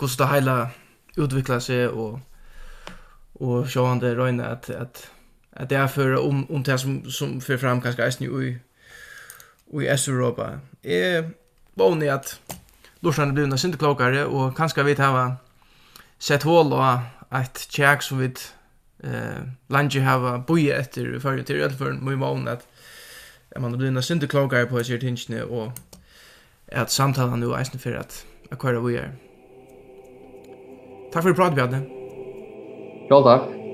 hur 0.00 0.06
så 0.06 0.22
det 0.22 0.30
hele 0.30 0.70
utvecklar 1.16 1.60
seg 1.60 1.90
og, 1.90 2.20
og 3.34 3.68
så 3.68 3.86
han 3.86 4.00
det 4.00 4.16
röna 4.16 4.56
at 5.56 5.70
det 5.70 5.78
er 5.78 5.86
for 5.86 6.16
om 6.16 6.50
om 6.50 6.62
det 6.62 6.80
som 6.80 7.10
som 7.10 7.40
för 7.40 7.56
fram 7.56 7.80
kanske 7.80 8.02
är 8.02 8.16
nu 8.20 8.58
i 9.82 9.86
S-Europa. 9.86 10.60
Är 10.82 11.30
bonnie 11.74 12.08
att 12.08 12.40
Lorsarna 13.00 13.32
blir 13.32 13.46
några 13.46 13.58
synd 13.58 13.78
klokere, 13.78 14.26
og 14.26 14.56
kanskje 14.56 14.84
vi 14.84 14.94
tar 14.94 15.36
sett 16.18 16.42
hål 16.42 16.72
og 16.72 17.00
et 17.34 17.66
tjekk 17.70 18.02
som 18.02 18.18
vi 18.18 18.32
eh 19.04 19.42
lanje 19.68 20.00
etter 20.00 20.58
i 20.58 20.70
efter 20.70 21.42
til 21.42 21.76
till 21.76 21.92
må 22.00 22.10
vi 22.10 22.16
vågne 22.16 22.50
at 22.50 22.66
att 23.56 23.62
man 23.62 23.78
blir 23.78 23.90
några 23.90 24.02
synd 24.02 24.28
klokere 24.28 24.66
på 24.66 24.84
sig 24.84 25.00
tingene, 25.00 25.44
og 25.44 25.72
at 26.68 26.90
samtalen 26.90 27.40
nu 27.40 27.52
är 27.52 27.78
för 27.78 27.94
att 27.94 28.26
akvara 28.50 28.80
vi 28.80 29.00
for 31.12 31.18
at 31.18 31.24
du 31.24 31.34
pratet 31.34 31.54
Bjarne. 31.54 31.86
Ja, 33.10 33.22
takk. 33.22 33.65